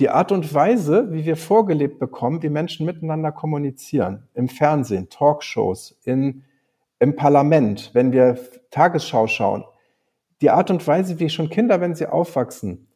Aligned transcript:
die 0.00 0.08
Art 0.08 0.32
und 0.32 0.52
Weise, 0.54 1.12
wie 1.12 1.26
wir 1.26 1.36
vorgelebt 1.36 1.98
bekommen, 1.98 2.42
wie 2.42 2.48
Menschen 2.48 2.86
miteinander 2.86 3.32
kommunizieren, 3.32 4.26
im 4.34 4.48
Fernsehen, 4.48 5.10
Talkshows, 5.10 6.00
in, 6.04 6.42
im 6.98 7.16
Parlament, 7.16 7.90
wenn 7.92 8.10
wir 8.10 8.38
Tagesschau 8.70 9.26
schauen, 9.26 9.64
die 10.40 10.48
Art 10.48 10.70
und 10.70 10.86
Weise, 10.86 11.20
wie 11.20 11.28
schon 11.28 11.50
Kinder, 11.50 11.82
wenn 11.82 11.94
sie 11.94 12.06
aufwachsen, 12.06 12.88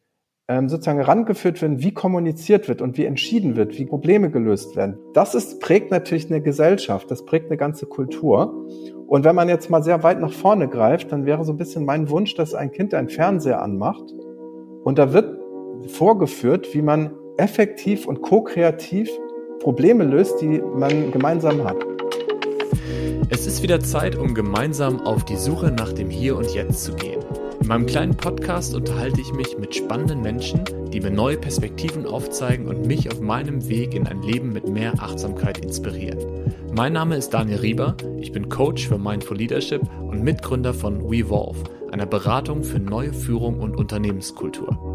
ähm, 0.48 0.71
sozusagen 0.71 0.98
herangeführt 0.98 1.61
werden, 1.61 1.82
wie 1.82 1.93
kommuniziert 1.93 2.69
wird 2.69 2.80
und 2.80 2.96
wie 2.96 3.05
entschieden 3.05 3.55
wird, 3.55 3.79
wie 3.79 3.84
Probleme 3.84 4.30
gelöst 4.30 4.75
werden. 4.75 4.98
Das 5.12 5.34
ist, 5.34 5.61
prägt 5.61 5.91
natürlich 5.91 6.30
eine 6.30 6.41
Gesellschaft, 6.41 7.11
das 7.11 7.27
prägt 7.27 7.46
eine 7.46 7.59
ganze 7.59 7.84
Kultur. 7.84 8.66
Und 9.07 9.25
wenn 9.25 9.36
man 9.36 9.50
jetzt 9.50 9.68
mal 9.68 9.82
sehr 9.82 10.02
weit 10.02 10.21
nach 10.21 10.32
vorne 10.32 10.68
greift, 10.68 11.12
dann 11.12 11.27
wäre 11.27 11.45
so 11.45 11.52
ein 11.52 11.59
bisschen 11.59 11.84
mein 11.84 12.09
Wunsch, 12.09 12.34
dass 12.34 12.55
ein 12.55 12.73
Kind 12.73 12.95
einen 12.95 13.11
Fernseher 13.11 13.61
anmacht 13.61 14.14
und 14.84 14.98
da 14.98 15.12
wird 15.12 15.44
vorgeführt, 15.89 16.73
wie 16.75 16.82
man 16.82 17.11
effektiv 17.37 18.06
und 18.06 18.23
ko-kreativ 18.23 19.11
Probleme 19.61 20.05
löst, 20.05 20.41
die 20.41 20.60
man 20.77 21.10
gemeinsam 21.10 21.65
hat. 21.65 21.77
Es 23.30 23.47
ist 23.47 23.62
wieder 23.62 23.80
Zeit, 23.80 24.16
um 24.16 24.34
gemeinsam 24.34 25.01
auf 25.01 25.24
die 25.24 25.37
Suche 25.37 25.70
nach 25.70 25.93
dem 25.93 26.10
Hier 26.10 26.37
und 26.37 26.52
Jetzt 26.55 26.84
zu 26.84 26.95
gehen. 26.95 27.20
In 27.60 27.69
meinem 27.69 27.87
kleinen 27.87 28.15
Podcast 28.15 28.74
unterhalte 28.74 29.23
ich 29.23 29.33
mich 29.33 29.57
mit 29.57 29.74
spannenden 29.74 30.20
Menschen, 30.20 30.60
die 30.93 31.01
mir 31.01 31.10
neue 31.10 31.38
Perspektiven 31.38 32.05
aufzeigen 32.05 32.69
und 32.69 32.87
mich 32.87 33.10
auf 33.10 33.21
meinem 33.21 33.66
Weg 33.69 33.95
in 33.95 34.07
ein 34.07 34.23
Leben 34.23 34.52
mit 34.52 34.69
mehr 34.69 34.93
Achtsamkeit 34.98 35.65
inspirieren. 35.65 36.19
Mein 36.77 36.93
Name 36.93 37.16
ist 37.16 37.30
Daniel 37.30 37.60
Rieber, 37.60 37.96
ich 38.21 38.32
bin 38.32 38.51
Coach 38.51 38.87
für 38.87 38.98
Mindful 38.98 39.38
Leadership 39.38 39.80
und 40.02 40.23
Mitgründer 40.23 40.74
von 40.74 41.10
WeVolve, 41.10 41.65
einer 41.91 42.07
Beratung 42.07 42.65
für 42.65 42.79
neue 42.79 43.15
Führung 43.15 43.60
und 43.60 43.77
Unternehmenskultur. 43.77 44.94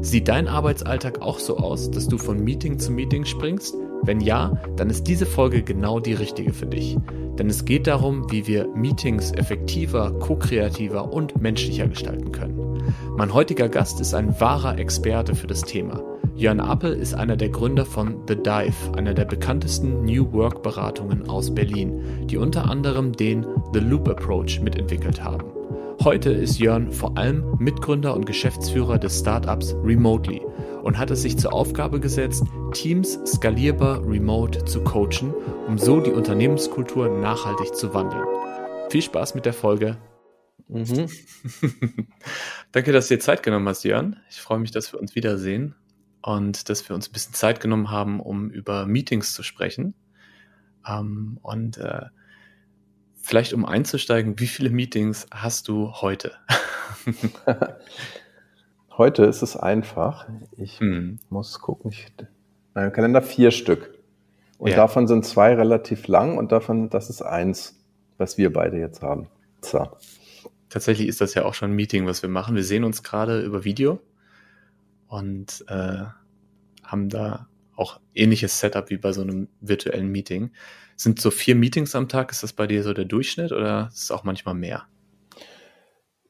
Sieht 0.00 0.28
dein 0.28 0.48
Arbeitsalltag 0.48 1.22
auch 1.22 1.38
so 1.38 1.56
aus, 1.56 1.90
dass 1.90 2.08
du 2.08 2.18
von 2.18 2.42
Meeting 2.42 2.78
zu 2.78 2.92
Meeting 2.92 3.24
springst? 3.24 3.74
Wenn 4.02 4.20
ja, 4.20 4.60
dann 4.76 4.90
ist 4.90 5.06
diese 5.06 5.26
Folge 5.26 5.62
genau 5.62 6.00
die 6.00 6.14
richtige 6.14 6.52
für 6.52 6.66
dich. 6.66 6.96
Denn 7.38 7.48
es 7.48 7.64
geht 7.64 7.86
darum, 7.86 8.30
wie 8.30 8.46
wir 8.46 8.66
Meetings 8.68 9.32
effektiver, 9.32 10.12
ko-kreativer 10.18 11.12
und 11.12 11.40
menschlicher 11.40 11.86
gestalten 11.86 12.32
können. 12.32 12.82
Mein 13.16 13.32
heutiger 13.32 13.68
Gast 13.68 14.00
ist 14.00 14.14
ein 14.14 14.40
wahrer 14.40 14.78
Experte 14.78 15.34
für 15.34 15.46
das 15.46 15.62
Thema. 15.62 16.02
Jörn 16.34 16.60
Appel 16.60 16.92
ist 16.92 17.14
einer 17.14 17.36
der 17.36 17.48
Gründer 17.48 17.84
von 17.84 18.22
The 18.28 18.36
Dive, 18.36 18.96
einer 18.96 19.12
der 19.12 19.24
bekanntesten 19.24 20.04
New 20.04 20.32
Work 20.32 20.62
Beratungen 20.62 21.28
aus 21.28 21.52
Berlin, 21.52 22.26
die 22.26 22.36
unter 22.36 22.70
anderem 22.70 23.12
den 23.12 23.44
The 23.72 23.80
Loop 23.80 24.08
Approach 24.08 24.60
mitentwickelt 24.60 25.22
haben. 25.22 25.57
Heute 26.04 26.30
ist 26.30 26.60
Jörn 26.60 26.92
vor 26.92 27.18
allem 27.18 27.56
Mitgründer 27.58 28.14
und 28.14 28.24
Geschäftsführer 28.24 28.98
des 28.98 29.18
Startups 29.18 29.74
Remotely 29.82 30.40
und 30.84 30.96
hat 30.96 31.10
es 31.10 31.22
sich 31.22 31.36
zur 31.36 31.52
Aufgabe 31.52 31.98
gesetzt, 31.98 32.44
Teams 32.72 33.18
skalierbar 33.26 34.06
remote 34.06 34.64
zu 34.64 34.84
coachen, 34.84 35.34
um 35.66 35.76
so 35.76 36.00
die 36.00 36.12
Unternehmenskultur 36.12 37.08
nachhaltig 37.08 37.74
zu 37.74 37.94
wandeln. 37.94 38.24
Viel 38.90 39.02
Spaß 39.02 39.34
mit 39.34 39.44
der 39.44 39.52
Folge. 39.52 39.98
Mhm. 40.68 41.08
Danke, 42.72 42.92
dass 42.92 43.08
du 43.08 43.16
dir 43.16 43.20
Zeit 43.20 43.42
genommen 43.42 43.68
hast, 43.68 43.82
Jörn. 43.82 44.20
Ich 44.30 44.40
freue 44.40 44.60
mich, 44.60 44.70
dass 44.70 44.92
wir 44.92 45.00
uns 45.00 45.16
wiedersehen 45.16 45.74
und 46.22 46.68
dass 46.68 46.88
wir 46.88 46.94
uns 46.94 47.08
ein 47.08 47.12
bisschen 47.12 47.34
Zeit 47.34 47.60
genommen 47.60 47.90
haben, 47.90 48.20
um 48.20 48.50
über 48.50 48.86
Meetings 48.86 49.32
zu 49.32 49.42
sprechen. 49.42 49.94
Ähm, 50.86 51.38
und 51.42 51.76
äh, 51.78 52.06
vielleicht 53.28 53.52
um 53.52 53.66
einzusteigen, 53.66 54.40
wie 54.40 54.46
viele 54.46 54.70
Meetings 54.70 55.26
hast 55.30 55.68
du 55.68 55.92
heute? 55.92 56.32
heute 58.96 59.24
ist 59.26 59.42
es 59.42 59.54
einfach. 59.54 60.26
Ich 60.56 60.80
hm. 60.80 61.18
muss 61.28 61.60
gucken. 61.60 61.92
Ich, 61.92 62.06
mein 62.72 62.90
Kalender 62.90 63.20
vier 63.20 63.50
Stück. 63.50 63.98
Und 64.56 64.70
ja. 64.70 64.76
davon 64.76 65.06
sind 65.06 65.26
zwei 65.26 65.54
relativ 65.54 66.08
lang 66.08 66.38
und 66.38 66.52
davon, 66.52 66.88
das 66.88 67.10
ist 67.10 67.20
eins, 67.20 67.78
was 68.16 68.38
wir 68.38 68.50
beide 68.50 68.78
jetzt 68.78 69.02
haben. 69.02 69.28
So. 69.60 69.86
Tatsächlich 70.70 71.06
ist 71.06 71.20
das 71.20 71.34
ja 71.34 71.44
auch 71.44 71.52
schon 71.52 71.72
ein 71.72 71.76
Meeting, 71.76 72.06
was 72.06 72.22
wir 72.22 72.30
machen. 72.30 72.56
Wir 72.56 72.64
sehen 72.64 72.82
uns 72.82 73.02
gerade 73.02 73.42
über 73.42 73.62
Video 73.62 74.00
und 75.06 75.66
äh, 75.68 76.04
haben 76.82 77.08
da 77.10 77.46
auch 77.78 78.00
ähnliches 78.14 78.58
Setup 78.58 78.90
wie 78.90 78.96
bei 78.96 79.12
so 79.12 79.22
einem 79.22 79.48
virtuellen 79.60 80.08
Meeting. 80.08 80.50
Sind 80.96 81.20
so 81.20 81.30
vier 81.30 81.54
Meetings 81.54 81.94
am 81.94 82.08
Tag, 82.08 82.32
ist 82.32 82.42
das 82.42 82.52
bei 82.52 82.66
dir 82.66 82.82
so 82.82 82.92
der 82.92 83.04
Durchschnitt 83.04 83.52
oder 83.52 83.88
ist 83.92 84.02
es 84.02 84.10
auch 84.10 84.24
manchmal 84.24 84.54
mehr? 84.54 84.84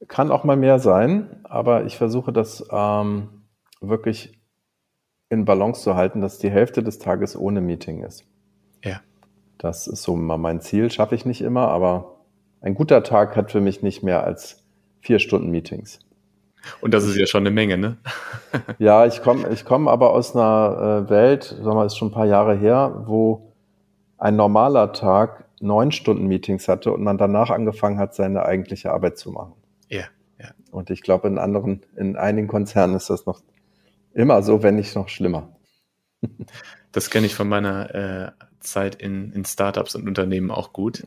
Kann 0.06 0.31
auch 0.31 0.44
mal 0.44 0.56
mehr 0.56 0.78
sein, 0.78 1.41
aber 1.44 1.86
ich 1.86 1.97
versuche 1.97 2.32
das 2.32 2.64
ähm, 2.70 3.44
wirklich 3.81 4.38
in 5.31 5.44
Balance 5.44 5.82
zu 5.82 5.97
halten, 5.97 6.20
dass 6.20 6.38
die 6.38 6.50
Hälfte 6.50 6.82
des 6.82 6.98
Tages 6.98 7.36
ohne 7.36 7.60
Meeting 7.60 8.04
ist. 8.04 8.25
Ja. 8.84 9.00
Das 9.56 9.86
ist 9.86 10.03
so 10.03 10.16
mal 10.16 10.38
mein 10.38 10.60
Ziel, 10.60 10.91
schaffe 10.91 11.15
ich 11.15 11.25
nicht 11.25 11.41
immer, 11.41 11.69
aber 11.69 12.25
ein 12.60 12.75
guter 12.75 13.03
Tag 13.03 13.36
hat 13.36 13.50
für 13.50 13.60
mich 13.60 13.82
nicht 13.82 14.03
mehr 14.03 14.25
als 14.25 14.65
vier 15.00 15.19
Stunden 15.19 15.50
Meetings. 15.50 16.00
Und 16.80 16.94
das 16.94 17.04
ist 17.04 17.16
ja 17.16 17.26
schon 17.26 17.42
eine 17.42 17.50
Menge, 17.50 17.78
ne? 17.78 17.96
ja, 18.78 19.06
ich 19.06 19.22
komme 19.22 19.48
ich 19.50 19.64
komm 19.64 19.88
aber 19.88 20.12
aus 20.12 20.34
einer 20.34 21.04
äh, 21.06 21.10
Welt, 21.10 21.44
sagen 21.44 21.76
wir, 21.76 21.84
ist 21.84 21.96
schon 21.96 22.08
ein 22.08 22.14
paar 22.14 22.26
Jahre 22.26 22.54
her, 22.54 23.04
wo 23.06 23.52
ein 24.18 24.36
normaler 24.36 24.92
Tag 24.92 25.44
neun 25.60 25.92
Stunden 25.92 26.26
Meetings 26.26 26.68
hatte 26.68 26.92
und 26.92 27.02
man 27.02 27.18
danach 27.18 27.50
angefangen 27.50 27.98
hat, 27.98 28.14
seine 28.14 28.44
eigentliche 28.44 28.92
Arbeit 28.92 29.18
zu 29.18 29.30
machen. 29.30 29.54
Ja, 29.88 30.04
ja. 30.38 30.50
Und 30.70 30.90
ich 30.90 31.02
glaube, 31.02 31.28
in 31.28 31.38
anderen, 31.38 31.82
in 31.96 32.16
einigen 32.16 32.48
Konzernen 32.48 32.96
ist 32.96 33.10
das 33.10 33.26
noch 33.26 33.40
immer 34.12 34.42
so, 34.42 34.62
wenn 34.62 34.76
nicht 34.76 34.94
noch 34.94 35.08
schlimmer. 35.08 35.56
Das 36.92 37.10
kenne 37.10 37.26
ich 37.26 37.34
von 37.34 37.48
meiner 37.48 37.94
äh, 37.94 38.30
Zeit 38.60 38.94
in, 38.96 39.32
in 39.32 39.44
Startups 39.44 39.94
und 39.94 40.08
Unternehmen 40.08 40.50
auch 40.50 40.72
gut. 40.72 41.06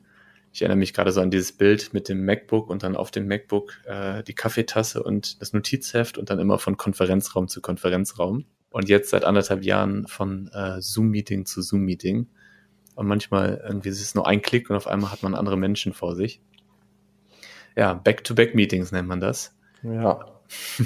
Ich 0.53 0.61
erinnere 0.61 0.77
mich 0.77 0.93
gerade 0.93 1.11
so 1.11 1.21
an 1.21 1.31
dieses 1.31 1.53
Bild 1.53 1.93
mit 1.93 2.09
dem 2.09 2.25
MacBook 2.25 2.69
und 2.69 2.83
dann 2.83 2.95
auf 2.97 3.09
dem 3.11 3.27
MacBook 3.27 3.79
äh, 3.85 4.21
die 4.23 4.33
Kaffeetasse 4.33 5.01
und 5.01 5.41
das 5.41 5.53
Notizheft 5.53 6.17
und 6.17 6.29
dann 6.29 6.39
immer 6.39 6.59
von 6.59 6.75
Konferenzraum 6.75 7.47
zu 7.47 7.61
Konferenzraum. 7.61 8.45
Und 8.69 8.89
jetzt 8.89 9.09
seit 9.09 9.23
anderthalb 9.23 9.63
Jahren 9.63 10.07
von 10.07 10.49
äh, 10.53 10.81
Zoom-Meeting 10.81 11.45
zu 11.45 11.61
Zoom-Meeting. 11.61 12.27
Und 12.95 13.07
manchmal 13.07 13.61
irgendwie 13.65 13.89
ist 13.89 14.01
es 14.01 14.15
nur 14.15 14.27
ein 14.27 14.41
Klick 14.41 14.69
und 14.69 14.75
auf 14.75 14.87
einmal 14.87 15.11
hat 15.11 15.23
man 15.23 15.35
andere 15.35 15.57
Menschen 15.57 15.93
vor 15.93 16.15
sich. 16.15 16.41
Ja, 17.75 17.93
Back-to-Back-Meetings 17.93 18.91
nennt 18.91 19.07
man 19.07 19.19
das. 19.19 19.55
Ja. 19.83 20.25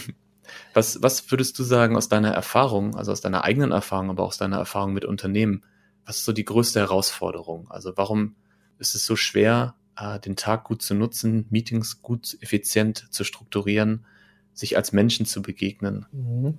Was, 0.75 1.01
was 1.01 1.31
würdest 1.31 1.57
du 1.57 1.63
sagen 1.63 1.97
aus 1.97 2.07
deiner 2.07 2.31
Erfahrung, 2.31 2.95
also 2.95 3.11
aus 3.11 3.19
deiner 3.19 3.43
eigenen 3.43 3.71
Erfahrung, 3.71 4.11
aber 4.11 4.23
auch 4.23 4.27
aus 4.27 4.37
deiner 4.37 4.57
Erfahrung 4.57 4.93
mit 4.93 5.03
Unternehmen, 5.03 5.63
was 6.05 6.17
ist 6.17 6.25
so 6.25 6.33
die 6.33 6.45
größte 6.45 6.79
Herausforderung? 6.79 7.69
Also 7.71 7.93
warum 7.95 8.35
ist 8.79 8.95
es 8.95 9.05
so 9.05 9.15
schwer, 9.15 9.75
äh, 9.97 10.19
den 10.19 10.35
Tag 10.35 10.65
gut 10.65 10.81
zu 10.81 10.93
nutzen, 10.93 11.45
Meetings 11.49 12.01
gut 12.01 12.37
effizient 12.41 13.07
zu 13.11 13.23
strukturieren, 13.23 14.05
sich 14.53 14.77
als 14.77 14.91
Menschen 14.91 15.25
zu 15.25 15.41
begegnen? 15.41 16.05
Mhm. 16.11 16.57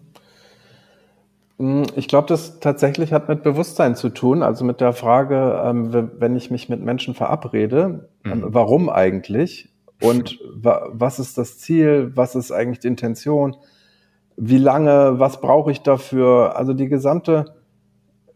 Hm, 1.58 1.86
ich 1.96 2.08
glaube, 2.08 2.28
das 2.28 2.60
tatsächlich 2.60 3.12
hat 3.12 3.28
mit 3.28 3.42
Bewusstsein 3.42 3.96
zu 3.96 4.10
tun, 4.10 4.42
also 4.42 4.64
mit 4.64 4.80
der 4.80 4.92
Frage, 4.92 5.60
ähm, 5.64 6.10
wenn 6.18 6.36
ich 6.36 6.50
mich 6.50 6.68
mit 6.68 6.82
Menschen 6.82 7.14
verabrede, 7.14 8.08
ähm, 8.24 8.40
mhm. 8.40 8.44
warum 8.48 8.90
eigentlich 8.90 9.70
und 10.02 10.38
was 10.54 11.18
ist 11.18 11.38
das 11.38 11.58
Ziel, 11.58 12.12
was 12.14 12.34
ist 12.34 12.52
eigentlich 12.52 12.80
die 12.80 12.88
Intention, 12.88 13.56
wie 14.36 14.58
lange, 14.58 15.18
was 15.18 15.40
brauche 15.40 15.70
ich 15.70 15.80
dafür, 15.80 16.56
also 16.56 16.74
die 16.74 16.88
gesamte, 16.88 17.56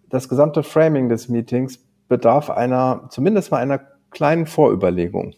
das 0.08 0.28
gesamte 0.30 0.62
Framing 0.62 1.10
des 1.10 1.28
Meetings 1.28 1.78
bedarf 2.10 2.50
einer, 2.50 3.06
zumindest 3.08 3.50
mal 3.50 3.58
einer 3.58 3.80
kleinen 4.10 4.44
Vorüberlegung. 4.44 5.32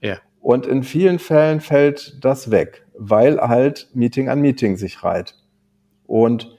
Ja. 0.00 0.16
Und 0.40 0.66
in 0.66 0.82
vielen 0.82 1.20
Fällen 1.20 1.60
fällt 1.60 2.24
das 2.24 2.50
weg, 2.50 2.86
weil 2.98 3.38
halt 3.38 3.90
Meeting 3.94 4.28
an 4.28 4.40
Meeting 4.40 4.76
sich 4.76 5.04
reiht. 5.04 5.36
Und 6.06 6.56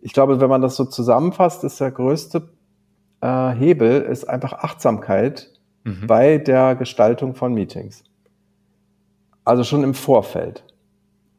ich 0.00 0.12
glaube, 0.12 0.40
wenn 0.40 0.48
man 0.48 0.62
das 0.62 0.76
so 0.76 0.84
zusammenfasst, 0.84 1.64
ist 1.64 1.80
der 1.80 1.90
größte 1.90 2.48
äh, 3.20 3.50
Hebel 3.50 4.02
ist 4.02 4.24
einfach 4.24 4.52
Achtsamkeit 4.52 5.50
mhm. 5.84 6.06
bei 6.06 6.38
der 6.38 6.76
Gestaltung 6.76 7.34
von 7.34 7.52
Meetings. 7.52 8.04
Also 9.44 9.64
schon 9.64 9.82
im 9.82 9.94
Vorfeld. 9.94 10.64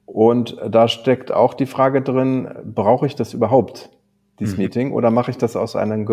Und 0.05 0.57
da 0.67 0.89
steckt 0.89 1.31
auch 1.31 1.53
die 1.53 1.65
Frage 1.65 2.01
drin, 2.01 2.49
brauche 2.65 3.05
ich 3.05 3.15
das 3.15 3.33
überhaupt, 3.33 3.89
dieses 4.39 4.57
mhm. 4.57 4.63
Meeting, 4.63 4.91
oder 4.91 5.11
mache 5.11 5.31
ich 5.31 5.37
das 5.37 5.55
aus 5.55 5.75
einem 5.75 6.05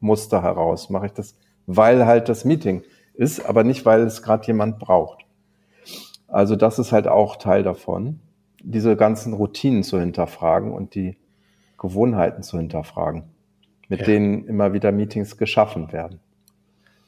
Gewohnheitsmuster 0.00 0.42
heraus? 0.42 0.90
Mache 0.90 1.06
ich 1.06 1.12
das, 1.12 1.36
weil 1.66 2.06
halt 2.06 2.28
das 2.28 2.44
Meeting 2.44 2.82
ist, 3.14 3.44
aber 3.44 3.64
nicht, 3.64 3.84
weil 3.84 4.02
es 4.02 4.22
gerade 4.22 4.46
jemand 4.46 4.78
braucht. 4.78 5.24
Also 6.28 6.56
das 6.56 6.78
ist 6.78 6.92
halt 6.92 7.08
auch 7.08 7.36
Teil 7.36 7.62
davon, 7.62 8.20
diese 8.62 8.96
ganzen 8.96 9.32
Routinen 9.32 9.82
zu 9.82 9.98
hinterfragen 9.98 10.72
und 10.72 10.94
die 10.94 11.16
Gewohnheiten 11.78 12.42
zu 12.42 12.58
hinterfragen, 12.58 13.24
mit 13.88 14.00
ja. 14.00 14.06
denen 14.06 14.46
immer 14.46 14.72
wieder 14.72 14.92
Meetings 14.92 15.36
geschaffen 15.36 15.92
werden. 15.92 16.20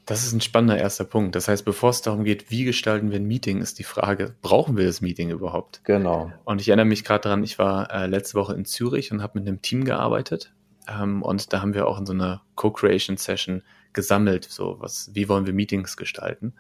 Das 0.07 0.25
ist 0.25 0.33
ein 0.33 0.41
spannender 0.41 0.79
erster 0.79 1.05
Punkt. 1.05 1.37
Das 1.37 1.47
heißt, 1.47 1.65
bevor 1.65 1.91
es 1.91 2.03
darum 2.03 2.25
geht, 2.25 2.51
wie 2.51 2.65
gestalten 2.65 3.11
wir 3.11 3.21
ein 3.21 3.27
Meeting, 3.27 3.61
ist 3.61 3.79
die 3.79 3.85
Frage, 3.85 4.35
brauchen 4.43 4.77
wir 4.77 4.87
das 4.87 5.01
Meeting 5.01 5.31
überhaupt? 5.31 5.83
Genau. 5.85 6.33
Und 6.45 6.61
ich 6.61 6.69
erinnere 6.69 6.87
mich 6.87 7.05
gerade 7.05 7.23
daran, 7.23 7.45
ich 7.45 7.59
war 7.61 7.93
äh, 7.93 8.07
letzte 8.07 8.35
Woche 8.35 8.55
in 8.55 8.65
Zürich 8.65 9.13
und 9.13 9.23
habe 9.23 9.39
mit 9.39 9.47
einem 9.47 9.63
Team 9.63 9.85
gearbeitet. 9.85 10.53
Ähm, 10.91 11.23
und 11.23 11.53
da 11.53 11.63
haben 11.63 11.75
wir 11.75 11.87
auch 11.87 11.99
in 11.99 12.07
so 12.07 12.13
einer 12.13 12.43
Co-Creation-Session 12.57 13.63
gesammelt, 13.93 14.45
so 14.45 14.77
was, 14.79 15.11
wie 15.15 15.29
wollen 15.29 15.47
wir 15.47 15.53
Meetings 15.53 15.97
gestalten? 15.97 16.55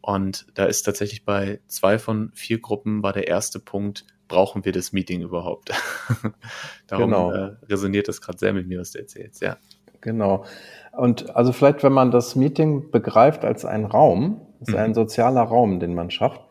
Und 0.00 0.46
da 0.54 0.66
ist 0.66 0.82
tatsächlich 0.82 1.24
bei 1.24 1.60
zwei 1.66 1.98
von 1.98 2.30
vier 2.34 2.60
Gruppen 2.60 3.02
war 3.02 3.12
der 3.12 3.26
erste 3.26 3.58
Punkt, 3.58 4.04
brauchen 4.28 4.64
wir 4.64 4.72
das 4.72 4.92
Meeting 4.92 5.22
überhaupt? 5.22 5.72
Darum 6.86 7.10
genau. 7.10 7.32
äh, 7.32 7.56
resoniert 7.68 8.08
das 8.08 8.20
gerade 8.20 8.38
sehr 8.38 8.52
mit 8.52 8.68
mir, 8.68 8.80
was 8.80 8.92
du 8.92 8.98
erzählst, 8.98 9.40
ja. 9.40 9.56
Genau. 10.00 10.44
Und 10.92 11.34
also 11.34 11.52
vielleicht, 11.52 11.82
wenn 11.82 11.92
man 11.92 12.10
das 12.10 12.36
Meeting 12.36 12.90
begreift 12.90 13.44
als 13.44 13.64
einen 13.64 13.86
Raum, 13.86 14.42
als 14.60 14.70
mhm. 14.70 14.76
ein 14.76 14.94
sozialer 14.94 15.42
Raum, 15.42 15.80
den 15.80 15.94
man 15.94 16.10
schafft, 16.10 16.42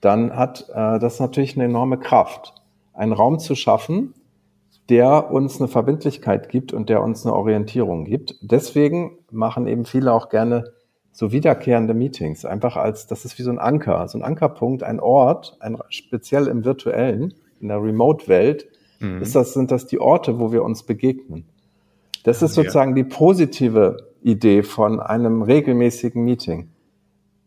dann 0.00 0.36
hat 0.36 0.68
äh, 0.72 0.98
das 1.00 1.18
natürlich 1.18 1.56
eine 1.56 1.64
enorme 1.64 1.98
Kraft, 1.98 2.54
einen 2.92 3.12
Raum 3.12 3.40
zu 3.40 3.56
schaffen, 3.56 4.14
der 4.88 5.30
uns 5.32 5.60
eine 5.60 5.68
Verbindlichkeit 5.68 6.48
gibt 6.48 6.72
und 6.72 6.88
der 6.88 7.02
uns 7.02 7.24
eine 7.26 7.34
Orientierung 7.34 8.04
gibt. 8.04 8.36
Deswegen 8.40 9.18
machen 9.30 9.66
eben 9.66 9.84
viele 9.84 10.12
auch 10.12 10.28
gerne 10.28 10.72
so 11.12 11.32
wiederkehrende 11.32 11.94
Meetings, 11.94 12.44
einfach 12.44 12.76
als, 12.76 13.06
das 13.06 13.24
ist 13.24 13.38
wie 13.38 13.42
so 13.42 13.50
ein 13.50 13.58
Anker, 13.58 14.06
so 14.06 14.18
ein 14.18 14.22
Ankerpunkt, 14.22 14.82
ein 14.82 15.00
Ort, 15.00 15.56
ein, 15.60 15.78
speziell 15.88 16.46
im 16.46 16.64
virtuellen, 16.64 17.32
in 17.58 17.68
der 17.68 17.82
Remote-Welt, 17.82 18.68
mhm. 19.00 19.22
ist 19.22 19.34
das, 19.34 19.54
sind 19.54 19.70
das 19.70 19.86
die 19.86 19.98
Orte, 19.98 20.38
wo 20.38 20.52
wir 20.52 20.62
uns 20.62 20.82
begegnen. 20.82 21.46
Das 22.24 22.42
ist 22.42 22.54
sozusagen 22.54 22.96
ja. 22.96 23.02
die 23.02 23.08
positive 23.08 23.96
Idee 24.22 24.62
von 24.62 25.00
einem 25.00 25.42
regelmäßigen 25.42 26.22
Meeting. 26.22 26.68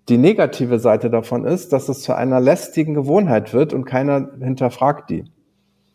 Die 0.07 0.17
negative 0.17 0.79
Seite 0.79 1.11
davon 1.11 1.45
ist, 1.45 1.71
dass 1.71 1.89
es 1.89 2.01
zu 2.01 2.15
einer 2.15 2.39
lästigen 2.39 2.95
Gewohnheit 2.95 3.53
wird 3.53 3.73
und 3.73 3.85
keiner 3.85 4.31
hinterfragt 4.39 5.11
die. 5.11 5.25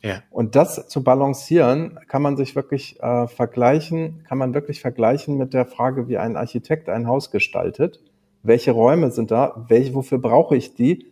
Ja. 0.05 0.23
Und 0.31 0.55
das 0.55 0.87
zu 0.89 1.03
balancieren, 1.03 1.99
kann 2.09 2.21
man 2.21 2.37
sich 2.37 2.55
wirklich 2.55 3.03
äh, 3.03 3.27
vergleichen, 3.27 4.23
kann 4.29 4.37
man 4.37 4.53
wirklich 4.53 4.83
vergleichen 4.83 5.39
mit 5.39 5.55
der 5.55 5.65
Frage, 5.65 6.09
wie 6.09 6.19
ein 6.19 6.37
Architekt 6.37 6.91
ein 6.91 7.09
Haus 7.09 7.31
gestaltet. 7.31 8.01
Welche 8.43 8.73
Räume 8.73 9.11
sind 9.11 9.31
da? 9.31 9.65
Welche, 9.69 9.95
wofür 9.95 10.19
brauche 10.19 10.56
ich 10.56 10.75
die? 10.75 11.06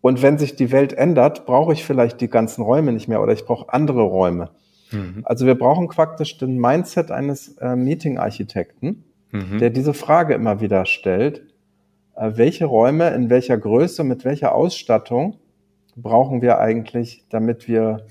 Und 0.00 0.22
wenn 0.22 0.38
sich 0.38 0.56
die 0.56 0.72
Welt 0.72 0.94
ändert, 0.94 1.44
brauche 1.44 1.74
ich 1.74 1.84
vielleicht 1.84 2.22
die 2.22 2.28
ganzen 2.28 2.62
Räume 2.62 2.92
nicht 2.92 3.08
mehr 3.08 3.22
oder 3.22 3.34
ich 3.34 3.44
brauche 3.44 3.70
andere 3.70 4.00
Räume. 4.00 4.48
Mhm. 4.90 5.20
Also 5.24 5.44
wir 5.44 5.54
brauchen 5.54 5.88
praktisch 5.88 6.38
den 6.38 6.58
Mindset 6.58 7.10
eines 7.10 7.58
äh, 7.58 7.76
Meeting-Architekten, 7.76 9.04
mhm. 9.32 9.58
der 9.58 9.68
diese 9.68 9.92
Frage 9.92 10.32
immer 10.32 10.62
wieder 10.62 10.86
stellt. 10.86 11.42
Äh, 12.16 12.32
welche 12.36 12.64
Räume 12.64 13.10
in 13.10 13.28
welcher 13.28 13.58
Größe, 13.58 14.02
mit 14.02 14.24
welcher 14.24 14.54
Ausstattung 14.54 15.36
brauchen 15.94 16.40
wir 16.40 16.58
eigentlich, 16.58 17.26
damit 17.28 17.68
wir 17.68 18.06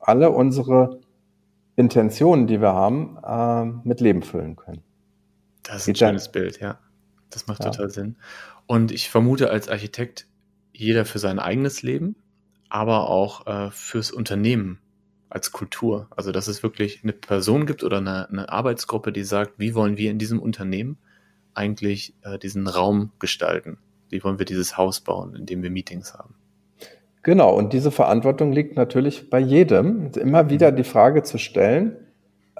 alle 0.00 0.30
unsere 0.30 1.00
Intentionen, 1.76 2.46
die 2.46 2.60
wir 2.60 2.72
haben, 2.72 3.18
äh, 3.24 3.88
mit 3.88 4.00
Leben 4.00 4.22
füllen 4.22 4.56
können. 4.56 4.82
Das 5.62 5.82
ist 5.82 5.88
ein 5.88 5.96
schönes 5.96 6.24
dann? 6.24 6.32
Bild, 6.32 6.60
ja. 6.60 6.78
Das 7.30 7.46
macht 7.46 7.64
ja. 7.64 7.70
total 7.70 7.90
Sinn. 7.90 8.16
Und 8.66 8.92
ich 8.92 9.08
vermute 9.08 9.50
als 9.50 9.68
Architekt, 9.68 10.26
jeder 10.72 11.04
für 11.04 11.18
sein 11.18 11.38
eigenes 11.38 11.82
Leben, 11.82 12.16
aber 12.68 13.08
auch 13.08 13.46
äh, 13.46 13.70
fürs 13.70 14.10
Unternehmen 14.10 14.80
als 15.28 15.52
Kultur. 15.52 16.08
Also, 16.10 16.32
dass 16.32 16.48
es 16.48 16.62
wirklich 16.62 17.02
eine 17.02 17.12
Person 17.12 17.66
gibt 17.66 17.84
oder 17.84 17.98
eine, 17.98 18.28
eine 18.28 18.48
Arbeitsgruppe, 18.48 19.12
die 19.12 19.22
sagt, 19.22 19.54
wie 19.58 19.74
wollen 19.74 19.96
wir 19.96 20.10
in 20.10 20.18
diesem 20.18 20.40
Unternehmen 20.40 20.98
eigentlich 21.54 22.14
äh, 22.22 22.38
diesen 22.38 22.66
Raum 22.66 23.12
gestalten? 23.18 23.78
Wie 24.08 24.22
wollen 24.24 24.38
wir 24.38 24.46
dieses 24.46 24.76
Haus 24.76 25.00
bauen, 25.00 25.34
in 25.34 25.46
dem 25.46 25.62
wir 25.62 25.70
Meetings 25.70 26.14
haben? 26.14 26.34
Genau, 27.22 27.54
und 27.54 27.72
diese 27.72 27.90
Verantwortung 27.90 28.52
liegt 28.52 28.76
natürlich 28.76 29.28
bei 29.28 29.38
jedem, 29.38 30.10
immer 30.18 30.48
wieder 30.48 30.72
die 30.72 30.84
Frage 30.84 31.22
zu 31.22 31.38
stellen, 31.38 31.96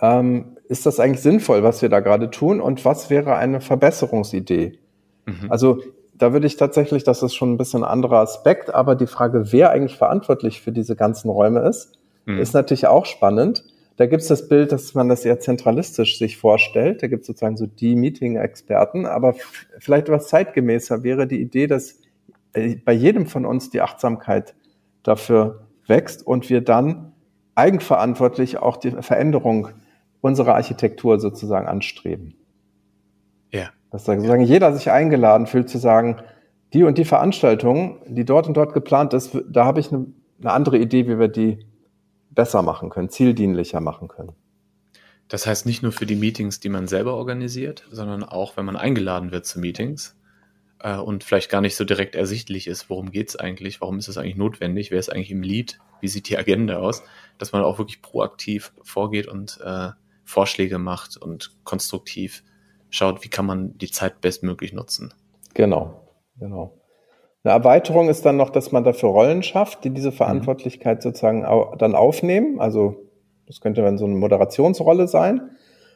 ähm, 0.00 0.56
ist 0.68 0.86
das 0.86 1.00
eigentlich 1.00 1.22
sinnvoll, 1.22 1.62
was 1.62 1.82
wir 1.82 1.88
da 1.88 2.00
gerade 2.00 2.30
tun 2.30 2.60
und 2.60 2.84
was 2.84 3.10
wäre 3.10 3.36
eine 3.36 3.60
Verbesserungsidee? 3.60 4.78
Mhm. 5.26 5.50
Also 5.50 5.80
da 6.14 6.32
würde 6.32 6.46
ich 6.46 6.56
tatsächlich, 6.56 7.04
das 7.04 7.22
ist 7.22 7.34
schon 7.34 7.52
ein 7.52 7.56
bisschen 7.56 7.82
ein 7.82 7.90
anderer 7.90 8.18
Aspekt, 8.18 8.72
aber 8.72 8.94
die 8.94 9.06
Frage, 9.06 9.52
wer 9.52 9.70
eigentlich 9.70 9.96
verantwortlich 9.96 10.60
für 10.60 10.72
diese 10.72 10.94
ganzen 10.94 11.30
Räume 11.30 11.60
ist, 11.60 11.98
mhm. 12.26 12.38
ist 12.38 12.52
natürlich 12.52 12.86
auch 12.86 13.06
spannend. 13.06 13.64
Da 13.96 14.06
gibt 14.06 14.22
es 14.22 14.28
das 14.28 14.48
Bild, 14.48 14.72
dass 14.72 14.94
man 14.94 15.08
das 15.08 15.24
eher 15.24 15.40
zentralistisch 15.40 16.18
sich 16.18 16.36
vorstellt. 16.36 17.02
Da 17.02 17.06
gibt 17.06 17.22
es 17.22 17.26
sozusagen 17.26 17.56
so 17.56 17.66
die 17.66 17.96
Meeting-Experten, 17.96 19.06
aber 19.06 19.34
vielleicht 19.78 20.08
was 20.08 20.28
zeitgemäßer 20.28 21.02
wäre 21.02 21.26
die 21.26 21.40
Idee, 21.40 21.66
dass 21.66 21.98
bei 22.52 22.92
jedem 22.92 23.26
von 23.26 23.46
uns 23.46 23.70
die 23.70 23.80
Achtsamkeit 23.80 24.54
dafür 25.02 25.66
wächst 25.86 26.26
und 26.26 26.50
wir 26.50 26.60
dann 26.60 27.12
eigenverantwortlich 27.54 28.58
auch 28.58 28.76
die 28.76 28.90
Veränderung 28.90 29.68
unserer 30.20 30.54
Architektur 30.54 31.18
sozusagen 31.20 31.66
anstreben. 31.66 32.34
Ja. 33.52 33.70
Dass 33.90 34.04
sozusagen 34.04 34.42
jeder 34.42 34.72
sich 34.72 34.90
eingeladen 34.90 35.46
fühlt 35.46 35.68
zu 35.68 35.78
sagen, 35.78 36.16
die 36.72 36.84
und 36.84 36.98
die 36.98 37.04
Veranstaltung, 37.04 37.98
die 38.06 38.24
dort 38.24 38.46
und 38.46 38.56
dort 38.56 38.72
geplant 38.72 39.12
ist, 39.14 39.36
da 39.48 39.64
habe 39.64 39.80
ich 39.80 39.92
eine, 39.92 40.06
eine 40.40 40.52
andere 40.52 40.78
Idee, 40.78 41.08
wie 41.08 41.18
wir 41.18 41.28
die 41.28 41.66
besser 42.30 42.62
machen 42.62 42.90
können, 42.90 43.08
zieldienlicher 43.08 43.80
machen 43.80 44.08
können. 44.08 44.32
Das 45.28 45.46
heißt 45.46 45.66
nicht 45.66 45.82
nur 45.82 45.92
für 45.92 46.06
die 46.06 46.16
Meetings, 46.16 46.60
die 46.60 46.68
man 46.68 46.86
selber 46.86 47.14
organisiert, 47.14 47.86
sondern 47.90 48.24
auch, 48.24 48.56
wenn 48.56 48.64
man 48.64 48.76
eingeladen 48.76 49.32
wird 49.32 49.46
zu 49.46 49.60
Meetings, 49.60 50.16
äh, 50.82 50.96
und 50.96 51.24
vielleicht 51.24 51.50
gar 51.50 51.60
nicht 51.60 51.76
so 51.76 51.84
direkt 51.84 52.14
ersichtlich 52.14 52.66
ist, 52.66 52.90
worum 52.90 53.10
geht 53.10 53.30
es 53.30 53.36
eigentlich, 53.36 53.80
warum 53.80 53.98
ist 53.98 54.08
es 54.08 54.18
eigentlich 54.18 54.36
notwendig, 54.36 54.90
wer 54.90 54.98
ist 54.98 55.10
eigentlich 55.10 55.30
im 55.30 55.42
Lead, 55.42 55.78
wie 56.00 56.08
sieht 56.08 56.28
die 56.28 56.38
Agenda 56.38 56.78
aus, 56.78 57.02
dass 57.38 57.52
man 57.52 57.62
auch 57.62 57.78
wirklich 57.78 58.02
proaktiv 58.02 58.72
vorgeht 58.82 59.26
und 59.26 59.58
äh, 59.64 59.90
Vorschläge 60.24 60.78
macht 60.78 61.16
und 61.16 61.56
konstruktiv 61.64 62.42
schaut, 62.88 63.24
wie 63.24 63.28
kann 63.28 63.46
man 63.46 63.76
die 63.78 63.90
Zeit 63.90 64.20
bestmöglich 64.20 64.72
nutzen. 64.72 65.12
Genau, 65.54 66.08
genau. 66.38 66.74
Eine 67.42 67.54
Erweiterung 67.54 68.08
ist 68.08 68.26
dann 68.26 68.36
noch, 68.36 68.50
dass 68.50 68.70
man 68.70 68.84
dafür 68.84 69.08
Rollen 69.10 69.42
schafft, 69.42 69.84
die 69.84 69.90
diese 69.90 70.12
Verantwortlichkeit 70.12 70.98
mhm. 70.98 71.02
sozusagen 71.02 71.44
au 71.46 71.74
dann 71.76 71.94
aufnehmen. 71.94 72.60
Also 72.60 73.08
das 73.46 73.60
könnte 73.60 73.82
dann 73.82 73.98
so 73.98 74.04
eine 74.04 74.14
Moderationsrolle 74.14 75.08
sein. 75.08 75.50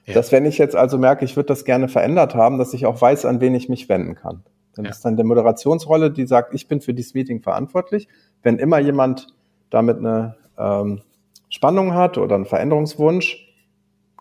Ja. 0.07 0.15
Dass 0.15 0.33
wenn 0.33 0.47
ich 0.47 0.59
jetzt 0.59 0.75
also 0.75 0.99
merke, 0.99 1.25
ich 1.25 1.37
würde 1.37 1.49
das 1.49 1.65
gerne 1.65 1.89
verändert 1.89 2.35
haben, 2.35 2.59
dass 2.59 2.75
ich 2.75 2.87
auch 2.87 3.01
weiß, 3.01 3.27
an 3.27 3.41
wen 3.41 3.55
ich 3.55 3.69
mich 3.69 3.89
wenden 3.89 4.15
kann. 4.15 4.45
Dann 4.75 4.85
ja. 4.85 4.91
ist 4.91 5.05
dann 5.05 5.17
der 5.17 5.25
Moderationsrolle, 5.25 6.11
die 6.11 6.27
sagt, 6.27 6.55
ich 6.55 6.69
bin 6.69 6.81
für 6.81 6.95
dieses 6.95 7.15
Meeting 7.15 7.41
verantwortlich. 7.41 8.09
Wenn 8.43 8.59
immer 8.59 8.79
jemand 8.79 9.29
damit 9.71 9.99
eine 9.99 10.37
ähm, 10.59 11.03
Spannung 11.49 11.95
hat 11.95 12.19
oder 12.19 12.35
einen 12.35 12.47
Veränderungswunsch, 12.47 13.49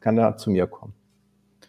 kann 0.02 0.18
er 0.18 0.38
zu 0.38 0.52
mir 0.52 0.68
kommen. 0.68 0.94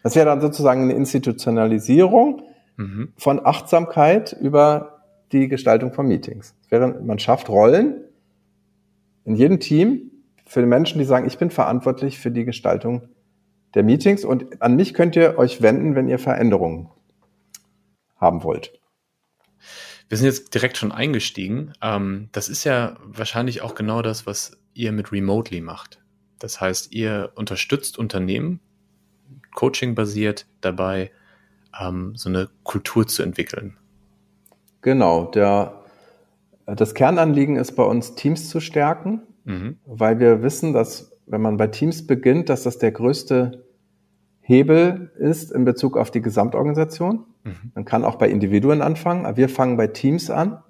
Das 0.03 0.15
wäre 0.15 0.27
dann 0.27 0.41
sozusagen 0.41 0.83
eine 0.83 0.93
Institutionalisierung 0.93 2.43
mhm. 2.77 3.13
von 3.17 3.43
Achtsamkeit 3.43 4.33
über 4.33 5.01
die 5.31 5.47
Gestaltung 5.47 5.93
von 5.93 6.07
Meetings. 6.07 6.53
Wäre, 6.69 7.01
man 7.01 7.17
schafft 7.17 7.49
Rollen 7.49 8.03
in 9.23 9.35
jedem 9.35 9.59
Team 9.59 10.11
für 10.45 10.61
die 10.61 10.67
Menschen, 10.67 10.99
die 10.99 11.05
sagen, 11.05 11.25
ich 11.25 11.37
bin 11.39 11.49
verantwortlich 11.49 12.19
für 12.19 12.29
die 12.29 12.45
Gestaltung 12.45 13.09
der 13.73 13.83
Meetings 13.83 14.23
und 14.23 14.61
an 14.61 14.75
mich 14.75 14.93
könnt 14.93 15.15
ihr 15.15 15.37
euch 15.37 15.61
wenden, 15.61 15.95
wenn 15.95 16.07
ihr 16.07 16.19
Veränderungen 16.19 16.89
haben 18.17 18.43
wollt. 18.43 18.79
Wir 20.07 20.17
sind 20.17 20.27
jetzt 20.27 20.53
direkt 20.53 20.77
schon 20.77 20.91
eingestiegen. 20.91 21.73
Ähm, 21.81 22.29
das 22.31 22.49
ist 22.49 22.63
ja 22.63 22.97
wahrscheinlich 23.03 23.61
auch 23.61 23.75
genau 23.75 24.01
das, 24.01 24.25
was 24.25 24.57
ihr 24.73 24.91
mit 24.91 25.11
Remotely 25.11 25.61
macht. 25.61 25.99
Das 26.39 26.61
heißt, 26.61 26.93
ihr 26.93 27.31
unterstützt 27.35 27.97
Unternehmen, 27.97 28.59
Coaching 29.55 29.95
basiert 29.95 30.45
dabei, 30.61 31.11
ähm, 31.79 32.15
so 32.15 32.29
eine 32.29 32.49
Kultur 32.63 33.07
zu 33.07 33.23
entwickeln. 33.23 33.77
Genau, 34.81 35.25
der, 35.31 35.83
das 36.67 36.93
Kernanliegen 36.93 37.55
ist 37.55 37.75
bei 37.75 37.83
uns, 37.83 38.15
Teams 38.15 38.49
zu 38.49 38.59
stärken, 38.59 39.21
mhm. 39.45 39.79
weil 39.85 40.19
wir 40.19 40.43
wissen, 40.43 40.73
dass 40.73 41.11
wenn 41.25 41.41
man 41.41 41.57
bei 41.57 41.67
Teams 41.67 42.05
beginnt, 42.05 42.49
dass 42.49 42.63
das 42.63 42.77
der 42.77 42.91
größte 42.91 43.64
Hebel 44.47 45.11
ist 45.17 45.51
in 45.51 45.65
Bezug 45.65 45.97
auf 45.97 46.11
die 46.11 46.21
Gesamtorganisation. 46.21 47.25
Mhm. 47.43 47.71
Man 47.73 47.83
kann 47.83 48.05
auch 48.05 48.15
bei 48.15 48.29
Individuen 48.29 48.83
anfangen, 48.83 49.25
aber 49.25 49.37
wir 49.37 49.49
fangen 49.49 49.75
bei 49.75 49.87
Teams 49.87 50.29
an. 50.29 50.61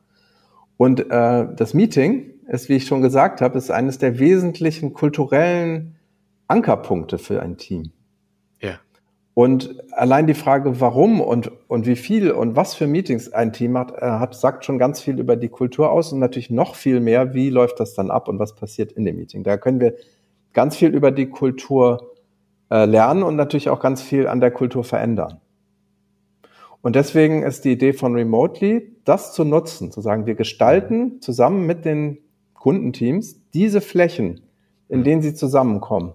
Und 0.77 1.12
äh, 1.12 1.48
das 1.53 1.74
Meeting 1.74 2.32
ist, 2.48 2.70
wie 2.70 2.75
ich 2.75 2.88
schon 2.88 3.01
gesagt 3.01 3.41
habe, 3.41 3.58
ist 3.58 3.72
eines 3.72 3.98
der 3.98 4.17
wesentlichen 4.17 4.94
kulturellen 4.94 5.98
Ankerpunkte 6.48 7.17
für 7.17 7.41
ein 7.41 7.58
Team. 7.58 7.91
Ja. 8.62 8.79
Und 9.34 9.75
allein 9.91 10.25
die 10.25 10.36
Frage, 10.36 10.79
warum 10.79 11.20
und, 11.20 11.51
und 11.67 11.86
wie 11.86 11.98
viel 11.98 12.32
und 12.32 12.55
was 12.55 12.75
für 12.75 12.88
Meetings 12.88 13.34
ein 13.34 13.51
Team 13.51 13.77
hat, 13.77 13.91
äh, 13.91 14.05
hat, 14.05 14.36
sagt 14.36 14.63
schon 14.63 14.79
ganz 14.79 15.01
viel 15.01 15.20
über 15.20 15.36
die 15.36 15.50
Kultur 15.50 15.91
aus 15.91 16.13
und 16.13 16.20
natürlich 16.20 16.50
noch 16.50 16.75
viel 16.75 17.01
mehr, 17.01 17.34
wie 17.34 17.50
läuft 17.50 17.82
das 17.82 17.94
dann 17.94 18.10
ab 18.10 18.29
und 18.29 18.39
was 18.39 18.55
passiert 18.55 18.94
in 18.94 19.03
dem 19.03 19.17
Meeting. 19.17 19.44
Da 19.44 19.58
können 19.58 19.82
wir 19.82 19.96
ganz 20.53 20.77
viel 20.77 20.96
über 20.96 21.12
die 21.12 21.29
Kultur 21.29 22.14
äh, 22.69 22.86
lernen 22.86 23.24
und 23.24 23.36
natürlich 23.36 23.69
auch 23.69 23.79
ganz 23.79 24.01
viel 24.01 24.27
an 24.27 24.39
der 24.39 24.51
Kultur 24.51 24.84
verändern. 24.84 25.39
Und 26.81 26.95
deswegen 26.95 27.41
ist 27.43 27.65
die 27.65 27.72
Idee 27.72 27.93
von 27.93 28.13
Remotely, 28.13 28.95
das 29.05 29.34
zu 29.34 29.43
nutzen, 29.43 29.91
zu 29.91 30.01
sagen, 30.01 30.25
wir 30.25 30.36
gestalten 30.36 31.19
zusammen 31.22 31.65
mit 31.65 31.84
den 31.84 32.19
Kundenteams 32.53 33.41
diese 33.53 33.81
Flächen, 33.81 34.41
in 34.89 35.03
denen 35.03 35.22
sie 35.22 35.34
zusammenkommen, 35.34 36.13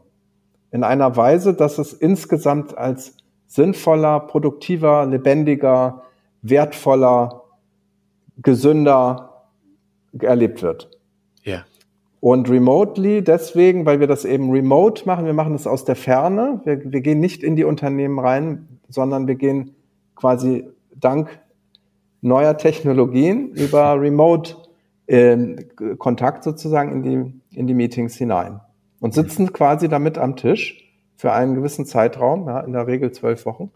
in 0.70 0.84
einer 0.84 1.16
Weise, 1.16 1.54
dass 1.54 1.78
es 1.78 1.92
insgesamt 1.92 2.78
als 2.78 3.16
sinnvoller, 3.46 4.20
produktiver, 4.20 5.06
lebendiger, 5.06 6.02
wertvoller, 6.42 7.42
gesünder 8.36 9.48
erlebt 10.20 10.62
wird. 10.62 10.90
Ja. 11.42 11.64
Und 12.20 12.50
remotely 12.50 13.24
deswegen, 13.24 13.86
weil 13.86 13.98
wir 13.98 14.06
das 14.06 14.26
eben 14.26 14.50
remote 14.50 15.06
machen, 15.06 15.24
wir 15.24 15.32
machen 15.32 15.54
das 15.54 15.66
aus 15.66 15.86
der 15.86 15.96
Ferne, 15.96 16.60
wir, 16.64 16.92
wir 16.92 17.00
gehen 17.00 17.18
nicht 17.18 17.42
in 17.42 17.56
die 17.56 17.64
Unternehmen 17.64 18.18
rein, 18.18 18.68
sondern 18.88 19.26
wir 19.26 19.36
gehen 19.36 19.74
quasi 20.14 20.68
dank 20.94 21.40
neuer 22.20 22.58
Technologien 22.58 23.52
über 23.52 23.94
Remote 24.00 24.56
äh, 25.06 25.56
Kontakt 25.96 26.44
sozusagen 26.44 26.92
in 26.92 27.02
die, 27.02 27.58
in 27.58 27.66
die 27.66 27.74
Meetings 27.74 28.16
hinein. 28.16 28.60
Und 29.00 29.14
sitzen 29.14 29.54
quasi 29.54 29.88
damit 29.88 30.18
am 30.18 30.36
Tisch 30.36 30.86
für 31.16 31.32
einen 31.32 31.54
gewissen 31.54 31.86
Zeitraum, 31.86 32.46
ja, 32.46 32.60
in 32.60 32.74
der 32.74 32.86
Regel 32.86 33.12
zwölf 33.12 33.46
Wochen, 33.46 33.70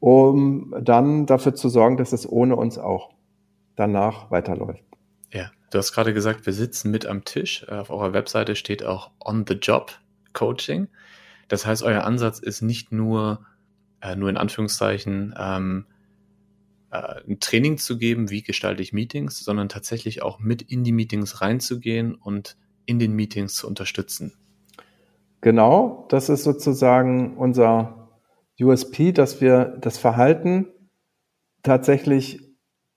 um 0.00 0.74
dann 0.80 1.26
dafür 1.26 1.54
zu 1.54 1.68
sorgen, 1.68 1.96
dass 1.96 2.12
es 2.12 2.28
ohne 2.28 2.56
uns 2.56 2.76
auch 2.76 3.10
danach 3.76 4.32
weiterläuft. 4.32 4.82
Ja, 5.32 5.50
du 5.70 5.78
hast 5.78 5.92
gerade 5.92 6.14
gesagt, 6.14 6.46
wir 6.46 6.52
sitzen 6.52 6.90
mit 6.90 7.06
am 7.06 7.24
Tisch. 7.24 7.68
Auf 7.68 7.90
eurer 7.90 8.12
Webseite 8.12 8.56
steht 8.56 8.84
auch 8.84 9.10
On 9.24 9.44
the 9.46 9.54
Job 9.54 9.92
Coaching. 10.32 10.88
Das 11.48 11.66
heißt, 11.66 11.82
euer 11.82 12.04
Ansatz 12.04 12.38
ist 12.38 12.62
nicht 12.62 12.92
nur 12.92 13.40
äh, 14.06 14.16
nur 14.16 14.28
in 14.28 14.36
Anführungszeichen, 14.36 15.34
ähm, 15.38 15.86
äh, 16.90 17.20
ein 17.28 17.40
Training 17.40 17.78
zu 17.78 17.98
geben, 17.98 18.30
wie 18.30 18.42
gestalte 18.42 18.82
ich 18.82 18.92
Meetings, 18.92 19.40
sondern 19.40 19.68
tatsächlich 19.68 20.22
auch 20.22 20.38
mit 20.38 20.62
in 20.62 20.84
die 20.84 20.92
Meetings 20.92 21.40
reinzugehen 21.40 22.14
und 22.14 22.56
in 22.84 22.98
den 22.98 23.12
Meetings 23.12 23.54
zu 23.54 23.66
unterstützen. 23.66 24.34
Genau, 25.40 26.06
das 26.08 26.28
ist 26.28 26.44
sozusagen 26.44 27.36
unser 27.36 28.10
USP, 28.60 29.12
dass 29.12 29.40
wir 29.40 29.76
das 29.80 29.98
Verhalten 29.98 30.68
tatsächlich 31.62 32.45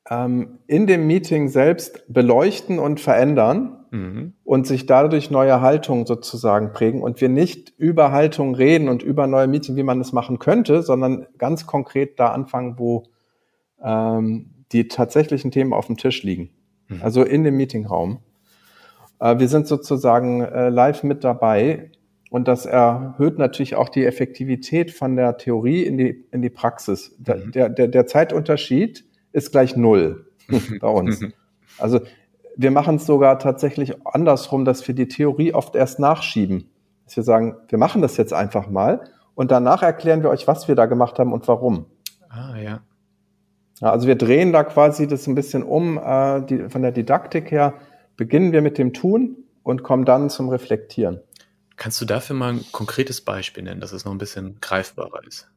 ähm, 0.09 0.59
in 0.67 0.87
dem 0.87 1.07
Meeting 1.07 1.49
selbst 1.49 2.03
beleuchten 2.07 2.79
und 2.79 2.99
verändern 2.99 3.85
mhm. 3.91 4.33
und 4.43 4.65
sich 4.65 4.85
dadurch 4.85 5.29
neue 5.29 5.61
Haltungen 5.61 6.05
sozusagen 6.05 6.73
prägen 6.73 7.01
und 7.01 7.21
wir 7.21 7.29
nicht 7.29 7.73
über 7.77 8.11
Haltungen 8.11 8.55
reden 8.55 8.89
und 8.89 9.03
über 9.03 9.27
neue 9.27 9.47
Meetings, 9.47 9.77
wie 9.77 9.83
man 9.83 10.01
es 10.01 10.11
machen 10.11 10.39
könnte, 10.39 10.81
sondern 10.81 11.27
ganz 11.37 11.67
konkret 11.67 12.19
da 12.19 12.29
anfangen, 12.29 12.79
wo 12.79 13.03
ähm, 13.83 14.65
die 14.71 14.87
tatsächlichen 14.87 15.51
Themen 15.51 15.73
auf 15.73 15.87
dem 15.87 15.97
Tisch 15.97 16.23
liegen. 16.23 16.49
Mhm. 16.87 17.01
Also 17.01 17.23
in 17.23 17.43
dem 17.43 17.57
Meetingraum. 17.57 18.19
Äh, 19.19 19.37
wir 19.37 19.47
sind 19.47 19.67
sozusagen 19.67 20.41
äh, 20.41 20.69
live 20.69 21.03
mit 21.03 21.23
dabei 21.23 21.91
und 22.31 22.47
das 22.47 22.65
erhöht 22.65 23.37
natürlich 23.37 23.75
auch 23.75 23.89
die 23.89 24.05
Effektivität 24.05 24.91
von 24.91 25.15
der 25.15 25.37
Theorie 25.37 25.83
in 25.83 25.97
die, 25.97 26.25
in 26.31 26.41
die 26.41 26.49
Praxis. 26.49 27.15
Mhm. 27.19 27.51
Der, 27.51 27.69
der, 27.69 27.87
der 27.87 28.07
Zeitunterschied 28.07 29.05
ist 29.31 29.51
gleich 29.51 29.75
null 29.75 30.25
bei 30.81 30.87
uns. 30.87 31.21
Also 31.77 32.01
wir 32.55 32.71
machen 32.71 32.97
es 32.97 33.05
sogar 33.05 33.39
tatsächlich 33.39 34.05
andersrum, 34.05 34.65
dass 34.65 34.85
wir 34.87 34.95
die 34.95 35.07
Theorie 35.07 35.53
oft 35.53 35.75
erst 35.75 35.99
nachschieben. 35.99 36.69
Dass 37.05 37.15
wir 37.15 37.23
sagen, 37.23 37.55
wir 37.69 37.77
machen 37.77 38.01
das 38.01 38.17
jetzt 38.17 38.33
einfach 38.33 38.69
mal 38.69 39.09
und 39.35 39.51
danach 39.51 39.81
erklären 39.81 40.21
wir 40.23 40.29
euch, 40.29 40.47
was 40.47 40.67
wir 40.67 40.75
da 40.75 40.85
gemacht 40.85 41.19
haben 41.19 41.31
und 41.31 41.47
warum. 41.47 41.85
Ah, 42.27 42.57
ja. 42.57 42.81
ja 43.79 43.91
also 43.91 44.07
wir 44.07 44.15
drehen 44.15 44.51
da 44.51 44.63
quasi 44.63 45.07
das 45.07 45.25
ein 45.27 45.35
bisschen 45.35 45.63
um, 45.63 45.97
äh, 45.97 46.41
die, 46.41 46.69
von 46.69 46.81
der 46.81 46.91
Didaktik 46.91 47.49
her 47.51 47.73
beginnen 48.17 48.51
wir 48.51 48.61
mit 48.61 48.77
dem 48.77 48.93
Tun 48.93 49.37
und 49.63 49.83
kommen 49.83 50.03
dann 50.03 50.29
zum 50.29 50.49
Reflektieren. 50.49 51.21
Kannst 51.77 52.01
du 52.01 52.05
dafür 52.05 52.35
mal 52.35 52.53
ein 52.53 52.65
konkretes 52.73 53.21
Beispiel 53.21 53.63
nennen, 53.63 53.79
dass 53.79 53.93
es 53.93 54.03
noch 54.03 54.11
ein 54.11 54.17
bisschen 54.17 54.57
greifbarer 54.59 55.25
ist? 55.25 55.49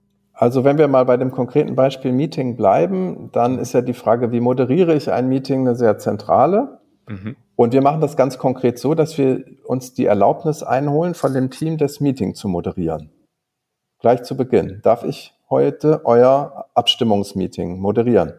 Also 0.43 0.65
wenn 0.65 0.77
wir 0.77 0.89
mal 0.89 1.05
bei 1.05 1.17
dem 1.17 1.31
konkreten 1.31 1.77
Beispiel 1.77 2.11
Meeting 2.11 2.57
bleiben, 2.57 3.31
dann 3.31 3.61
ist 3.61 3.75
ja 3.75 3.81
die 3.81 3.95
Frage, 3.95 4.33
wie 4.33 4.41
moderiere 4.41 4.93
ich 4.93 5.13
ein 5.13 5.29
Meeting, 5.29 5.61
eine 5.61 5.77
sehr 5.77 5.99
zentrale. 5.99 6.81
Mhm. 7.07 7.37
Und 7.55 7.73
wir 7.73 7.81
machen 7.81 8.01
das 8.01 8.17
ganz 8.17 8.39
konkret 8.39 8.77
so, 8.81 8.97
dass 8.97 9.17
wir 9.19 9.45
uns 9.65 9.95
die 9.95 10.05
Erlaubnis 10.05 10.65
einholen, 10.65 11.15
von 11.15 11.33
dem 11.33 11.51
Team 11.53 11.79
das 11.79 12.01
Meeting 12.01 12.35
zu 12.35 12.49
moderieren. 12.49 13.13
Gleich 14.01 14.25
zu 14.25 14.37
Beginn. 14.37 14.81
Darf 14.83 15.05
ich 15.05 15.33
heute 15.49 16.01
euer 16.07 16.67
Abstimmungsmeeting 16.75 17.79
moderieren? 17.79 18.33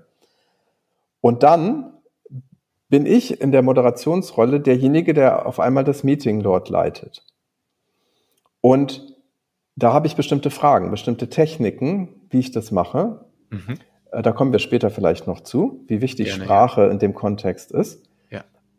Und 1.21 1.41
dann 1.43 1.93
bin 2.89 3.05
ich 3.05 3.39
in 3.39 3.53
der 3.53 3.61
Moderationsrolle 3.61 4.59
derjenige, 4.59 5.13
der 5.13 5.45
auf 5.45 5.57
einmal 5.57 5.85
das 5.85 6.03
Meeting 6.03 6.43
dort 6.43 6.67
leitet. 6.67 7.23
Und 8.59 9.12
da 9.75 9.93
habe 9.93 10.07
ich 10.07 10.15
bestimmte 10.15 10.49
Fragen, 10.49 10.91
bestimmte 10.91 11.29
Techniken, 11.29 12.09
wie 12.29 12.39
ich 12.39 12.51
das 12.51 12.71
mache. 12.71 13.25
Mhm. 13.49 13.75
Äh, 14.11 14.21
da 14.21 14.31
kommen 14.31 14.51
wir 14.51 14.59
später 14.59 14.89
vielleicht 14.89 15.27
noch 15.27 15.41
zu, 15.41 15.83
wie 15.87 16.01
wichtig 16.01 16.27
Gerne, 16.27 16.43
Sprache 16.43 16.81
ja. 16.81 16.89
in 16.89 16.99
dem 16.99 17.13
Kontext 17.13 17.71
ist. 17.71 18.03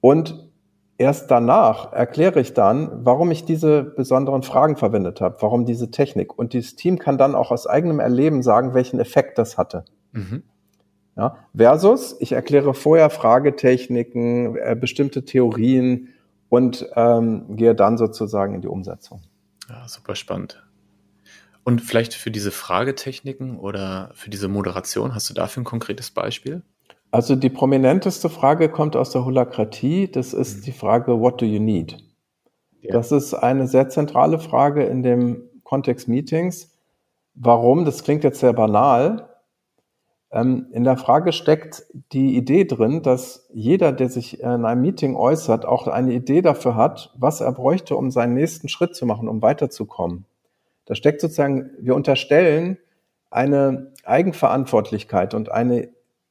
Und 0.05 0.51
erst 0.99 1.31
danach 1.31 1.95
erkläre 1.95 2.39
ich 2.39 2.53
dann, 2.53 3.07
warum 3.07 3.31
ich 3.31 3.47
diese 3.47 3.83
besonderen 3.83 4.43
Fragen 4.43 4.77
verwendet 4.77 5.23
habe, 5.23 5.39
warum 5.41 5.65
diese 5.65 5.91
Technik. 5.91 6.39
Und 6.39 6.53
dieses 6.53 6.77
Team 6.77 6.99
kann 6.99 7.17
dann 7.17 7.35
auch 7.35 7.51
aus 7.51 7.67
eigenem 7.67 8.01
Erleben 8.01 8.43
sagen, 8.43 8.75
welchen 8.75 9.01
Effekt 9.01 9.39
das 9.39 9.57
hatte. 9.57 9.87
Mhm. 10.13 10.43
Ja, 11.17 11.39
versus, 11.57 12.21
ich 12.21 12.33
erkläre 12.33 12.75
vorher 12.75 13.09
Fragetechniken, 13.09 14.59
äh, 14.59 14.77
bestimmte 14.79 15.25
Theorien 15.25 16.09
und 16.51 16.87
ähm, 16.97 17.57
gehe 17.57 17.75
dann 17.75 17.97
sozusagen 17.97 18.55
in 18.55 18.61
die 18.61 18.69
Umsetzung. 18.69 19.23
Ja, 19.71 19.89
super 19.89 20.15
spannend. 20.15 20.63
Und 21.65 21.81
vielleicht 21.81 22.15
für 22.15 22.31
diese 22.31 22.51
Fragetechniken 22.51 23.59
oder 23.59 24.11
für 24.15 24.31
diese 24.31 24.49
Moderation, 24.49 25.15
hast 25.15 25.31
du 25.31 25.35
dafür 25.35 25.63
ein 25.63 25.65
konkretes 25.65 26.11
Beispiel? 26.11 26.63
Also 27.11 27.37
die 27.37 27.49
prominenteste 27.49 28.29
Frage 28.29 28.69
kommt 28.69 28.97
aus 28.97 29.11
der 29.11 29.25
Holakratie. 29.25 30.11
Das 30.11 30.35
ist 30.35 30.59
mhm. 30.59 30.63
die 30.63 30.73
Frage, 30.73 31.21
what 31.21 31.41
do 31.41 31.47
you 31.47 31.61
need? 31.61 31.97
Ja. 32.81 32.93
Das 32.93 33.13
ist 33.13 33.33
eine 33.33 33.67
sehr 33.67 33.89
zentrale 33.89 34.39
Frage 34.39 34.85
in 34.85 35.03
dem 35.03 35.43
Kontext 35.63 36.07
Meetings. 36.07 36.71
Warum? 37.35 37.85
Das 37.85 38.05
klingt 38.05 38.25
jetzt 38.25 38.41
sehr 38.41 38.53
banal. 38.53 39.29
Ähm, 40.33 40.67
in 40.73 40.85
der 40.85 40.97
Frage 40.97 41.33
steckt 41.33 41.85
die 42.13 42.37
Idee 42.37 42.65
drin, 42.65 43.03
dass 43.03 43.49
jeder, 43.55 43.93
der 43.93 44.09
sich 44.09 44.41
in 44.41 44.65
einem 44.65 44.83
Meeting 44.83 45.17
äußert, 45.17 45.65
auch 45.65 45.87
eine 45.87 46.13
Idee 46.13 46.43
dafür 46.43 46.75
hat, 46.75 47.15
was 47.17 47.41
er 47.41 47.53
bräuchte, 47.53 47.97
um 47.97 48.11
seinen 48.11 48.35
nächsten 48.35 48.69
Schritt 48.69 48.95
zu 48.97 49.07
machen, 49.07 49.29
um 49.29 49.41
weiterzukommen. 49.41 50.27
Da 50.87 50.95
steckt 50.95 51.21
sozusagen, 51.21 51.71
wir 51.79 51.95
unterstellen 51.95 52.79
eine 53.31 53.93
Eigenverantwortlichkeit 54.05 55.35
und 55.35 55.51
eine 55.51 55.89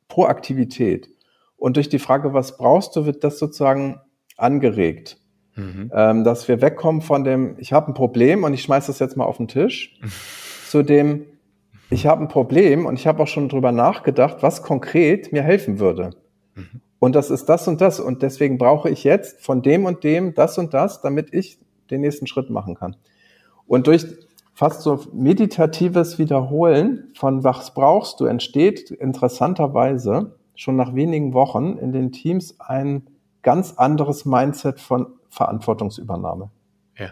Proaktivität. 0.08 1.10
Und 1.58 1.78
durch 1.78 1.90
die 1.90 2.00
Frage, 2.00 2.34
was 2.34 2.58
brauchst 2.58 2.96
du, 2.96 3.06
wird 3.06 3.24
das 3.24 3.40
sozusagen 3.40 4.00
angeregt. 4.38 5.18
Mhm. 5.56 5.92
Ähm, 5.94 6.24
dass 6.24 6.48
wir 6.48 6.62
wegkommen 6.62 7.02
von 7.02 7.24
dem, 7.24 7.56
ich 7.60 7.74
habe 7.74 7.92
ein 7.92 7.94
Problem 7.94 8.44
und 8.44 8.54
ich 8.54 8.64
schmeiße 8.64 8.88
das 8.88 9.00
jetzt 9.00 9.18
mal 9.18 9.26
auf 9.26 9.38
den 9.38 9.48
Tisch, 9.48 10.00
zu 10.68 10.84
dem, 10.84 11.26
ich 11.90 12.08
habe 12.08 12.22
ein 12.22 12.28
Problem 12.28 12.86
und 12.86 12.98
ich 12.98 13.06
habe 13.06 13.22
auch 13.22 13.28
schon 13.28 13.50
drüber 13.50 13.72
nachgedacht, 13.72 14.38
was 14.42 14.64
konkret 14.64 15.32
mir 15.32 15.44
helfen 15.44 15.80
würde. 15.80 16.12
Mhm. 16.56 16.82
Und 17.00 17.16
das 17.16 17.30
ist 17.30 17.46
das 17.46 17.68
und 17.68 17.82
das. 17.82 18.00
Und 18.00 18.24
deswegen 18.24 18.58
brauche 18.58 18.90
ich 18.90 19.04
jetzt 19.04 19.42
von 19.42 19.62
dem 19.62 19.86
und 19.86 20.04
dem 20.04 20.34
das 20.34 20.58
und 20.58 20.74
das, 20.74 21.02
damit 21.02 21.34
ich 21.34 21.60
den 21.92 22.02
nächsten 22.02 22.28
Schritt 22.28 22.50
machen 22.50 22.76
kann. 22.76 22.96
Und 23.68 23.88
durch 23.88 24.06
fast 24.54 24.82
so 24.82 25.00
meditatives 25.14 26.20
Wiederholen 26.20 27.12
von 27.16 27.44
was 27.44 27.74
brauchst 27.74 28.20
du 28.20 28.26
entsteht 28.26 28.92
interessanterweise 28.92 30.36
schon 30.56 30.76
nach 30.76 30.94
wenigen 30.94 31.34
Wochen 31.34 31.78
in 31.78 31.92
den 31.92 32.12
Teams 32.12 32.60
ein 32.60 33.08
ganz 33.42 33.74
anderes 33.74 34.26
Mindset 34.26 34.80
von 34.80 35.08
Verantwortungsübernahme. 35.30 36.50
Ja. 36.98 37.10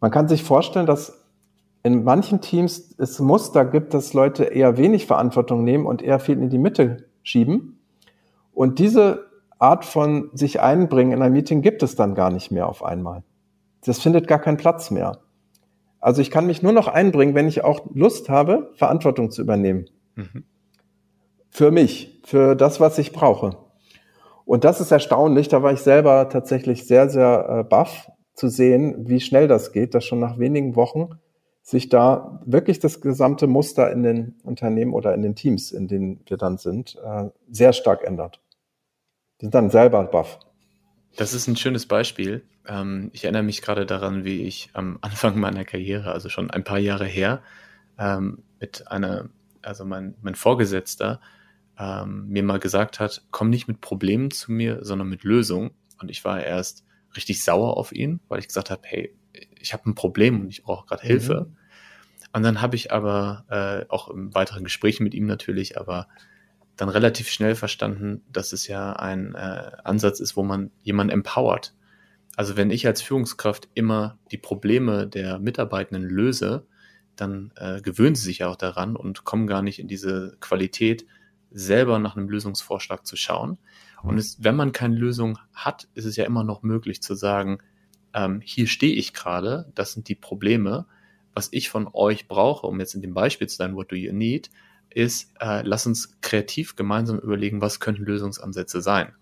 Man 0.00 0.10
kann 0.10 0.28
sich 0.28 0.42
vorstellen, 0.42 0.86
dass 0.86 1.24
in 1.84 2.02
manchen 2.02 2.40
Teams 2.40 2.94
es 2.98 3.20
Muster 3.20 3.64
gibt, 3.64 3.94
dass 3.94 4.12
Leute 4.12 4.44
eher 4.44 4.76
wenig 4.76 5.06
Verantwortung 5.06 5.64
nehmen 5.64 5.86
und 5.86 6.02
eher 6.02 6.18
viel 6.18 6.38
in 6.38 6.50
die 6.50 6.58
Mitte 6.58 7.08
schieben. 7.22 7.78
Und 8.52 8.78
diese 8.78 9.26
Art 9.58 9.84
von 9.84 10.30
sich 10.32 10.60
einbringen 10.60 11.12
in 11.12 11.22
ein 11.22 11.32
Meeting 11.32 11.62
gibt 11.62 11.82
es 11.82 11.94
dann 11.94 12.14
gar 12.14 12.30
nicht 12.30 12.50
mehr 12.50 12.68
auf 12.68 12.82
einmal. 12.82 13.22
Das 13.84 14.00
findet 14.00 14.26
gar 14.26 14.38
keinen 14.38 14.56
Platz 14.56 14.90
mehr. 14.90 15.18
Also 16.04 16.20
ich 16.20 16.30
kann 16.30 16.44
mich 16.44 16.62
nur 16.62 16.72
noch 16.72 16.86
einbringen, 16.86 17.34
wenn 17.34 17.48
ich 17.48 17.64
auch 17.64 17.86
Lust 17.94 18.28
habe, 18.28 18.70
Verantwortung 18.74 19.30
zu 19.30 19.40
übernehmen. 19.40 19.86
Mhm. 20.16 20.44
Für 21.48 21.70
mich, 21.70 22.20
für 22.24 22.54
das, 22.54 22.78
was 22.78 22.98
ich 22.98 23.12
brauche. 23.12 23.56
Und 24.44 24.64
das 24.64 24.82
ist 24.82 24.90
erstaunlich. 24.90 25.48
Da 25.48 25.62
war 25.62 25.72
ich 25.72 25.80
selber 25.80 26.28
tatsächlich 26.28 26.86
sehr, 26.86 27.08
sehr 27.08 27.46
äh, 27.48 27.64
baff 27.64 28.10
zu 28.34 28.48
sehen, 28.48 29.08
wie 29.08 29.18
schnell 29.18 29.48
das 29.48 29.72
geht, 29.72 29.94
dass 29.94 30.04
schon 30.04 30.20
nach 30.20 30.38
wenigen 30.38 30.76
Wochen 30.76 31.08
sich 31.62 31.88
da 31.88 32.42
wirklich 32.44 32.80
das 32.80 33.00
gesamte 33.00 33.46
Muster 33.46 33.90
in 33.90 34.02
den 34.02 34.34
Unternehmen 34.44 34.92
oder 34.92 35.14
in 35.14 35.22
den 35.22 35.34
Teams, 35.34 35.72
in 35.72 35.88
denen 35.88 36.20
wir 36.26 36.36
dann 36.36 36.58
sind, 36.58 37.00
äh, 37.02 37.30
sehr 37.50 37.72
stark 37.72 38.04
ändert. 38.04 38.42
Die 39.40 39.46
sind 39.46 39.54
dann 39.54 39.70
selber 39.70 40.04
baff. 40.04 40.38
Das 41.16 41.34
ist 41.34 41.46
ein 41.46 41.56
schönes 41.56 41.86
Beispiel. 41.86 42.44
Ähm, 42.66 43.10
ich 43.12 43.24
erinnere 43.24 43.42
mich 43.42 43.62
gerade 43.62 43.86
daran, 43.86 44.24
wie 44.24 44.42
ich 44.42 44.70
am 44.72 44.98
Anfang 45.00 45.38
meiner 45.38 45.64
Karriere, 45.64 46.12
also 46.12 46.28
schon 46.28 46.50
ein 46.50 46.64
paar 46.64 46.78
Jahre 46.78 47.06
her, 47.06 47.42
ähm, 47.98 48.42
mit 48.60 48.88
einer, 48.88 49.28
also 49.62 49.84
mein, 49.84 50.14
mein 50.22 50.34
Vorgesetzter, 50.34 51.20
ähm, 51.78 52.28
mir 52.28 52.42
mal 52.42 52.58
gesagt 52.58 53.00
hat, 53.00 53.24
komm 53.30 53.50
nicht 53.50 53.68
mit 53.68 53.80
Problemen 53.80 54.30
zu 54.30 54.52
mir, 54.52 54.84
sondern 54.84 55.08
mit 55.08 55.24
Lösungen. 55.24 55.70
Und 56.00 56.10
ich 56.10 56.24
war 56.24 56.42
erst 56.42 56.84
richtig 57.16 57.42
sauer 57.42 57.76
auf 57.76 57.92
ihn, 57.92 58.20
weil 58.28 58.40
ich 58.40 58.48
gesagt 58.48 58.70
habe, 58.70 58.82
hey, 58.84 59.14
ich 59.60 59.72
habe 59.72 59.88
ein 59.88 59.94
Problem 59.94 60.40
und 60.40 60.48
ich 60.50 60.62
brauche 60.62 60.86
gerade 60.86 61.02
Hilfe. 61.06 61.46
Mhm. 61.48 61.56
Und 62.32 62.42
dann 62.42 62.60
habe 62.60 62.74
ich 62.76 62.92
aber 62.92 63.44
äh, 63.48 63.88
auch 63.88 64.08
im 64.08 64.34
weiteren 64.34 64.64
Gespräch 64.64 64.98
mit 65.00 65.14
ihm 65.14 65.26
natürlich, 65.26 65.78
aber 65.78 66.08
dann 66.76 66.88
relativ 66.88 67.28
schnell 67.28 67.54
verstanden, 67.54 68.22
dass 68.32 68.52
es 68.52 68.66
ja 68.66 68.94
ein 68.94 69.34
äh, 69.34 69.70
Ansatz 69.84 70.20
ist, 70.20 70.36
wo 70.36 70.42
man 70.42 70.70
jemanden 70.82 71.12
empowert. 71.12 71.74
Also 72.36 72.56
wenn 72.56 72.70
ich 72.70 72.86
als 72.86 73.00
Führungskraft 73.00 73.68
immer 73.74 74.18
die 74.32 74.38
Probleme 74.38 75.06
der 75.06 75.38
Mitarbeitenden 75.38 76.02
löse, 76.02 76.66
dann 77.16 77.52
äh, 77.56 77.80
gewöhnen 77.80 78.16
sie 78.16 78.24
sich 78.24 78.38
ja 78.38 78.48
auch 78.48 78.56
daran 78.56 78.96
und 78.96 79.24
kommen 79.24 79.46
gar 79.46 79.62
nicht 79.62 79.78
in 79.78 79.86
diese 79.86 80.36
Qualität, 80.40 81.06
selber 81.50 82.00
nach 82.00 82.16
einem 82.16 82.28
Lösungsvorschlag 82.28 83.06
zu 83.06 83.14
schauen. 83.14 83.58
Und 84.02 84.18
es, 84.18 84.42
wenn 84.42 84.56
man 84.56 84.72
keine 84.72 84.96
Lösung 84.96 85.38
hat, 85.54 85.88
ist 85.94 86.04
es 86.04 86.16
ja 86.16 86.24
immer 86.24 86.44
noch 86.44 86.62
möglich 86.62 87.00
zu 87.00 87.14
sagen, 87.14 87.58
ähm, 88.12 88.40
hier 88.44 88.66
stehe 88.66 88.94
ich 88.94 89.14
gerade, 89.14 89.70
das 89.74 89.92
sind 89.92 90.08
die 90.08 90.14
Probleme, 90.14 90.86
was 91.32 91.48
ich 91.52 91.68
von 91.68 91.88
euch 91.92 92.28
brauche, 92.28 92.66
um 92.66 92.80
jetzt 92.80 92.94
in 92.94 93.02
dem 93.02 93.14
Beispiel 93.14 93.48
zu 93.48 93.56
sein, 93.56 93.76
what 93.76 93.90
do 93.90 93.96
you 93.96 94.12
need, 94.12 94.50
ist, 94.94 95.32
äh, 95.40 95.62
lass 95.62 95.86
uns 95.86 96.20
kreativ 96.20 96.76
gemeinsam 96.76 97.18
überlegen, 97.18 97.60
was 97.60 97.80
könnten 97.80 98.04
Lösungsansätze 98.04 98.80
sein. 98.80 99.12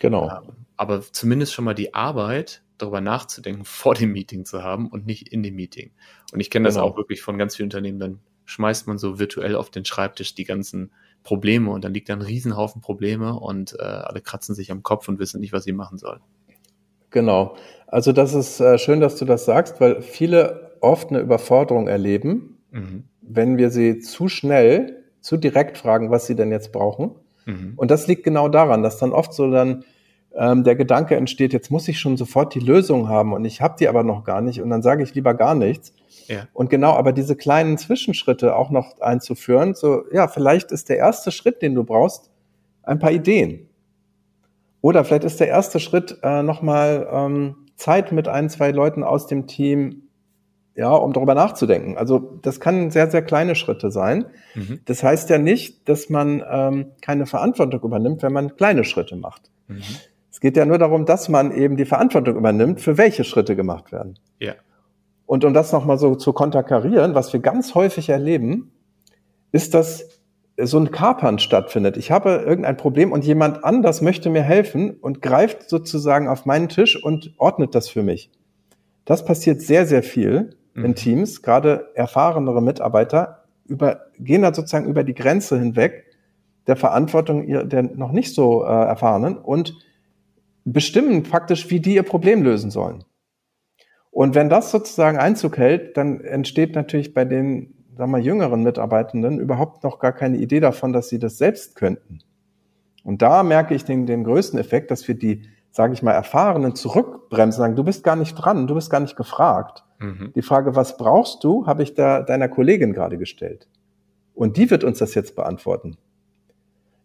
Genau. 0.00 0.30
Ähm, 0.30 0.52
aber 0.76 1.00
zumindest 1.00 1.54
schon 1.54 1.64
mal 1.64 1.74
die 1.74 1.94
Arbeit, 1.94 2.62
darüber 2.78 3.00
nachzudenken, 3.00 3.64
vor 3.64 3.94
dem 3.94 4.12
Meeting 4.12 4.44
zu 4.44 4.62
haben 4.62 4.88
und 4.88 5.06
nicht 5.06 5.28
in 5.28 5.42
dem 5.42 5.54
Meeting. 5.54 5.92
Und 6.32 6.40
ich 6.40 6.50
kenne 6.50 6.66
das 6.66 6.74
genau. 6.74 6.88
auch 6.88 6.96
wirklich 6.96 7.22
von 7.22 7.38
ganz 7.38 7.56
vielen 7.56 7.66
Unternehmen, 7.66 7.98
dann 7.98 8.18
schmeißt 8.44 8.88
man 8.88 8.98
so 8.98 9.18
virtuell 9.18 9.54
auf 9.54 9.70
den 9.70 9.84
Schreibtisch 9.84 10.34
die 10.34 10.44
ganzen 10.44 10.90
Probleme 11.22 11.70
und 11.70 11.84
dann 11.84 11.94
liegt 11.94 12.08
da 12.08 12.14
ein 12.14 12.22
Riesenhaufen 12.22 12.82
Probleme 12.82 13.38
und 13.38 13.76
äh, 13.78 13.82
alle 13.82 14.20
kratzen 14.20 14.54
sich 14.54 14.72
am 14.72 14.82
Kopf 14.82 15.08
und 15.08 15.20
wissen 15.20 15.40
nicht, 15.40 15.52
was 15.52 15.64
sie 15.64 15.72
machen 15.72 15.98
sollen. 15.98 16.20
Genau. 17.10 17.56
Also 17.86 18.12
das 18.12 18.34
ist 18.34 18.58
äh, 18.60 18.78
schön, 18.78 19.00
dass 19.00 19.16
du 19.16 19.24
das 19.24 19.44
sagst, 19.44 19.80
weil 19.80 20.02
viele 20.02 20.76
oft 20.80 21.10
eine 21.10 21.20
Überforderung 21.20 21.86
erleben, 21.86 22.58
mhm. 22.70 23.04
wenn 23.20 23.58
wir 23.58 23.70
sie 23.70 24.00
zu 24.00 24.28
schnell, 24.28 25.01
zu 25.22 25.38
direkt 25.38 25.78
fragen, 25.78 26.10
was 26.10 26.26
sie 26.26 26.36
denn 26.36 26.50
jetzt 26.50 26.72
brauchen. 26.72 27.12
Mhm. 27.46 27.74
Und 27.76 27.90
das 27.90 28.06
liegt 28.06 28.24
genau 28.24 28.48
daran, 28.48 28.82
dass 28.82 28.98
dann 28.98 29.12
oft 29.12 29.32
so 29.32 29.50
dann 29.50 29.84
ähm, 30.34 30.64
der 30.64 30.76
Gedanke 30.76 31.16
entsteht, 31.16 31.52
jetzt 31.52 31.70
muss 31.70 31.88
ich 31.88 31.98
schon 31.98 32.16
sofort 32.16 32.54
die 32.54 32.60
Lösung 32.60 33.08
haben 33.08 33.32
und 33.32 33.44
ich 33.44 33.60
habe 33.60 33.76
die 33.78 33.88
aber 33.88 34.02
noch 34.02 34.24
gar 34.24 34.40
nicht 34.40 34.60
und 34.62 34.70
dann 34.70 34.82
sage 34.82 35.02
ich 35.02 35.14
lieber 35.14 35.34
gar 35.34 35.54
nichts. 35.54 35.92
Ja. 36.26 36.46
Und 36.52 36.70
genau, 36.70 36.92
aber 36.92 37.12
diese 37.12 37.36
kleinen 37.36 37.78
Zwischenschritte 37.78 38.56
auch 38.56 38.70
noch 38.70 39.00
einzuführen, 39.00 39.74
so, 39.74 40.04
ja, 40.12 40.28
vielleicht 40.28 40.72
ist 40.72 40.88
der 40.88 40.98
erste 40.98 41.30
Schritt, 41.32 41.62
den 41.62 41.74
du 41.74 41.84
brauchst, 41.84 42.30
ein 42.82 42.98
paar 42.98 43.12
Ideen. 43.12 43.68
Oder 44.80 45.04
vielleicht 45.04 45.24
ist 45.24 45.38
der 45.40 45.48
erste 45.48 45.78
Schritt 45.80 46.18
äh, 46.22 46.42
nochmal 46.42 47.08
ähm, 47.10 47.56
Zeit 47.76 48.12
mit 48.12 48.28
ein, 48.28 48.48
zwei 48.50 48.70
Leuten 48.70 49.04
aus 49.04 49.26
dem 49.26 49.46
Team, 49.46 50.01
ja, 50.74 50.92
um 50.94 51.12
darüber 51.12 51.34
nachzudenken. 51.34 51.96
Also 51.96 52.38
das 52.42 52.60
kann 52.60 52.90
sehr, 52.90 53.10
sehr 53.10 53.22
kleine 53.22 53.54
Schritte 53.54 53.90
sein. 53.90 54.26
Mhm. 54.54 54.80
Das 54.86 55.02
heißt 55.02 55.28
ja 55.30 55.38
nicht, 55.38 55.88
dass 55.88 56.08
man 56.08 56.42
ähm, 56.50 56.92
keine 57.00 57.26
Verantwortung 57.26 57.80
übernimmt, 57.82 58.22
wenn 58.22 58.32
man 58.32 58.56
kleine 58.56 58.84
Schritte 58.84 59.16
macht. 59.16 59.50
Mhm. 59.68 59.82
Es 60.30 60.40
geht 60.40 60.56
ja 60.56 60.64
nur 60.64 60.78
darum, 60.78 61.04
dass 61.04 61.28
man 61.28 61.52
eben 61.52 61.76
die 61.76 61.84
Verantwortung 61.84 62.36
übernimmt, 62.36 62.80
für 62.80 62.96
welche 62.96 63.22
Schritte 63.24 63.54
gemacht 63.54 63.92
werden. 63.92 64.18
Ja. 64.38 64.54
Und 65.26 65.44
um 65.44 65.52
das 65.52 65.72
nochmal 65.72 65.98
so 65.98 66.14
zu 66.14 66.32
konterkarieren, 66.32 67.14
was 67.14 67.32
wir 67.32 67.40
ganz 67.40 67.74
häufig 67.74 68.08
erleben, 68.08 68.72
ist, 69.52 69.74
dass 69.74 70.08
so 70.60 70.78
ein 70.78 70.90
Kapern 70.90 71.38
stattfindet. 71.38 71.96
Ich 71.96 72.10
habe 72.10 72.44
irgendein 72.46 72.76
Problem 72.76 73.12
und 73.12 73.24
jemand 73.24 73.64
anders 73.64 74.00
möchte 74.00 74.30
mir 74.30 74.42
helfen 74.42 74.90
und 74.90 75.22
greift 75.22 75.68
sozusagen 75.68 76.28
auf 76.28 76.46
meinen 76.46 76.68
Tisch 76.68 77.02
und 77.02 77.34
ordnet 77.38 77.74
das 77.74 77.88
für 77.88 78.02
mich. 78.02 78.30
Das 79.04 79.24
passiert 79.24 79.60
sehr, 79.60 79.86
sehr 79.86 80.02
viel 80.02 80.56
mhm. 80.74 80.84
in 80.84 80.94
Teams. 80.94 81.42
Gerade 81.42 81.90
erfahrenere 81.94 82.62
Mitarbeiter 82.62 83.44
über, 83.66 84.06
gehen 84.18 84.42
da 84.42 84.52
sozusagen 84.52 84.86
über 84.86 85.04
die 85.04 85.14
Grenze 85.14 85.58
hinweg 85.58 86.04
der 86.66 86.76
Verantwortung 86.76 87.68
der 87.68 87.82
noch 87.82 88.12
nicht 88.12 88.34
so 88.34 88.62
äh, 88.62 88.66
erfahrenen 88.66 89.36
und 89.36 89.74
bestimmen 90.64 91.24
faktisch, 91.24 91.70
wie 91.70 91.80
die 91.80 91.96
ihr 91.96 92.04
Problem 92.04 92.42
lösen 92.42 92.70
sollen. 92.70 93.04
Und 94.12 94.34
wenn 94.34 94.48
das 94.48 94.70
sozusagen 94.70 95.18
Einzug 95.18 95.56
hält, 95.56 95.96
dann 95.96 96.20
entsteht 96.20 96.76
natürlich 96.76 97.14
bei 97.14 97.24
den 97.24 97.74
sagen 97.96 98.12
wir, 98.12 98.18
jüngeren 98.18 98.62
Mitarbeitenden 98.62 99.38
überhaupt 99.38 99.84
noch 99.84 99.98
gar 99.98 100.12
keine 100.12 100.38
Idee 100.38 100.60
davon, 100.60 100.92
dass 100.92 101.08
sie 101.08 101.18
das 101.18 101.38
selbst 101.38 101.76
könnten. 101.76 102.20
Und 103.04 103.22
da 103.22 103.42
merke 103.42 103.74
ich 103.74 103.84
den, 103.84 104.06
den 104.06 104.24
größten 104.24 104.58
Effekt, 104.58 104.90
dass 104.90 105.06
wir 105.08 105.14
die, 105.14 105.42
sage 105.72 105.94
ich 105.94 106.02
mal, 106.02 106.12
Erfahrenen 106.12 106.74
zurückbremsen, 106.74 107.60
sagen, 107.60 107.76
du 107.76 107.82
bist 107.82 108.04
gar 108.04 108.14
nicht 108.14 108.34
dran, 108.34 108.66
du 108.66 108.74
bist 108.74 108.90
gar 108.90 109.00
nicht 109.00 109.16
gefragt. 109.16 109.84
Mhm. 109.98 110.32
Die 110.36 110.42
Frage, 110.42 110.76
was 110.76 110.98
brauchst 110.98 111.42
du, 111.42 111.66
habe 111.66 111.82
ich 111.82 111.94
da 111.94 112.22
deiner 112.22 112.48
Kollegin 112.48 112.92
gerade 112.92 113.18
gestellt. 113.18 113.68
Und 114.34 114.56
die 114.56 114.70
wird 114.70 114.84
uns 114.84 114.98
das 114.98 115.14
jetzt 115.14 115.34
beantworten. 115.34 115.96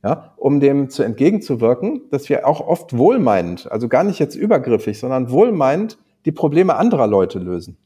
Ja, 0.03 0.33
um 0.37 0.59
dem 0.59 0.89
zu 0.89 1.01
entgegenzuwirken, 1.01 2.03
dass 2.11 2.29
wir 2.29 2.45
auch 2.45 2.61
oft 2.61 2.95
wohlmeinend, 2.95 3.71
also 3.71 3.87
gar 3.87 4.03
nicht 4.03 4.19
jetzt 4.19 4.35
übergriffig, 4.35 4.99
sondern 4.99 5.31
wohlmeinend 5.31 5.97
die 6.25 6.31
Probleme 6.31 6.75
anderer 6.75 7.07
Leute 7.07 7.39
lösen. 7.39 7.77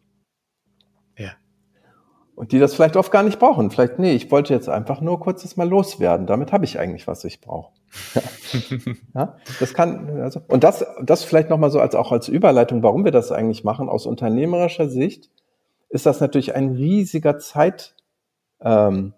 Und 2.41 2.51
die 2.53 2.57
das 2.57 2.73
vielleicht 2.73 2.97
oft 2.97 3.11
gar 3.11 3.21
nicht 3.21 3.37
brauchen. 3.37 3.69
Vielleicht, 3.69 3.99
nee, 3.99 4.13
ich 4.13 4.31
wollte 4.31 4.51
jetzt 4.51 4.67
einfach 4.67 4.99
nur 4.99 5.19
kurzes 5.19 5.57
Mal 5.57 5.69
loswerden. 5.69 6.25
Damit 6.25 6.51
habe 6.51 6.65
ich 6.65 6.79
eigentlich, 6.79 7.05
was 7.05 7.23
ich 7.23 7.39
brauche. 7.39 7.71
ja, 9.13 9.37
das 9.59 9.75
kann, 9.75 10.19
also, 10.19 10.41
und 10.47 10.63
das, 10.63 10.83
das 11.03 11.23
vielleicht 11.23 11.51
nochmal 11.51 11.69
so 11.69 11.79
als 11.79 11.93
auch 11.93 12.11
als 12.11 12.29
Überleitung, 12.29 12.81
warum 12.81 13.05
wir 13.05 13.11
das 13.11 13.31
eigentlich 13.31 13.63
machen, 13.63 13.89
aus 13.89 14.07
unternehmerischer 14.07 14.89
Sicht, 14.89 15.29
ist 15.89 16.07
das 16.07 16.19
natürlich 16.19 16.55
ein 16.55 16.69
riesiger 16.69 17.37
Zeitvorteil, 17.37 17.93
ähm, 18.63 19.13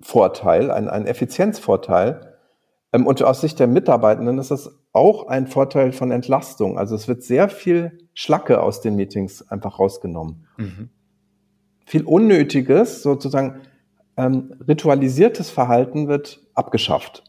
Vorteil, 0.00 0.70
ein, 0.70 0.88
ein 0.88 1.08
Effizienzvorteil. 1.08 2.36
Ähm, 2.92 3.08
und 3.08 3.20
aus 3.24 3.40
Sicht 3.40 3.58
der 3.58 3.66
Mitarbeitenden 3.66 4.38
ist 4.38 4.52
das 4.52 4.78
auch 4.92 5.26
ein 5.26 5.48
Vorteil 5.48 5.90
von 5.90 6.12
Entlastung. 6.12 6.78
Also 6.78 6.94
es 6.94 7.08
wird 7.08 7.24
sehr 7.24 7.48
viel 7.48 7.98
Schlacke 8.14 8.62
aus 8.62 8.80
den 8.80 8.94
Meetings 8.94 9.50
einfach 9.50 9.80
rausgenommen. 9.80 10.46
Mhm 10.56 10.90
viel 11.90 12.04
unnötiges, 12.04 13.02
sozusagen 13.02 13.62
ähm, 14.16 14.54
ritualisiertes 14.68 15.50
Verhalten 15.50 16.06
wird 16.06 16.40
abgeschafft 16.54 17.24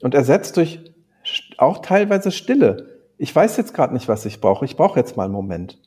und 0.00 0.14
ersetzt 0.14 0.56
durch 0.56 0.92
auch 1.58 1.78
teilweise 1.78 2.30
Stille. 2.30 3.00
Ich 3.18 3.34
weiß 3.34 3.56
jetzt 3.56 3.74
gerade 3.74 3.94
nicht, 3.94 4.06
was 4.06 4.24
ich 4.26 4.40
brauche. 4.40 4.64
Ich 4.64 4.76
brauche 4.76 4.96
jetzt 5.00 5.16
mal 5.16 5.24
einen 5.24 5.32
Moment. 5.32 5.80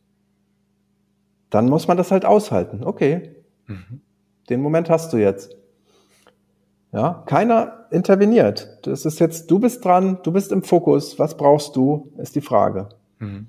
Dann 1.50 1.70
muss 1.70 1.88
man 1.88 1.96
das 1.96 2.12
halt 2.12 2.26
aushalten. 2.26 2.84
Okay, 2.84 3.36
mhm. 3.68 4.02
den 4.50 4.60
Moment 4.60 4.90
hast 4.90 5.14
du 5.14 5.18
jetzt. 5.18 5.56
Ja, 6.92 7.24
keiner 7.26 7.86
interveniert. 7.90 8.80
Das 8.86 9.06
ist 9.06 9.20
jetzt, 9.20 9.50
du 9.50 9.60
bist 9.60 9.86
dran, 9.86 10.18
du 10.24 10.34
bist 10.34 10.52
im 10.52 10.62
Fokus. 10.62 11.18
Was 11.20 11.38
brauchst 11.38 11.78
du, 11.78 12.12
ist 12.18 12.36
die 12.36 12.42
Frage. 12.42 12.90
Mhm. 13.20 13.48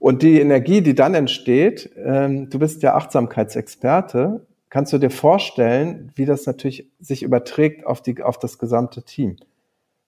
Und 0.00 0.22
die 0.22 0.40
Energie, 0.40 0.80
die 0.80 0.94
dann 0.94 1.14
entsteht, 1.14 1.90
ähm, 1.94 2.48
du 2.48 2.58
bist 2.58 2.82
ja 2.82 2.94
Achtsamkeitsexperte, 2.94 4.46
kannst 4.70 4.94
du 4.94 4.98
dir 4.98 5.10
vorstellen, 5.10 6.10
wie 6.14 6.24
das 6.24 6.46
natürlich 6.46 6.90
sich 7.00 7.22
überträgt 7.22 7.86
auf, 7.86 8.00
die, 8.00 8.22
auf 8.22 8.38
das 8.38 8.58
gesamte 8.58 9.02
Team. 9.02 9.36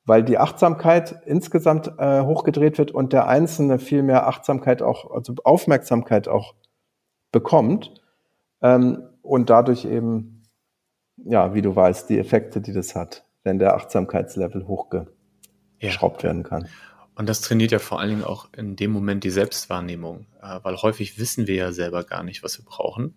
Weil 0.06 0.24
die 0.24 0.38
Achtsamkeit 0.38 1.20
insgesamt 1.26 1.92
äh, 1.98 2.22
hochgedreht 2.22 2.78
wird 2.78 2.90
und 2.90 3.12
der 3.12 3.28
Einzelne 3.28 3.78
viel 3.78 4.02
mehr 4.02 4.26
Achtsamkeit 4.26 4.80
auch, 4.80 5.10
also 5.10 5.34
Aufmerksamkeit 5.44 6.26
auch 6.26 6.54
bekommt 7.30 7.92
ähm, 8.62 9.02
und 9.20 9.50
dadurch 9.50 9.84
eben, 9.84 10.44
ja, 11.18 11.52
wie 11.52 11.62
du 11.62 11.76
weißt, 11.76 12.08
die 12.08 12.18
Effekte, 12.18 12.62
die 12.62 12.72
das 12.72 12.94
hat, 12.94 13.26
wenn 13.44 13.58
der 13.58 13.74
Achtsamkeitslevel 13.74 14.66
hochgeschraubt 14.66 16.22
ja. 16.22 16.28
werden 16.28 16.44
kann. 16.44 16.66
Und 17.14 17.28
das 17.28 17.42
trainiert 17.42 17.72
ja 17.72 17.78
vor 17.78 18.00
allen 18.00 18.10
Dingen 18.10 18.24
auch 18.24 18.48
in 18.56 18.76
dem 18.76 18.90
Moment 18.90 19.24
die 19.24 19.30
Selbstwahrnehmung, 19.30 20.26
äh, 20.42 20.60
weil 20.62 20.76
häufig 20.76 21.18
wissen 21.18 21.46
wir 21.46 21.54
ja 21.54 21.72
selber 21.72 22.04
gar 22.04 22.22
nicht, 22.22 22.42
was 22.42 22.58
wir 22.58 22.64
brauchen. 22.64 23.14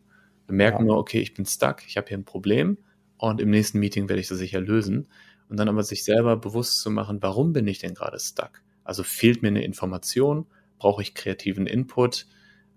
Wir 0.48 0.56
merken 0.56 0.80
ja. 0.80 0.86
nur, 0.86 0.98
okay, 0.98 1.20
ich 1.20 1.34
bin 1.34 1.46
stuck, 1.46 1.88
ich 1.88 1.98
habe 1.98 2.08
hier 2.08 2.18
ein 2.18 2.26
Problem 2.26 2.78
und 3.18 3.40
im 3.40 3.50
nächsten 3.50 3.80
Meeting 3.80 4.10
werde 4.10 4.20
ich 4.20 4.28
das 4.28 4.38
sicher 4.38 4.60
lösen. 4.60 5.08
Und 5.48 5.58
dann 5.58 5.70
aber 5.70 5.84
sich 5.84 6.04
selber 6.04 6.38
bewusst 6.38 6.82
zu 6.82 6.90
machen, 6.90 7.22
warum 7.22 7.54
bin 7.54 7.68
ich 7.68 7.80
denn 7.80 7.94
gerade 7.94 8.20
stuck? 8.20 8.62
Also 8.84 9.04
fehlt 9.04 9.44
mir 9.44 9.50
eine 9.50 9.64
Information, 9.64 10.48
brauche 10.80 11.02
ich 11.02 11.14
kreativen 11.14 11.68
Input, 11.68 12.26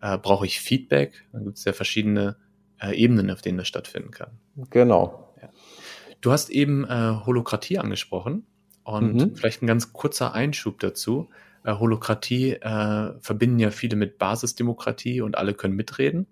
äh, 0.00 0.18
brauche 0.18 0.46
ich 0.46 0.60
Feedback. 0.60 1.26
Dann 1.32 1.44
gibt 1.44 1.58
es 1.58 1.64
ja 1.64 1.72
verschiedene 1.72 2.36
äh, 2.80 2.94
Ebenen, 2.94 3.30
auf 3.30 3.40
denen 3.40 3.58
das 3.58 3.68
stattfinden 3.68 4.10
kann. 4.10 4.38
Genau. 4.70 5.34
Ja. 5.40 5.48
Du 6.20 6.30
hast 6.30 6.50
eben 6.50 6.84
äh, 6.84 6.88
Holokratie 7.24 7.78
angesprochen 7.78 8.44
und 8.88 9.16
mhm. 9.16 9.36
vielleicht 9.36 9.62
ein 9.62 9.66
ganz 9.66 9.92
kurzer 9.92 10.32
Einschub 10.32 10.80
dazu. 10.80 11.28
Äh, 11.62 11.74
Holokratie 11.74 12.52
äh, 12.52 13.12
verbinden 13.20 13.58
ja 13.58 13.70
viele 13.70 13.96
mit 13.96 14.16
Basisdemokratie 14.16 15.20
und 15.20 15.36
alle 15.36 15.52
können 15.52 15.76
mitreden. 15.76 16.26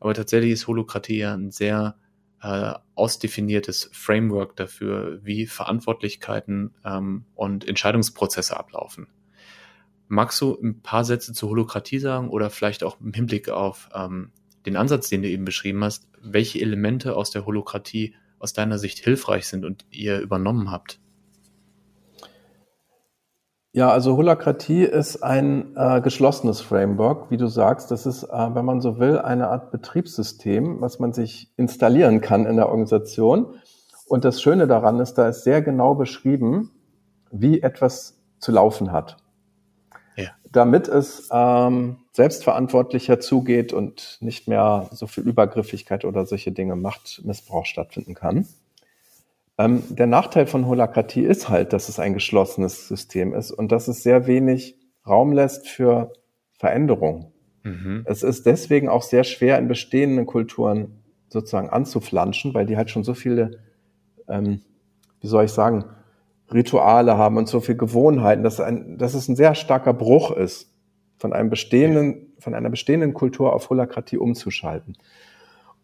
Aber 0.00 0.14
tatsächlich 0.14 0.52
ist 0.52 0.68
Holokratie 0.68 1.18
ja 1.18 1.34
ein 1.34 1.50
sehr 1.50 1.96
äh, 2.40 2.72
ausdefiniertes 2.94 3.90
Framework 3.92 4.56
dafür, 4.56 5.20
wie 5.22 5.44
Verantwortlichkeiten 5.44 6.74
ähm, 6.82 7.26
und 7.34 7.68
Entscheidungsprozesse 7.68 8.56
ablaufen. 8.56 9.08
Magst 10.06 10.40
du 10.40 10.58
ein 10.62 10.80
paar 10.80 11.04
Sätze 11.04 11.34
zur 11.34 11.50
Holokratie 11.50 11.98
sagen 11.98 12.30
oder 12.30 12.48
vielleicht 12.48 12.84
auch 12.84 12.98
im 13.02 13.12
Hinblick 13.12 13.50
auf 13.50 13.90
ähm, 13.94 14.30
den 14.64 14.76
Ansatz, 14.76 15.10
den 15.10 15.20
du 15.20 15.28
eben 15.28 15.44
beschrieben 15.44 15.84
hast, 15.84 16.08
welche 16.22 16.58
Elemente 16.58 17.16
aus 17.16 17.30
der 17.30 17.44
Holokratie 17.44 18.14
aus 18.38 18.54
deiner 18.54 18.78
Sicht 18.78 18.98
hilfreich 18.98 19.46
sind 19.46 19.66
und 19.66 19.84
ihr 19.90 20.20
übernommen 20.20 20.70
habt? 20.70 21.00
Ja, 23.78 23.92
also 23.92 24.16
Holokratie 24.16 24.82
ist 24.82 25.22
ein 25.22 25.76
äh, 25.76 26.00
geschlossenes 26.00 26.60
Framework, 26.60 27.30
wie 27.30 27.36
du 27.36 27.46
sagst. 27.46 27.92
Das 27.92 28.06
ist, 28.06 28.24
äh, 28.24 28.52
wenn 28.52 28.64
man 28.64 28.80
so 28.80 28.98
will, 28.98 29.20
eine 29.20 29.50
Art 29.50 29.70
Betriebssystem, 29.70 30.80
was 30.80 30.98
man 30.98 31.12
sich 31.12 31.52
installieren 31.56 32.20
kann 32.20 32.44
in 32.44 32.56
der 32.56 32.70
Organisation. 32.70 33.54
Und 34.08 34.24
das 34.24 34.42
Schöne 34.42 34.66
daran 34.66 34.98
ist, 34.98 35.14
da 35.14 35.28
ist 35.28 35.44
sehr 35.44 35.62
genau 35.62 35.94
beschrieben, 35.94 36.72
wie 37.30 37.62
etwas 37.62 38.18
zu 38.40 38.50
laufen 38.50 38.90
hat. 38.90 39.18
Ja. 40.16 40.30
Damit 40.50 40.88
es 40.88 41.28
ähm, 41.30 41.98
selbstverantwortlicher 42.10 43.20
zugeht 43.20 43.72
und 43.72 44.18
nicht 44.20 44.48
mehr 44.48 44.88
so 44.90 45.06
viel 45.06 45.22
Übergriffigkeit 45.22 46.04
oder 46.04 46.26
solche 46.26 46.50
Dinge, 46.50 46.74
Machtmissbrauch 46.74 47.64
stattfinden 47.64 48.16
kann. 48.16 48.44
Ähm, 49.58 49.82
der 49.88 50.06
Nachteil 50.06 50.46
von 50.46 50.66
Holokratie 50.66 51.24
ist 51.24 51.48
halt, 51.48 51.72
dass 51.72 51.88
es 51.88 51.98
ein 51.98 52.14
geschlossenes 52.14 52.86
System 52.88 53.34
ist 53.34 53.50
und 53.50 53.72
dass 53.72 53.88
es 53.88 54.02
sehr 54.02 54.26
wenig 54.26 54.76
Raum 55.06 55.32
lässt 55.32 55.68
für 55.68 56.12
Veränderung. 56.52 57.32
Mhm. 57.64 58.02
Es 58.06 58.22
ist 58.22 58.46
deswegen 58.46 58.88
auch 58.88 59.02
sehr 59.02 59.24
schwer 59.24 59.58
in 59.58 59.66
bestehenden 59.66 60.26
Kulturen 60.26 61.02
sozusagen 61.28 61.70
anzuflanschen, 61.70 62.54
weil 62.54 62.66
die 62.66 62.76
halt 62.76 62.90
schon 62.90 63.04
so 63.04 63.14
viele, 63.14 63.58
ähm, 64.28 64.62
wie 65.20 65.26
soll 65.26 65.44
ich 65.44 65.52
sagen, 65.52 65.84
Rituale 66.52 67.18
haben 67.18 67.36
und 67.36 67.48
so 67.48 67.60
viele 67.60 67.78
Gewohnheiten, 67.78 68.42
dass, 68.42 68.60
ein, 68.60 68.96
dass 68.96 69.14
es 69.14 69.28
ein 69.28 69.36
sehr 69.36 69.54
starker 69.54 69.92
Bruch 69.92 70.30
ist, 70.30 70.72
von 71.18 71.32
einem 71.32 71.50
bestehenden, 71.50 72.32
von 72.38 72.54
einer 72.54 72.70
bestehenden 72.70 73.12
Kultur 73.12 73.52
auf 73.52 73.68
Holokratie 73.70 74.18
umzuschalten. 74.18 74.96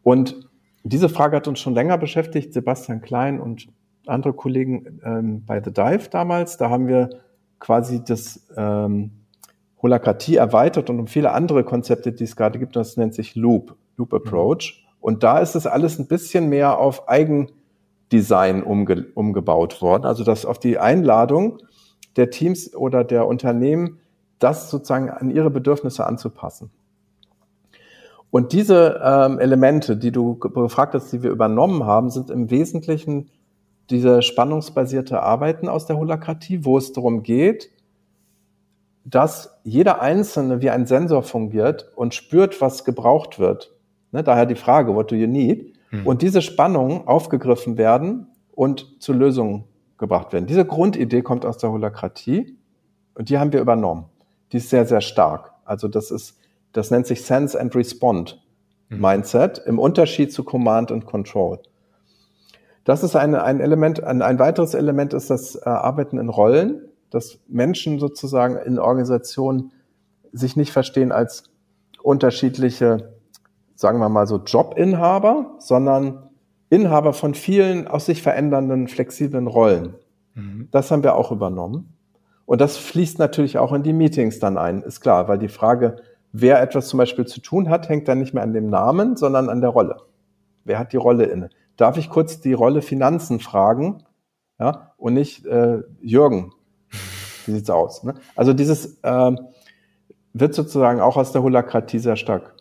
Und 0.02 0.48
diese 0.84 1.08
Frage 1.08 1.36
hat 1.36 1.48
uns 1.48 1.60
schon 1.60 1.74
länger 1.74 1.98
beschäftigt, 1.98 2.52
Sebastian 2.52 3.00
Klein 3.00 3.40
und 3.40 3.68
andere 4.06 4.34
Kollegen 4.34 5.00
ähm, 5.04 5.44
bei 5.46 5.62
The 5.62 5.72
Dive 5.72 6.10
damals. 6.10 6.58
Da 6.58 6.68
haben 6.68 6.86
wir 6.88 7.08
quasi 7.58 8.04
das 8.04 8.46
ähm, 8.56 9.10
Holokratie 9.80 10.36
erweitert 10.36 10.90
und 10.90 11.00
um 11.00 11.06
viele 11.06 11.32
andere 11.32 11.64
Konzepte, 11.64 12.12
die 12.12 12.24
es 12.24 12.36
gerade 12.36 12.58
gibt. 12.58 12.76
Das 12.76 12.98
nennt 12.98 13.14
sich 13.14 13.34
Loop, 13.34 13.76
Loop 13.96 14.12
mhm. 14.12 14.18
Approach. 14.18 14.86
Und 15.00 15.22
da 15.22 15.38
ist 15.38 15.54
es 15.54 15.66
alles 15.66 15.98
ein 15.98 16.06
bisschen 16.06 16.48
mehr 16.48 16.78
auf 16.78 17.08
Eigendesign 17.08 18.62
umge 18.62 19.06
umgebaut 19.14 19.80
worden. 19.80 20.04
Also 20.04 20.22
dass 20.22 20.44
auf 20.44 20.58
die 20.58 20.78
Einladung 20.78 21.58
der 22.16 22.30
Teams 22.30 22.74
oder 22.74 23.04
der 23.04 23.26
Unternehmen, 23.26 24.00
das 24.38 24.70
sozusagen 24.70 25.08
an 25.08 25.30
ihre 25.30 25.50
Bedürfnisse 25.50 26.06
anzupassen. 26.06 26.70
Und 28.34 28.52
diese 28.52 29.00
ähm, 29.00 29.38
Elemente, 29.38 29.96
die 29.96 30.10
du 30.10 30.34
gefragt 30.34 30.92
hast, 30.94 31.12
die 31.12 31.22
wir 31.22 31.30
übernommen 31.30 31.84
haben, 31.84 32.10
sind 32.10 32.30
im 32.30 32.50
Wesentlichen 32.50 33.30
diese 33.90 34.22
spannungsbasierte 34.22 35.22
Arbeiten 35.22 35.68
aus 35.68 35.86
der 35.86 35.96
Holokratie, 35.96 36.64
wo 36.64 36.76
es 36.76 36.92
darum 36.92 37.22
geht, 37.22 37.70
dass 39.04 39.60
jeder 39.62 40.02
Einzelne 40.02 40.60
wie 40.60 40.70
ein 40.70 40.86
Sensor 40.86 41.22
fungiert 41.22 41.92
und 41.94 42.12
spürt, 42.12 42.60
was 42.60 42.84
gebraucht 42.84 43.38
wird. 43.38 43.72
Ne, 44.10 44.24
daher 44.24 44.46
die 44.46 44.56
Frage, 44.56 44.96
what 44.96 45.12
do 45.12 45.14
you 45.14 45.28
need? 45.28 45.72
Hm. 45.90 46.04
Und 46.04 46.20
diese 46.20 46.42
Spannungen 46.42 47.06
aufgegriffen 47.06 47.78
werden 47.78 48.26
und 48.50 49.00
zu 49.00 49.12
Lösungen 49.12 49.62
gebracht 49.96 50.32
werden. 50.32 50.46
Diese 50.46 50.64
Grundidee 50.64 51.22
kommt 51.22 51.46
aus 51.46 51.58
der 51.58 51.70
Holokratie 51.70 52.58
und 53.14 53.28
die 53.28 53.38
haben 53.38 53.52
wir 53.52 53.60
übernommen. 53.60 54.06
Die 54.50 54.56
ist 54.56 54.70
sehr, 54.70 54.86
sehr 54.86 55.02
stark. 55.02 55.52
Also 55.64 55.86
das 55.86 56.10
ist 56.10 56.36
das 56.74 56.90
nennt 56.90 57.06
sich 57.06 57.22
Sense 57.22 57.58
and 57.58 57.74
Respond 57.74 58.44
mhm. 58.90 59.00
Mindset 59.00 59.62
im 59.66 59.78
Unterschied 59.78 60.32
zu 60.32 60.44
Command 60.44 60.90
und 60.90 61.06
Control. 61.06 61.60
Das 62.84 63.02
ist 63.02 63.16
ein, 63.16 63.34
ein 63.34 63.60
Element, 63.60 64.04
ein, 64.04 64.20
ein 64.20 64.38
weiteres 64.38 64.74
Element 64.74 65.14
ist 65.14 65.30
das 65.30 65.56
äh, 65.56 65.64
Arbeiten 65.64 66.18
in 66.18 66.28
Rollen, 66.28 66.82
dass 67.08 67.38
Menschen 67.48 67.98
sozusagen 67.98 68.56
in 68.56 68.78
Organisationen 68.78 69.72
sich 70.32 70.56
nicht 70.56 70.72
verstehen 70.72 71.12
als 71.12 71.44
unterschiedliche, 72.02 73.14
sagen 73.74 74.00
wir 74.00 74.08
mal 74.10 74.26
so 74.26 74.36
Jobinhaber, 74.36 75.54
sondern 75.58 76.28
Inhaber 76.68 77.12
von 77.12 77.34
vielen 77.34 77.86
aus 77.86 78.06
sich 78.06 78.20
verändernden, 78.20 78.88
flexiblen 78.88 79.46
Rollen. 79.46 79.94
Mhm. 80.34 80.68
Das 80.70 80.90
haben 80.90 81.04
wir 81.04 81.14
auch 81.14 81.30
übernommen. 81.30 81.94
Und 82.46 82.60
das 82.60 82.76
fließt 82.76 83.18
natürlich 83.18 83.56
auch 83.58 83.72
in 83.72 83.82
die 83.82 83.94
Meetings 83.94 84.38
dann 84.40 84.58
ein, 84.58 84.82
ist 84.82 85.00
klar, 85.00 85.28
weil 85.28 85.38
die 85.38 85.48
Frage, 85.48 85.96
wer 86.36 86.60
etwas 86.60 86.88
zum 86.88 86.98
Beispiel 86.98 87.26
zu 87.26 87.40
tun 87.40 87.70
hat, 87.70 87.88
hängt 87.88 88.08
dann 88.08 88.18
nicht 88.18 88.34
mehr 88.34 88.42
an 88.42 88.52
dem 88.52 88.68
Namen, 88.68 89.16
sondern 89.16 89.48
an 89.48 89.60
der 89.60 89.70
Rolle. 89.70 90.02
Wer 90.64 90.80
hat 90.80 90.92
die 90.92 90.96
Rolle 90.96 91.24
inne? 91.26 91.48
Darf 91.76 91.96
ich 91.96 92.10
kurz 92.10 92.40
die 92.40 92.52
Rolle 92.52 92.82
Finanzen 92.82 93.38
fragen? 93.38 94.02
Ja, 94.58 94.92
und 94.96 95.14
nicht 95.14 95.46
äh, 95.46 95.82
Jürgen. 96.00 96.52
Wie 97.46 97.52
sieht's 97.52 97.70
aus? 97.70 98.02
Ne? 98.02 98.14
Also 98.34 98.52
dieses 98.52 98.98
äh, 99.02 99.32
wird 100.32 100.54
sozusagen 100.54 101.00
auch 101.00 101.16
aus 101.16 101.30
der 101.32 101.42
Holakratie 101.42 102.00
sehr 102.00 102.16
stark 102.16 102.56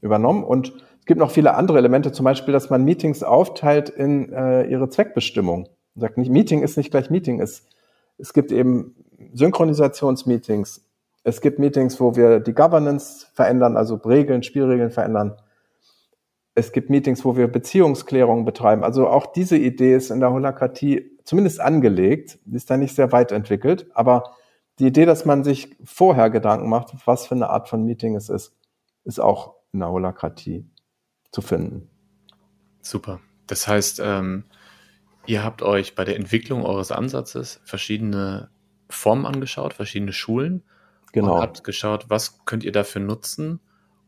übernommen. 0.00 0.44
Und 0.44 0.72
es 1.00 1.06
gibt 1.06 1.18
noch 1.18 1.30
viele 1.32 1.54
andere 1.54 1.78
Elemente, 1.78 2.12
zum 2.12 2.24
Beispiel, 2.24 2.52
dass 2.52 2.70
man 2.70 2.84
Meetings 2.84 3.24
aufteilt 3.24 3.88
in 3.88 4.32
äh, 4.32 4.64
ihre 4.66 4.88
Zweckbestimmung. 4.88 5.68
Man 5.94 6.00
sagt 6.00 6.18
nicht, 6.18 6.30
Meeting 6.30 6.62
ist 6.62 6.76
nicht 6.76 6.92
gleich 6.92 7.10
Meeting. 7.10 7.40
Es, 7.40 7.66
es 8.16 8.32
gibt 8.32 8.52
eben 8.52 8.94
Synchronisationsmeetings, 9.32 10.84
es 11.22 11.40
gibt 11.40 11.58
Meetings, 11.58 12.00
wo 12.00 12.16
wir 12.16 12.40
die 12.40 12.54
Governance 12.54 13.26
verändern, 13.34 13.76
also 13.76 13.96
Regeln, 13.96 14.42
Spielregeln 14.42 14.90
verändern. 14.90 15.36
Es 16.54 16.72
gibt 16.72 16.90
Meetings, 16.90 17.24
wo 17.24 17.36
wir 17.36 17.46
Beziehungsklärungen 17.46 18.44
betreiben. 18.44 18.84
Also 18.84 19.08
auch 19.08 19.26
diese 19.26 19.56
Idee 19.56 19.94
ist 19.94 20.10
in 20.10 20.20
der 20.20 20.32
Holokratie 20.32 21.18
zumindest 21.24 21.60
angelegt, 21.60 22.38
die 22.44 22.56
ist 22.56 22.70
da 22.70 22.76
nicht 22.76 22.94
sehr 22.94 23.12
weit 23.12 23.32
entwickelt, 23.32 23.86
aber 23.94 24.34
die 24.78 24.86
Idee, 24.86 25.04
dass 25.04 25.26
man 25.26 25.44
sich 25.44 25.76
vorher 25.84 26.30
Gedanken 26.30 26.68
macht, 26.68 26.94
was 27.04 27.26
für 27.26 27.34
eine 27.34 27.50
Art 27.50 27.68
von 27.68 27.84
Meeting 27.84 28.16
es 28.16 28.30
ist, 28.30 28.56
ist 29.04 29.20
auch 29.20 29.54
in 29.72 29.80
der 29.80 29.90
Holokratie 29.90 30.66
zu 31.30 31.42
finden. 31.42 31.90
Super. 32.80 33.20
Das 33.46 33.68
heißt, 33.68 34.00
ähm, 34.02 34.44
ihr 35.26 35.44
habt 35.44 35.62
euch 35.62 35.94
bei 35.94 36.04
der 36.04 36.16
Entwicklung 36.16 36.64
eures 36.64 36.92
Ansatzes 36.92 37.60
verschiedene 37.64 38.48
Formen 38.88 39.26
angeschaut, 39.26 39.74
verschiedene 39.74 40.12
Schulen 40.12 40.64
Genau. 41.12 41.36
Und 41.36 41.42
habt 41.42 41.64
geschaut, 41.64 42.06
was 42.08 42.44
könnt 42.44 42.64
ihr 42.64 42.72
dafür 42.72 43.02
nutzen, 43.02 43.60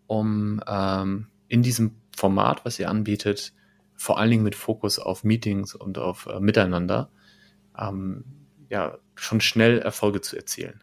um 0.07 0.61
ähm, 0.67 1.27
in 1.49 1.63
diesem 1.63 1.97
Format, 2.17 2.65
was 2.65 2.79
ihr 2.79 2.89
anbietet, 2.89 3.53
vor 3.95 4.19
allen 4.19 4.31
Dingen 4.31 4.43
mit 4.43 4.55
Fokus 4.55 4.99
auf 4.99 5.25
Meetings 5.25 5.75
und 5.75 5.99
auf 5.99 6.27
äh, 6.27 6.41
Miteinander, 6.41 7.09
ähm, 7.79 8.25
ja, 8.69 8.99
schon 9.15 9.41
schnell 9.41 9.79
Erfolge 9.79 10.21
zu 10.21 10.37
erzielen. 10.37 10.83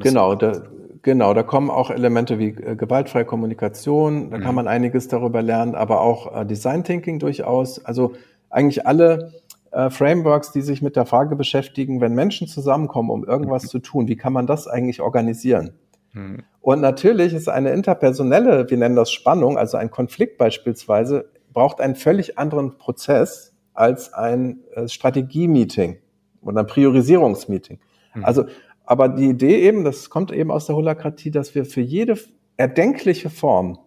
Genau, 0.00 0.34
da, 0.34 0.62
genau, 1.02 1.34
da 1.34 1.42
kommen 1.42 1.68
auch 1.70 1.90
Elemente 1.90 2.38
wie 2.38 2.48
äh, 2.48 2.76
gewaltfreie 2.76 3.26
Kommunikation, 3.26 4.30
da 4.30 4.38
mhm. 4.38 4.42
kann 4.42 4.54
man 4.54 4.66
einiges 4.66 5.08
darüber 5.08 5.42
lernen, 5.42 5.74
aber 5.74 6.00
auch 6.00 6.34
äh, 6.34 6.46
Design 6.46 6.82
Thinking 6.82 7.18
durchaus. 7.18 7.84
Also 7.84 8.14
eigentlich 8.48 8.86
alle 8.86 9.34
äh, 9.72 9.88
Frameworks, 9.88 10.52
die 10.52 10.60
sich 10.60 10.82
mit 10.82 10.96
der 10.96 11.06
Frage 11.06 11.34
beschäftigen, 11.34 12.00
wenn 12.00 12.14
Menschen 12.14 12.46
zusammenkommen, 12.46 13.10
um 13.10 13.24
irgendwas 13.24 13.64
mhm. 13.64 13.68
zu 13.68 13.78
tun, 13.78 14.08
wie 14.08 14.16
kann 14.16 14.32
man 14.32 14.46
das 14.46 14.68
eigentlich 14.68 15.00
organisieren? 15.00 15.72
Mhm. 16.12 16.42
Und 16.60 16.80
natürlich 16.80 17.32
ist 17.32 17.48
eine 17.48 17.70
interpersonelle, 17.70 18.68
wir 18.68 18.76
nennen 18.76 18.96
das 18.96 19.10
Spannung, 19.10 19.56
also 19.56 19.78
ein 19.78 19.90
Konflikt 19.90 20.36
beispielsweise, 20.36 21.30
braucht 21.54 21.80
einen 21.80 21.96
völlig 21.96 22.38
anderen 22.38 22.76
Prozess 22.76 23.54
als 23.72 24.12
ein 24.12 24.60
äh, 24.74 24.88
Strategie-Meeting 24.88 25.98
oder 26.42 26.60
ein 26.60 26.66
Priorisierungsmeeting. 26.66 27.78
Mhm. 28.14 28.24
Also, 28.24 28.44
aber 28.84 29.08
die 29.08 29.30
Idee 29.30 29.62
eben, 29.62 29.84
das 29.84 30.10
kommt 30.10 30.32
eben 30.32 30.50
aus 30.50 30.66
der 30.66 30.76
Holakratie, 30.76 31.30
dass 31.30 31.54
wir 31.54 31.64
für 31.64 31.80
jede 31.80 32.18
erdenkliche 32.58 33.30
Form 33.30 33.78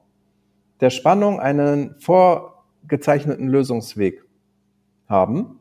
der 0.81 0.89
Spannung 0.89 1.39
einen 1.39 1.95
vorgezeichneten 1.99 3.47
Lösungsweg 3.47 4.23
haben 5.07 5.59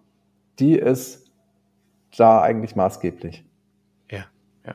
die 0.58 0.76
ist 0.78 1.30
da 2.16 2.40
eigentlich 2.40 2.76
maßgeblich. 2.76 3.44
Ja, 4.10 4.24
ja. 4.66 4.74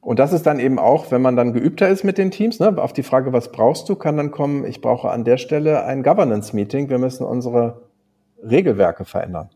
Und 0.00 0.18
das 0.18 0.32
ist 0.32 0.46
dann 0.46 0.58
eben 0.58 0.78
auch, 0.78 1.10
wenn 1.10 1.22
man 1.22 1.36
dann 1.36 1.52
geübter 1.52 1.88
ist 1.88 2.04
mit 2.04 2.18
den 2.18 2.30
Teams, 2.30 2.58
ne, 2.58 2.76
auf 2.78 2.92
die 2.92 3.02
Frage, 3.02 3.32
was 3.32 3.52
brauchst 3.52 3.88
du, 3.88 3.96
kann 3.96 4.16
dann 4.16 4.30
kommen, 4.30 4.64
ich 4.64 4.80
brauche 4.80 5.10
an 5.10 5.24
der 5.24 5.38
Stelle 5.38 5.84
ein 5.84 6.02
Governance-Meeting, 6.02 6.88
wir 6.88 6.98
müssen 6.98 7.24
unsere 7.24 7.82
Regelwerke 8.42 9.04
verändern. 9.04 9.50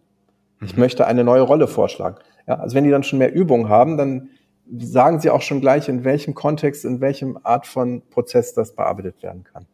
Ich 0.62 0.75
mhm. 0.75 0.81
möchte 0.81 1.07
eine 1.07 1.25
neue 1.25 1.42
Rolle 1.42 1.66
vorschlagen. 1.66 2.16
Ja, 2.46 2.57
also 2.57 2.75
wenn 2.77 2.85
die 2.85 2.90
dann 2.90 3.03
schon 3.03 3.18
mehr 3.18 3.33
Übung 3.33 3.68
haben, 3.68 3.96
dann 3.96 4.31
sagen 4.79 5.20
sie 5.20 5.31
auch 5.31 5.42
schon 5.42 5.61
gleich, 5.61 5.88
in 5.88 6.05
welchem 6.05 6.35
Kontext, 6.35 6.85
in 6.85 7.01
welchem 7.01 7.38
Art 7.42 7.66
von 7.66 8.03
Prozess 8.11 8.55
das 8.55 8.75
bearbeitet 8.75 9.23
werden 9.23 9.44
kann. 9.44 9.66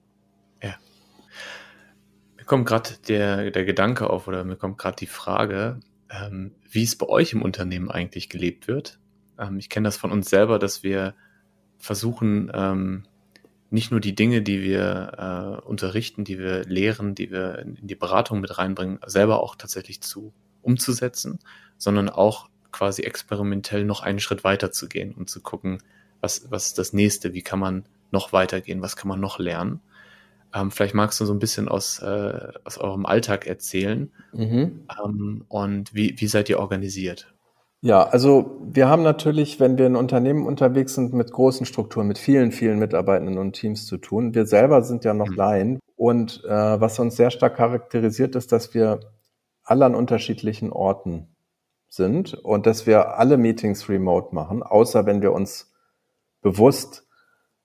Mir 2.46 2.50
kommt 2.50 2.68
gerade 2.68 2.90
der, 3.08 3.50
der 3.50 3.64
Gedanke 3.64 4.08
auf 4.08 4.28
oder 4.28 4.44
mir 4.44 4.54
kommt 4.54 4.78
gerade 4.78 4.94
die 4.94 5.08
Frage, 5.08 5.80
ähm, 6.08 6.52
wie 6.70 6.84
es 6.84 6.94
bei 6.94 7.08
euch 7.08 7.32
im 7.32 7.42
Unternehmen 7.42 7.90
eigentlich 7.90 8.28
gelebt 8.28 8.68
wird. 8.68 9.00
Ähm, 9.36 9.58
ich 9.58 9.68
kenne 9.68 9.88
das 9.88 9.96
von 9.96 10.12
uns 10.12 10.30
selber, 10.30 10.60
dass 10.60 10.84
wir 10.84 11.16
versuchen, 11.78 12.52
ähm, 12.54 13.02
nicht 13.70 13.90
nur 13.90 13.98
die 13.98 14.14
Dinge, 14.14 14.42
die 14.42 14.62
wir 14.62 15.58
äh, 15.64 15.66
unterrichten, 15.66 16.22
die 16.22 16.38
wir 16.38 16.62
lehren, 16.66 17.16
die 17.16 17.32
wir 17.32 17.58
in 17.58 17.88
die 17.88 17.96
Beratung 17.96 18.40
mit 18.40 18.56
reinbringen, 18.56 19.00
selber 19.04 19.42
auch 19.42 19.56
tatsächlich 19.56 20.00
zu 20.00 20.32
umzusetzen, 20.62 21.40
sondern 21.78 22.08
auch 22.08 22.48
quasi 22.70 23.02
experimentell 23.02 23.84
noch 23.84 24.04
einen 24.04 24.20
Schritt 24.20 24.44
weiter 24.44 24.70
zu 24.70 24.88
gehen 24.88 25.12
und 25.14 25.28
zu 25.28 25.40
gucken, 25.40 25.82
was, 26.20 26.48
was 26.48 26.66
ist 26.66 26.78
das 26.78 26.92
nächste, 26.92 27.34
wie 27.34 27.42
kann 27.42 27.58
man 27.58 27.86
noch 28.12 28.32
weitergehen, 28.32 28.82
was 28.82 28.94
kann 28.94 29.08
man 29.08 29.18
noch 29.18 29.40
lernen. 29.40 29.80
Ähm, 30.56 30.70
vielleicht 30.70 30.94
magst 30.94 31.20
du 31.20 31.26
so 31.26 31.32
ein 31.34 31.38
bisschen 31.38 31.68
aus, 31.68 31.98
äh, 31.98 32.48
aus 32.64 32.78
eurem 32.78 33.04
Alltag 33.04 33.46
erzählen 33.46 34.10
mhm. 34.32 34.86
ähm, 35.04 35.44
und 35.48 35.94
wie, 35.94 36.14
wie 36.18 36.26
seid 36.26 36.48
ihr 36.48 36.58
organisiert? 36.58 37.34
Ja, 37.82 38.04
also 38.04 38.58
wir 38.62 38.88
haben 38.88 39.02
natürlich, 39.02 39.60
wenn 39.60 39.76
wir 39.76 39.86
in 39.86 39.96
Unternehmen 39.96 40.46
unterwegs 40.46 40.94
sind, 40.94 41.12
mit 41.12 41.30
großen 41.30 41.66
Strukturen, 41.66 42.06
mit 42.06 42.18
vielen, 42.18 42.52
vielen 42.52 42.78
Mitarbeitenden 42.78 43.38
und 43.38 43.52
Teams 43.52 43.86
zu 43.86 43.98
tun. 43.98 44.34
Wir 44.34 44.46
selber 44.46 44.82
sind 44.82 45.04
ja 45.04 45.12
noch 45.12 45.28
mhm. 45.28 45.36
Laien 45.36 45.80
und 45.94 46.42
äh, 46.44 46.80
was 46.80 46.98
uns 46.98 47.16
sehr 47.16 47.30
stark 47.30 47.56
charakterisiert, 47.56 48.34
ist, 48.34 48.50
dass 48.50 48.72
wir 48.72 49.00
alle 49.62 49.84
an 49.84 49.94
unterschiedlichen 49.94 50.72
Orten 50.72 51.36
sind 51.88 52.34
und 52.34 52.66
dass 52.66 52.86
wir 52.86 53.18
alle 53.18 53.36
Meetings 53.36 53.88
remote 53.88 54.34
machen, 54.34 54.62
außer 54.62 55.04
wenn 55.06 55.22
wir 55.22 55.32
uns 55.32 55.72
bewusst 56.40 57.06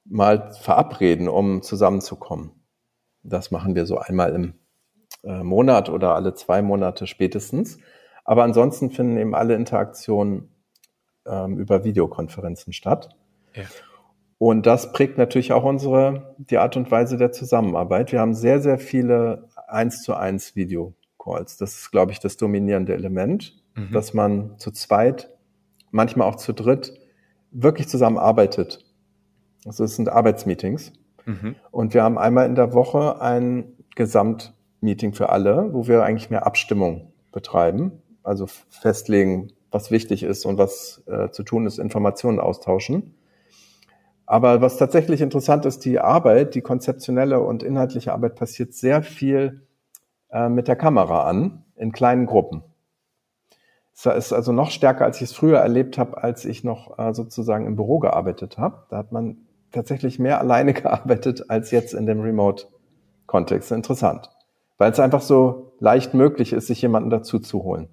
mal 0.03 0.51
verabreden, 0.53 1.29
um 1.29 1.61
zusammenzukommen. 1.61 2.60
Das 3.23 3.51
machen 3.51 3.75
wir 3.75 3.85
so 3.85 3.97
einmal 3.97 4.33
im 4.33 4.53
äh, 5.23 5.43
Monat 5.43 5.89
oder 5.89 6.15
alle 6.15 6.33
zwei 6.33 6.61
Monate 6.61 7.07
spätestens. 7.07 7.77
Aber 8.23 8.43
ansonsten 8.43 8.91
finden 8.91 9.17
eben 9.17 9.35
alle 9.35 9.55
Interaktionen 9.55 10.49
ähm, 11.25 11.57
über 11.57 11.83
Videokonferenzen 11.83 12.73
statt. 12.73 13.09
Ja. 13.53 13.63
Und 14.37 14.65
das 14.65 14.91
prägt 14.91 15.17
natürlich 15.19 15.53
auch 15.53 15.63
unsere, 15.63 16.35
die 16.37 16.57
Art 16.57 16.75
und 16.75 16.89
Weise 16.89 17.17
der 17.17 17.31
Zusammenarbeit. 17.31 18.11
Wir 18.11 18.19
haben 18.19 18.33
sehr, 18.33 18.59
sehr 18.59 18.79
viele 18.79 19.49
eins 19.67 20.01
zu 20.01 20.15
eins 20.15 20.55
Videocalls. 20.55 21.57
Das 21.57 21.77
ist, 21.77 21.91
glaube 21.91 22.11
ich, 22.11 22.19
das 22.19 22.37
dominierende 22.37 22.93
Element, 22.93 23.61
mhm. 23.75 23.91
dass 23.91 24.15
man 24.15 24.57
zu 24.57 24.71
zweit, 24.71 25.29
manchmal 25.91 26.27
auch 26.27 26.37
zu 26.37 26.53
dritt, 26.53 26.99
wirklich 27.51 27.87
zusammenarbeitet. 27.87 28.83
Also 29.65 29.83
es 29.83 29.95
sind 29.95 30.09
Arbeitsmeetings. 30.09 30.91
Mhm. 31.25 31.55
Und 31.71 31.93
wir 31.93 32.03
haben 32.03 32.17
einmal 32.17 32.45
in 32.45 32.55
der 32.55 32.73
Woche 32.73 33.21
ein 33.21 33.73
Gesamtmeeting 33.95 35.13
für 35.13 35.29
alle, 35.29 35.73
wo 35.73 35.87
wir 35.87 36.03
eigentlich 36.03 36.29
mehr 36.29 36.45
Abstimmung 36.45 37.11
betreiben 37.31 38.01
also 38.23 38.47
festlegen, 38.47 39.51
was 39.71 39.91
wichtig 39.91 40.23
ist 40.23 40.45
und 40.45 40.57
was 40.57 41.03
äh, 41.07 41.29
zu 41.29 41.43
tun 41.43 41.65
ist, 41.65 41.79
Informationen 41.79 42.39
austauschen. 42.39 43.15
Aber 44.25 44.61
was 44.61 44.77
tatsächlich 44.77 45.21
interessant 45.21 45.65
ist, 45.65 45.83
die 45.85 45.99
Arbeit, 45.99 46.55
die 46.55 46.61
konzeptionelle 46.61 47.41
und 47.41 47.63
inhaltliche 47.63 48.13
Arbeit 48.13 48.35
passiert 48.35 48.73
sehr 48.73 49.03
viel 49.03 49.67
äh, 50.29 50.49
mit 50.49 50.67
der 50.67 50.75
Kamera 50.75 51.27
an, 51.27 51.65
in 51.75 51.91
kleinen 51.91 52.25
Gruppen. 52.25 52.63
Es 53.93 54.05
ist 54.05 54.33
also 54.33 54.51
noch 54.51 54.71
stärker, 54.71 55.05
als 55.05 55.17
ich 55.17 55.23
es 55.23 55.33
früher 55.33 55.59
erlebt 55.59 55.97
habe, 55.97 56.23
als 56.23 56.45
ich 56.45 56.63
noch 56.63 56.97
äh, 56.97 57.13
sozusagen 57.13 57.65
im 57.65 57.75
Büro 57.75 57.99
gearbeitet 57.99 58.57
habe. 58.57 58.85
Da 58.89 58.97
hat 58.97 59.11
man 59.11 59.37
tatsächlich 59.71 60.19
mehr 60.19 60.39
alleine 60.39 60.73
gearbeitet 60.81 61.49
als 61.49 61.71
jetzt 61.71 61.93
in 61.93 62.05
dem 62.05 62.21
Remote-Kontext. 62.21 63.71
Interessant, 63.71 64.29
weil 64.77 64.91
es 64.91 64.99
einfach 64.99 65.21
so 65.21 65.73
leicht 65.79 66.13
möglich 66.13 66.53
ist, 66.53 66.67
sich 66.67 66.81
jemanden 66.81 67.09
dazu 67.09 67.39
zu 67.39 67.63
holen. 67.63 67.89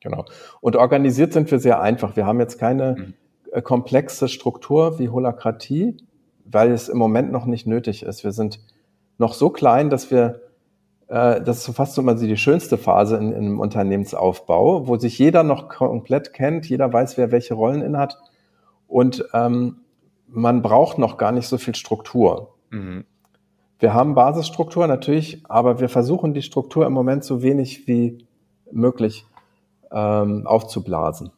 Genau. 0.00 0.24
Und 0.60 0.76
organisiert 0.76 1.32
sind 1.32 1.50
wir 1.50 1.58
sehr 1.58 1.80
einfach. 1.80 2.16
Wir 2.16 2.26
haben 2.26 2.40
jetzt 2.40 2.58
keine 2.58 2.96
mhm. 2.96 3.14
Äh, 3.52 3.62
komplexe 3.62 4.28
Struktur 4.28 4.98
wie 4.98 5.08
Holakratie, 5.08 5.96
weil 6.44 6.72
es 6.72 6.88
im 6.88 6.98
Moment 6.98 7.32
noch 7.32 7.46
nicht 7.46 7.66
nötig 7.66 8.02
ist. 8.02 8.24
Wir 8.24 8.32
sind 8.32 8.60
noch 9.18 9.32
so 9.32 9.50
klein, 9.50 9.88
dass 9.88 10.10
wir, 10.10 10.40
äh, 11.08 11.40
das 11.40 11.66
ist 11.66 11.74
fast 11.76 11.94
so 11.94 12.02
immer 12.02 12.14
die 12.14 12.36
schönste 12.36 12.76
Phase 12.76 13.16
in, 13.16 13.32
in 13.32 13.46
einem 13.46 13.60
Unternehmensaufbau, 13.60 14.88
wo 14.88 14.96
sich 14.96 15.18
jeder 15.18 15.42
noch 15.42 15.68
komplett 15.68 16.32
kennt, 16.32 16.68
jeder 16.68 16.92
weiß, 16.92 17.16
wer 17.16 17.30
welche 17.30 17.54
Rollen 17.54 17.82
inhat 17.82 18.18
und 18.88 19.24
ähm, 19.32 19.76
man 20.28 20.62
braucht 20.62 20.98
noch 20.98 21.16
gar 21.16 21.32
nicht 21.32 21.48
so 21.48 21.58
viel 21.58 21.74
Struktur. 21.74 22.54
Mhm. 22.70 23.04
Wir 23.78 23.92
haben 23.92 24.14
Basisstruktur 24.14 24.86
natürlich, 24.86 25.42
aber 25.48 25.80
wir 25.80 25.88
versuchen 25.88 26.32
die 26.32 26.42
Struktur 26.42 26.86
im 26.86 26.92
Moment 26.92 27.24
so 27.24 27.42
wenig 27.42 27.86
wie 27.86 28.26
möglich 28.72 29.26
ähm, 29.92 30.46
aufzublasen. 30.46 31.30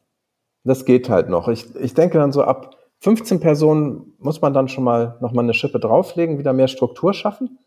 Das 0.65 0.85
geht 0.85 1.09
halt 1.09 1.29
noch. 1.29 1.49
Ich, 1.49 1.75
ich 1.77 1.95
denke 1.95 2.19
dann 2.19 2.33
so 2.33 2.43
ab 2.43 2.77
15 3.01 3.41
Personen 3.41 4.13
muss 4.19 4.41
man 4.41 4.53
dann 4.53 4.69
schon 4.69 4.85
mal 4.85 5.17
noch 5.21 5.33
mal 5.33 5.43
eine 5.43 5.55
Schippe 5.55 5.79
drauflegen, 5.79 6.39
wieder 6.39 6.53
mehr 6.53 6.69
Struktur 6.69 7.13
schaffen. 7.13 7.59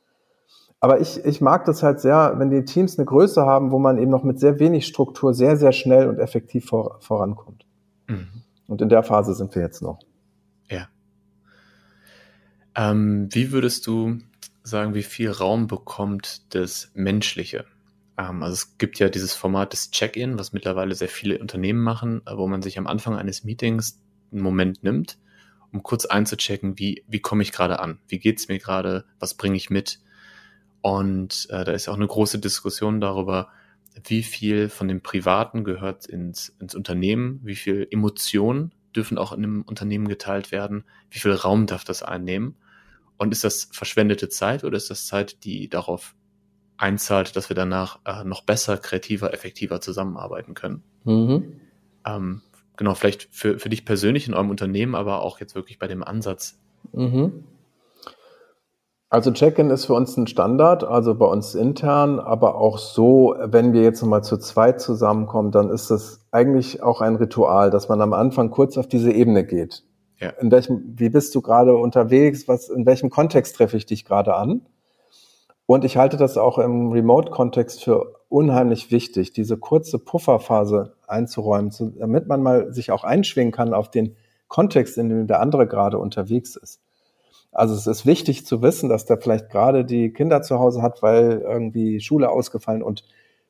Aber 0.79 0.99
ich, 0.99 1.23
ich 1.23 1.41
mag 1.41 1.65
das 1.65 1.84
halt 1.84 1.99
sehr, 1.99 2.34
wenn 2.38 2.49
die 2.49 2.65
Teams 2.65 2.97
eine 2.97 3.05
Größe 3.05 3.45
haben, 3.45 3.71
wo 3.71 3.77
man 3.77 3.97
eben 3.97 4.10
noch 4.10 4.23
mit 4.23 4.39
sehr 4.39 4.60
wenig 4.60 4.88
Struktur 4.88 5.34
sehr, 5.34 5.55
sehr 5.55 5.73
schnell 5.73 6.10
und 6.10 6.17
effektiv 6.17 6.65
vor, 6.65 6.97
vorankommt. 7.01 7.65
Mhm. 8.07 8.27
Und 8.67 8.81
in 8.81 8.89
der 8.89 9.03
Phase 9.03 9.34
sind 9.36 9.53
wir 9.53 9.62
jetzt 9.62 9.81
noch. 9.81 9.99
Ähm, 12.75 13.27
wie 13.31 13.51
würdest 13.51 13.88
du 13.88 14.19
sagen, 14.63 14.93
wie 14.93 15.03
viel 15.03 15.29
Raum 15.31 15.67
bekommt 15.67 16.53
das 16.53 16.91
Menschliche 16.93 17.65
ähm, 18.21 18.43
also 18.43 18.53
es 18.53 18.77
gibt 18.77 18.99
ja 18.99 19.10
dieses 19.10 19.34
Format 19.34 19.73
des 19.73 19.91
Check-in, 19.91 20.38
was 20.38 20.53
mittlerweile 20.53 20.95
sehr 20.95 21.10
viele 21.10 21.39
Unternehmen 21.39 21.81
machen, 21.81 22.21
äh, 22.25 22.36
wo 22.36 22.47
man 22.47 22.62
sich 22.62 22.77
am 22.77 22.88
Anfang 22.88 23.15
eines 23.15 23.43
Meetings 23.43 23.99
einen 24.31 24.41
Moment 24.41 24.84
nimmt, 24.84 25.17
um 25.71 25.84
kurz 25.84 26.05
einzuchecken, 26.05 26.77
wie, 26.77 27.03
wie 27.07 27.19
komme 27.19 27.43
ich 27.43 27.51
gerade 27.51 27.79
an? 27.79 27.99
Wie 28.07 28.19
geht's 28.19 28.47
mir 28.47 28.60
gerade? 28.60 29.05
Was 29.19 29.34
bringe 29.34 29.57
ich 29.57 29.69
mit? 29.69 29.99
Und 30.81 31.47
äh, 31.49 31.63
da 31.63 31.71
ist 31.71 31.88
auch 31.88 31.95
eine 31.95 32.07
große 32.07 32.39
Diskussion 32.39 33.01
darüber, 33.01 33.49
wie 34.07 34.23
viel 34.23 34.69
von 34.69 34.88
dem 34.88 35.01
Privaten 35.01 35.63
gehört 35.63 36.05
ins, 36.05 36.49
ins 36.60 36.75
Unternehmen, 36.75 37.41
wie 37.43 37.55
viel 37.55 37.88
Emotionen 37.91 38.73
dürfen 38.95 39.17
auch 39.17 39.31
in 39.31 39.43
einem 39.43 39.62
Unternehmen 39.63 40.07
geteilt 40.07 40.51
werden, 40.51 40.86
wie 41.10 41.19
viel 41.19 41.34
Raum 41.34 41.65
darf 41.65 41.84
das 41.84 42.03
einnehmen? 42.03 42.55
Und 43.21 43.31
ist 43.31 43.43
das 43.43 43.67
verschwendete 43.71 44.29
Zeit 44.29 44.63
oder 44.63 44.77
ist 44.77 44.89
das 44.89 45.05
Zeit, 45.05 45.43
die 45.43 45.69
darauf 45.69 46.15
einzahlt, 46.77 47.36
dass 47.36 47.49
wir 47.49 47.55
danach 47.55 47.99
äh, 48.03 48.23
noch 48.23 48.41
besser, 48.41 48.77
kreativer, 48.77 49.31
effektiver 49.31 49.79
zusammenarbeiten 49.79 50.55
können. 50.55 50.81
Mhm. 51.03 51.62
Ähm, 52.03 52.41
genau, 52.77 52.95
vielleicht 52.95 53.27
für, 53.29 53.60
für 53.60 53.69
dich 53.69 53.86
persönlich 53.86 54.27
in 54.27 54.34
eurem 54.34 54.49
Unternehmen, 54.49 54.95
aber 54.95 55.21
auch 55.21 55.39
jetzt 55.39 55.53
wirklich 55.53 55.77
bei 55.77 55.88
dem 55.88 56.03
Ansatz. 56.03 56.57
Mhm. 56.93 57.43
Also 59.10 59.29
Check-in 59.29 59.69
ist 59.69 59.86
für 59.86 59.93
uns 59.93 60.17
ein 60.17 60.25
Standard, 60.25 60.84
also 60.84 61.13
bei 61.13 61.27
uns 61.27 61.53
intern, 61.53 62.19
aber 62.19 62.55
auch 62.55 62.79
so, 62.79 63.36
wenn 63.39 63.71
wir 63.71 63.84
jetzt 63.84 64.01
nochmal 64.01 64.23
zu 64.23 64.38
zweit 64.38 64.81
zusammenkommen, 64.81 65.51
dann 65.51 65.69
ist 65.69 65.91
das 65.91 66.25
eigentlich 66.31 66.81
auch 66.81 67.01
ein 67.01 67.17
Ritual, 67.17 67.69
dass 67.69 67.88
man 67.88 68.01
am 68.01 68.13
Anfang 68.13 68.49
kurz 68.49 68.79
auf 68.79 68.88
diese 68.88 69.12
Ebene 69.12 69.45
geht. 69.45 69.84
Ja. 70.21 70.29
In 70.39 70.51
welchem, 70.51 70.93
wie 70.97 71.10
bist 71.10 71.34
du 71.34 71.41
gerade 71.41 71.75
unterwegs? 71.75 72.47
Was, 72.47 72.69
in 72.69 72.86
welchem 72.86 73.10
Kontext 73.10 73.55
treffe 73.55 73.75
ich 73.75 73.88
dich 73.88 74.05
gerade 74.05 74.36
an? 74.36 74.62
Und 75.65 75.84
ich 75.84 75.97
halte 75.97 76.17
das 76.17 76.38
auch 76.38 76.57
im 76.57 76.91
Remote-Kontext 76.91 77.84
für 77.84 78.13
unheimlich 78.29 78.91
wichtig, 78.91 79.34
diese 79.34 79.57
kurze 79.57 79.99
Pufferphase 79.99 80.93
einzuräumen, 81.07 81.71
damit 81.97 82.27
man 82.27 82.43
mal 82.43 82.73
sich 82.73 82.91
auch 82.91 83.03
einschwingen 83.03 83.51
kann 83.51 83.73
auf 83.73 83.89
den 83.89 84.15
Kontext, 84.47 84.97
in 84.97 85.10
dem 85.10 85.27
der 85.27 85.39
andere 85.39 85.67
gerade 85.67 85.97
unterwegs 85.97 86.55
ist. 86.55 86.81
Also 87.51 87.73
es 87.73 87.88
ist 87.88 88.05
wichtig 88.05 88.45
zu 88.45 88.62
wissen, 88.62 88.89
dass 88.89 89.05
der 89.05 89.17
vielleicht 89.17 89.49
gerade 89.49 89.84
die 89.86 90.13
Kinder 90.13 90.41
zu 90.41 90.60
Hause 90.60 90.81
hat, 90.81 91.01
weil 91.01 91.41
irgendwie 91.45 91.99
Schule 91.99 92.29
ausgefallen 92.29 92.84
und 92.84 93.03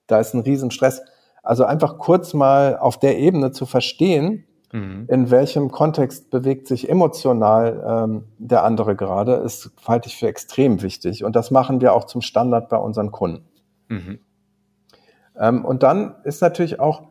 da 0.07 0.19
ist 0.19 0.33
ein 0.33 0.41
Riesenstress. 0.41 1.01
Also 1.43 1.65
einfach 1.65 1.97
kurz 1.97 2.33
mal 2.33 2.77
auf 2.77 2.99
der 2.99 3.17
Ebene 3.19 3.51
zu 3.51 3.65
verstehen, 3.65 4.45
Mhm. 4.71 5.05
In 5.09 5.31
welchem 5.31 5.71
Kontext 5.71 6.29
bewegt 6.29 6.67
sich 6.67 6.89
emotional 6.89 7.83
ähm, 7.85 8.23
der 8.37 8.63
andere 8.63 8.95
gerade, 8.95 9.35
ist, 9.35 9.71
halte 9.87 10.07
ich 10.07 10.17
für 10.17 10.27
extrem 10.27 10.81
wichtig. 10.81 11.23
Und 11.23 11.35
das 11.35 11.51
machen 11.51 11.81
wir 11.81 11.93
auch 11.93 12.05
zum 12.05 12.21
Standard 12.21 12.69
bei 12.69 12.77
unseren 12.77 13.11
Kunden. 13.11 13.45
Mhm. 13.89 14.19
Ähm, 15.37 15.65
und 15.65 15.83
dann 15.83 16.15
ist 16.23 16.41
natürlich 16.41 16.79
auch 16.79 17.03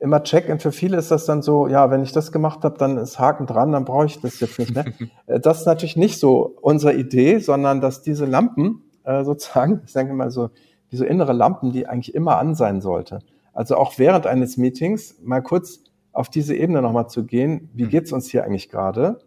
immer 0.00 0.22
Check-in. 0.22 0.60
Für 0.60 0.72
viele 0.72 0.96
ist 0.96 1.10
das 1.10 1.26
dann 1.26 1.42
so, 1.42 1.66
ja, 1.66 1.90
wenn 1.90 2.02
ich 2.02 2.12
das 2.12 2.30
gemacht 2.30 2.62
habe, 2.62 2.78
dann 2.78 2.98
ist 2.98 3.18
Haken 3.18 3.46
dran, 3.46 3.72
dann 3.72 3.84
brauche 3.84 4.06
ich 4.06 4.20
das 4.20 4.40
jetzt 4.40 4.58
nicht 4.58 4.74
mehr. 4.74 4.84
Äh, 5.26 5.40
das 5.40 5.60
ist 5.60 5.66
natürlich 5.66 5.96
nicht 5.96 6.18
so 6.18 6.56
unsere 6.60 6.94
Idee, 6.94 7.38
sondern 7.38 7.80
dass 7.80 8.02
diese 8.02 8.24
Lampen 8.24 8.82
äh, 9.04 9.24
sozusagen, 9.24 9.82
ich 9.84 9.92
denke 9.92 10.14
mal 10.14 10.30
so, 10.30 10.50
wie 10.90 10.96
so 10.96 11.04
innere 11.04 11.32
Lampen, 11.32 11.72
die 11.72 11.86
eigentlich 11.86 12.14
immer 12.14 12.38
an 12.38 12.54
sein 12.54 12.80
sollte. 12.80 13.18
Also 13.52 13.76
auch 13.76 13.98
während 13.98 14.26
eines 14.26 14.56
Meetings 14.56 15.16
mal 15.22 15.42
kurz 15.42 15.80
auf 16.18 16.28
diese 16.28 16.56
Ebene 16.56 16.82
nochmal 16.82 17.08
zu 17.08 17.24
gehen, 17.24 17.70
wie 17.74 17.84
mhm. 17.84 17.90
geht's 17.90 18.12
uns 18.12 18.28
hier 18.28 18.44
eigentlich 18.44 18.68
gerade? 18.68 19.20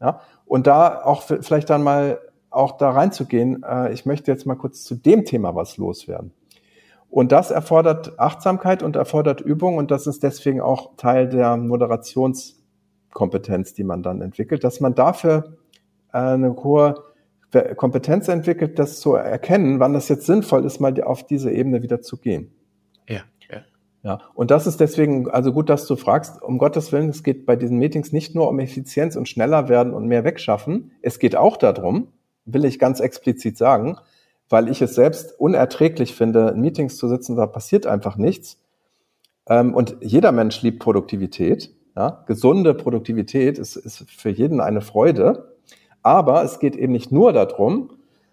Ja, 0.00 0.20
und 0.44 0.66
da 0.66 1.00
auch 1.02 1.22
vielleicht 1.22 1.70
dann 1.70 1.82
mal 1.82 2.18
auch 2.50 2.76
da 2.76 2.90
reinzugehen, 2.90 3.62
äh, 3.62 3.90
ich 3.92 4.04
möchte 4.06 4.30
jetzt 4.30 4.46
mal 4.46 4.54
kurz 4.54 4.84
zu 4.84 4.94
dem 4.94 5.24
Thema 5.24 5.54
was 5.54 5.78
loswerden. 5.78 6.32
Und 7.10 7.32
das 7.32 7.50
erfordert 7.50 8.20
Achtsamkeit 8.20 8.82
und 8.82 8.96
erfordert 8.96 9.40
Übung 9.40 9.78
und 9.78 9.90
das 9.90 10.06
ist 10.06 10.22
deswegen 10.22 10.60
auch 10.60 10.96
Teil 10.96 11.30
der 11.30 11.56
Moderationskompetenz, 11.56 13.72
die 13.72 13.84
man 13.84 14.02
dann 14.02 14.20
entwickelt, 14.20 14.64
dass 14.64 14.80
man 14.80 14.94
dafür 14.94 15.56
äh, 16.12 16.18
eine 16.18 16.54
hohe 16.56 16.96
Kompetenz 17.76 18.28
entwickelt, 18.28 18.78
das 18.78 19.00
zu 19.00 19.14
erkennen, 19.14 19.80
wann 19.80 19.94
das 19.94 20.10
jetzt 20.10 20.26
sinnvoll 20.26 20.66
ist, 20.66 20.80
mal 20.80 21.02
auf 21.02 21.26
diese 21.26 21.50
Ebene 21.50 21.82
wieder 21.82 22.02
zu 22.02 22.18
gehen. 22.18 22.52
Ja, 23.08 23.22
ja. 24.02 24.20
Und 24.34 24.50
das 24.50 24.66
ist 24.66 24.80
deswegen, 24.80 25.28
also 25.30 25.52
gut, 25.52 25.68
dass 25.68 25.86
du 25.86 25.96
fragst, 25.96 26.42
um 26.42 26.58
Gottes 26.58 26.92
Willen, 26.92 27.08
es 27.08 27.22
geht 27.22 27.46
bei 27.46 27.56
diesen 27.56 27.78
Meetings 27.78 28.12
nicht 28.12 28.34
nur 28.34 28.48
um 28.48 28.58
Effizienz 28.60 29.16
und 29.16 29.28
schneller 29.28 29.68
werden 29.68 29.92
und 29.92 30.06
mehr 30.06 30.24
wegschaffen. 30.24 30.92
Es 31.02 31.18
geht 31.18 31.36
auch 31.36 31.56
darum, 31.56 32.08
will 32.44 32.64
ich 32.64 32.78
ganz 32.78 33.00
explizit 33.00 33.58
sagen, 33.58 33.98
weil 34.48 34.68
ich 34.68 34.80
es 34.80 34.94
selbst 34.94 35.38
unerträglich 35.38 36.14
finde, 36.14 36.48
in 36.50 36.60
Meetings 36.60 36.96
zu 36.96 37.08
sitzen, 37.08 37.36
da 37.36 37.46
passiert 37.46 37.86
einfach 37.86 38.16
nichts. 38.16 38.58
Ähm, 39.46 39.74
und 39.74 39.96
jeder 40.00 40.32
Mensch 40.32 40.62
liebt 40.62 40.78
Produktivität. 40.78 41.74
Ja? 41.96 42.22
Gesunde 42.26 42.74
Produktivität 42.74 43.58
ist, 43.58 43.76
ist 43.76 44.08
für 44.10 44.30
jeden 44.30 44.60
eine 44.60 44.80
Freude. 44.80 45.56
Aber 46.02 46.44
es 46.44 46.60
geht 46.60 46.76
eben 46.76 46.92
nicht 46.92 47.10
nur 47.10 47.32
darum, 47.32 47.90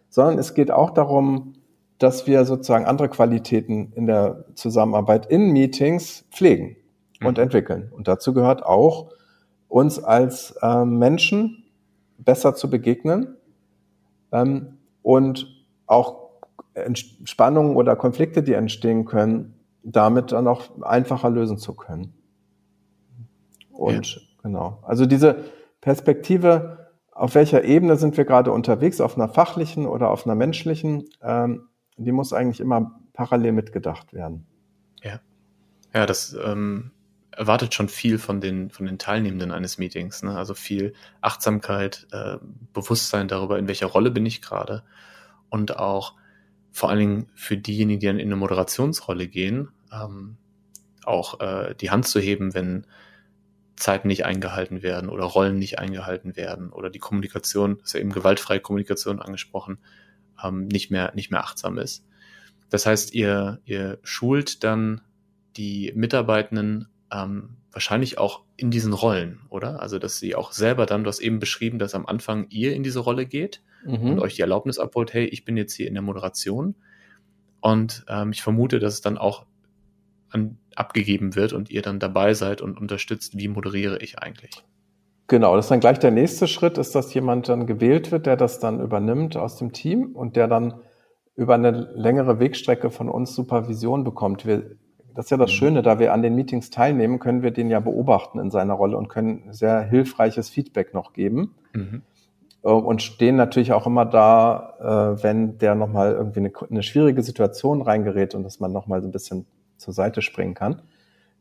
sondern 0.09 0.37
es 0.37 0.53
geht 0.53 0.71
auch 0.71 0.91
darum, 0.91 1.54
dass 1.97 2.27
wir 2.27 2.45
sozusagen 2.45 2.85
andere 2.85 3.09
Qualitäten 3.09 3.93
in 3.93 4.05
der 4.05 4.45
Zusammenarbeit 4.55 5.25
in 5.27 5.51
Meetings 5.51 6.25
pflegen 6.31 6.75
und 7.23 7.37
mhm. 7.37 7.43
entwickeln. 7.43 7.91
Und 7.95 8.07
dazu 8.07 8.33
gehört 8.33 8.65
auch, 8.65 9.11
uns 9.67 10.03
als 10.03 10.55
äh, 10.61 10.85
Menschen 10.85 11.63
besser 12.17 12.55
zu 12.55 12.69
begegnen 12.69 13.35
ähm, 14.31 14.77
und 15.01 15.65
auch 15.87 16.25
Spannungen 17.23 17.75
oder 17.75 17.95
Konflikte, 17.95 18.43
die 18.43 18.53
entstehen 18.53 19.05
können, 19.05 19.55
damit 19.83 20.31
dann 20.31 20.47
auch 20.47 20.81
einfacher 20.81 21.29
lösen 21.29 21.57
zu 21.57 21.73
können. 21.73 22.13
Und 23.71 24.15
ja. 24.15 24.21
genau, 24.43 24.79
also 24.83 25.05
diese 25.05 25.45
Perspektive, 25.81 26.89
auf 27.11 27.35
welcher 27.35 27.63
Ebene 27.63 27.95
sind 27.95 28.17
wir 28.17 28.25
gerade 28.25 28.51
unterwegs, 28.51 28.99
auf 28.99 29.17
einer 29.17 29.29
fachlichen 29.29 29.85
oder 29.85 30.09
auf 30.09 30.25
einer 30.25 30.35
menschlichen, 30.35 31.05
ähm, 31.21 31.67
die 31.97 32.11
muss 32.11 32.33
eigentlich 32.33 32.59
immer 32.59 32.99
parallel 33.13 33.53
mitgedacht 33.53 34.13
werden. 34.13 34.45
Ja, 35.01 35.19
ja, 35.93 36.05
das 36.05 36.35
ähm, 36.43 36.91
erwartet 37.31 37.73
schon 37.73 37.89
viel 37.89 38.17
von 38.17 38.41
den 38.41 38.69
von 38.69 38.85
den 38.85 38.97
Teilnehmenden 38.97 39.51
eines 39.51 39.77
Meetings. 39.77 40.23
Ne? 40.23 40.37
Also 40.37 40.53
viel 40.53 40.93
Achtsamkeit, 41.21 42.07
äh, 42.11 42.37
Bewusstsein 42.73 43.27
darüber, 43.27 43.57
in 43.59 43.67
welcher 43.67 43.87
Rolle 43.87 44.11
bin 44.11 44.25
ich 44.25 44.41
gerade 44.41 44.83
und 45.49 45.77
auch 45.77 46.15
vor 46.71 46.89
allen 46.89 46.99
Dingen 46.99 47.29
für 47.35 47.57
diejenigen, 47.57 47.99
die 47.99 48.07
dann 48.07 48.19
in 48.19 48.27
eine 48.27 48.35
Moderationsrolle 48.35 49.27
gehen, 49.27 49.69
ähm, 49.93 50.35
auch 51.05 51.39
äh, 51.39 51.75
die 51.75 51.91
Hand 51.91 52.07
zu 52.07 52.19
heben, 52.19 52.53
wenn 52.53 52.85
Zeiten 53.77 54.07
nicht 54.07 54.25
eingehalten 54.25 54.83
werden 54.83 55.09
oder 55.09 55.23
Rollen 55.23 55.57
nicht 55.57 55.79
eingehalten 55.79 56.35
werden 56.35 56.71
oder 56.71 56.89
die 56.89 56.99
Kommunikation, 56.99 57.77
das 57.77 57.87
ist 57.87 57.93
ja 57.93 57.99
eben 57.99 58.11
gewaltfreie 58.11 58.59
Kommunikation 58.59 59.21
angesprochen, 59.21 59.77
ähm, 60.43 60.67
nicht 60.67 60.91
mehr 60.91 61.13
nicht 61.15 61.31
mehr 61.31 61.43
achtsam 61.43 61.77
ist. 61.77 62.05
Das 62.69 62.85
heißt, 62.85 63.13
ihr 63.13 63.59
ihr 63.65 63.99
schult 64.03 64.63
dann 64.63 65.01
die 65.57 65.91
Mitarbeitenden 65.95 66.87
ähm, 67.11 67.57
wahrscheinlich 67.71 68.17
auch 68.17 68.43
in 68.57 68.71
diesen 68.71 68.93
Rollen, 68.93 69.41
oder? 69.49 69.81
Also 69.81 69.99
dass 69.99 70.17
sie 70.19 70.35
auch 70.35 70.51
selber 70.51 70.85
dann, 70.85 71.03
du 71.03 71.09
hast 71.09 71.19
eben 71.19 71.39
beschrieben, 71.39 71.79
dass 71.79 71.93
am 71.93 72.05
Anfang 72.05 72.47
ihr 72.49 72.73
in 72.73 72.83
diese 72.83 72.99
Rolle 72.99 73.25
geht 73.25 73.61
mhm. 73.85 74.11
und 74.11 74.19
euch 74.19 74.35
die 74.35 74.41
Erlaubnis 74.41 74.79
abholt, 74.79 75.13
hey, 75.13 75.25
ich 75.25 75.45
bin 75.45 75.57
jetzt 75.57 75.73
hier 75.73 75.87
in 75.87 75.93
der 75.93 76.03
Moderation. 76.03 76.75
Und 77.59 78.05
ähm, 78.07 78.31
ich 78.31 78.41
vermute, 78.41 78.79
dass 78.79 78.93
es 78.93 79.01
dann 79.01 79.17
auch 79.17 79.45
an, 80.29 80.57
abgegeben 80.75 81.35
wird 81.35 81.53
und 81.53 81.69
ihr 81.69 81.81
dann 81.81 81.99
dabei 81.99 82.33
seid 82.33 82.61
und 82.61 82.79
unterstützt, 82.79 83.37
wie 83.37 83.47
moderiere 83.47 83.97
ich 83.99 84.19
eigentlich. 84.19 84.63
Genau, 85.27 85.55
das 85.55 85.65
ist 85.65 85.71
dann 85.71 85.79
gleich 85.79 85.99
der 85.99 86.11
nächste 86.11 86.47
Schritt, 86.47 86.77
ist, 86.77 86.93
dass 86.93 87.13
jemand 87.13 87.49
dann 87.49 87.65
gewählt 87.65 88.11
wird, 88.11 88.27
der 88.27 88.37
das 88.37 88.59
dann 88.59 88.79
übernimmt 88.79 89.37
aus 89.37 89.57
dem 89.57 89.71
Team 89.71 90.15
und 90.15 90.35
der 90.35 90.47
dann 90.47 90.75
über 91.35 91.55
eine 91.55 91.71
längere 91.71 92.39
Wegstrecke 92.39 92.91
von 92.91 93.09
uns 93.09 93.35
Supervision 93.35 94.03
bekommt. 94.03 94.45
Wir, 94.45 94.77
das 95.15 95.25
ist 95.25 95.31
ja 95.31 95.37
das 95.37 95.49
mhm. 95.51 95.55
Schöne, 95.55 95.81
da 95.81 95.99
wir 95.99 96.13
an 96.13 96.21
den 96.21 96.35
Meetings 96.35 96.69
teilnehmen, 96.69 97.19
können 97.19 97.41
wir 97.41 97.51
den 97.51 97.69
ja 97.69 97.79
beobachten 97.79 98.39
in 98.39 98.51
seiner 98.51 98.73
Rolle 98.73 98.97
und 98.97 99.09
können 99.09 99.51
sehr 99.51 99.81
hilfreiches 99.81 100.49
Feedback 100.49 100.93
noch 100.93 101.13
geben. 101.13 101.55
Mhm. 101.73 102.03
Äh, 102.63 102.69
und 102.69 103.01
stehen 103.01 103.35
natürlich 103.35 103.73
auch 103.73 103.87
immer 103.87 104.05
da, 104.05 105.15
äh, 105.17 105.23
wenn 105.23 105.57
der 105.57 105.75
nochmal 105.75 106.13
irgendwie 106.13 106.39
eine, 106.39 106.51
eine 106.69 106.83
schwierige 106.83 107.23
Situation 107.23 107.81
reingerät 107.81 108.35
und 108.35 108.43
dass 108.43 108.59
man 108.59 108.71
nochmal 108.71 109.01
so 109.01 109.07
ein 109.07 109.11
bisschen 109.11 109.45
zur 109.77 109.93
Seite 109.93 110.21
springen 110.21 110.53
kann. 110.53 110.81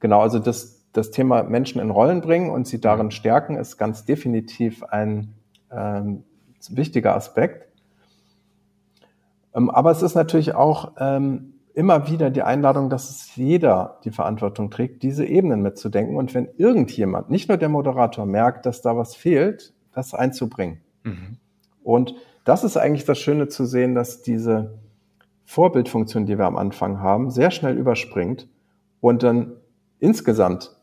Genau, 0.00 0.20
also 0.20 0.38
das, 0.38 0.83
das 0.94 1.10
Thema 1.10 1.42
Menschen 1.42 1.80
in 1.80 1.90
Rollen 1.90 2.22
bringen 2.22 2.50
und 2.50 2.66
sie 2.66 2.80
darin 2.80 3.10
stärken, 3.10 3.56
ist 3.56 3.76
ganz 3.76 4.04
definitiv 4.04 4.82
ein 4.84 5.34
ähm, 5.70 6.24
wichtiger 6.70 7.14
Aspekt. 7.14 7.68
Ähm, 9.54 9.70
aber 9.70 9.90
es 9.90 10.02
ist 10.02 10.14
natürlich 10.14 10.54
auch 10.54 10.92
ähm, 10.98 11.54
immer 11.74 12.08
wieder 12.08 12.30
die 12.30 12.42
Einladung, 12.42 12.88
dass 12.88 13.10
es 13.10 13.34
jeder 13.34 13.98
die 14.04 14.12
Verantwortung 14.12 14.70
trägt, 14.70 15.02
diese 15.02 15.26
Ebenen 15.26 15.62
mitzudenken. 15.62 16.16
Und 16.16 16.32
wenn 16.32 16.48
irgendjemand, 16.56 17.28
nicht 17.28 17.48
nur 17.48 17.58
der 17.58 17.68
Moderator, 17.68 18.24
merkt, 18.24 18.64
dass 18.64 18.80
da 18.80 18.96
was 18.96 19.16
fehlt, 19.16 19.74
das 19.92 20.14
einzubringen. 20.14 20.80
Mhm. 21.02 21.38
Und 21.82 22.14
das 22.44 22.62
ist 22.62 22.76
eigentlich 22.76 23.04
das 23.04 23.18
Schöne 23.18 23.48
zu 23.48 23.64
sehen, 23.64 23.96
dass 23.96 24.22
diese 24.22 24.78
Vorbildfunktion, 25.44 26.24
die 26.24 26.38
wir 26.38 26.46
am 26.46 26.56
Anfang 26.56 27.00
haben, 27.00 27.30
sehr 27.30 27.50
schnell 27.50 27.76
überspringt 27.76 28.48
und 29.00 29.24
dann 29.24 29.56
insgesamt 29.98 30.76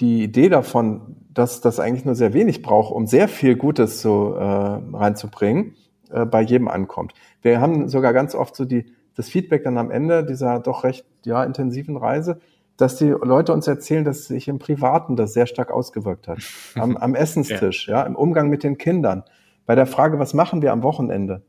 die 0.00 0.22
Idee 0.22 0.48
davon, 0.48 1.16
dass 1.32 1.60
das 1.60 1.80
eigentlich 1.80 2.04
nur 2.04 2.14
sehr 2.14 2.32
wenig 2.32 2.62
braucht, 2.62 2.92
um 2.92 3.06
sehr 3.06 3.28
viel 3.28 3.56
Gutes 3.56 4.00
so, 4.00 4.34
äh, 4.34 4.42
reinzubringen, 4.42 5.76
äh, 6.10 6.24
bei 6.24 6.42
jedem 6.42 6.68
ankommt. 6.68 7.14
Wir 7.42 7.60
haben 7.60 7.88
sogar 7.88 8.12
ganz 8.12 8.34
oft 8.34 8.54
so 8.56 8.64
die, 8.64 8.86
das 9.14 9.28
Feedback 9.28 9.64
dann 9.64 9.78
am 9.78 9.90
Ende 9.90 10.24
dieser 10.24 10.60
doch 10.60 10.84
recht 10.84 11.04
ja, 11.24 11.42
intensiven 11.44 11.96
Reise, 11.96 12.40
dass 12.76 12.96
die 12.96 13.08
Leute 13.08 13.52
uns 13.52 13.66
erzählen, 13.66 14.04
dass 14.04 14.26
sich 14.26 14.46
im 14.46 14.60
Privaten 14.60 15.16
das 15.16 15.32
sehr 15.32 15.46
stark 15.46 15.72
ausgewirkt 15.72 16.28
hat. 16.28 16.38
Am, 16.76 16.96
am 16.96 17.14
Essenstisch, 17.16 17.88
ja. 17.88 17.98
ja, 17.98 18.02
im 18.04 18.14
Umgang 18.14 18.48
mit 18.48 18.62
den 18.62 18.78
Kindern, 18.78 19.24
bei 19.66 19.74
der 19.74 19.86
Frage, 19.86 20.18
was 20.18 20.32
machen 20.32 20.62
wir 20.62 20.72
am 20.72 20.82
Wochenende, 20.82 21.42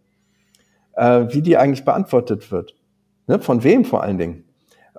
äh, 0.93 1.27
wie 1.29 1.41
die 1.41 1.57
eigentlich 1.57 1.85
beantwortet 1.85 2.51
wird. 2.51 2.75
Ne? 3.27 3.39
Von 3.39 3.63
wem 3.63 3.85
vor 3.85 4.03
allen 4.03 4.17
Dingen. 4.17 4.43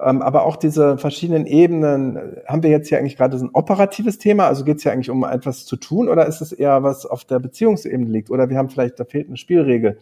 Ähm, 0.03 0.23
aber 0.23 0.45
auch 0.45 0.57
diese 0.57 0.99
verschiedenen 0.99 1.47
Ebenen, 1.47 2.37
haben 2.47 2.63
wir 2.63 2.71
jetzt 2.71 2.89
hier 2.89 2.99
eigentlich 2.99 3.17
gerade 3.17 3.39
so 3.39 3.45
ein 3.45 3.51
operatives 3.53 4.19
Thema? 4.19 4.47
Also 4.47 4.65
geht 4.65 4.79
es 4.79 4.85
ja 4.85 4.93
eigentlich 4.93 5.11
um 5.11 5.25
etwas 5.25 5.67
zu 5.67 5.77
tun 5.77 6.09
oder 6.09 6.27
ist 6.27 6.41
es 6.41 6.53
eher 6.53 6.83
was 6.83 7.07
auf 7.07 7.25
der 7.25 7.39
Beziehungsebene 7.39 8.11
liegt? 8.11 8.31
Oder 8.31 8.49
wir 8.49 8.57
haben 8.57 8.71
vielleicht, 8.71 8.99
da 8.99 9.05
fehlt 9.05 9.29
eine 9.29 9.37
Spielregel 9.37 9.99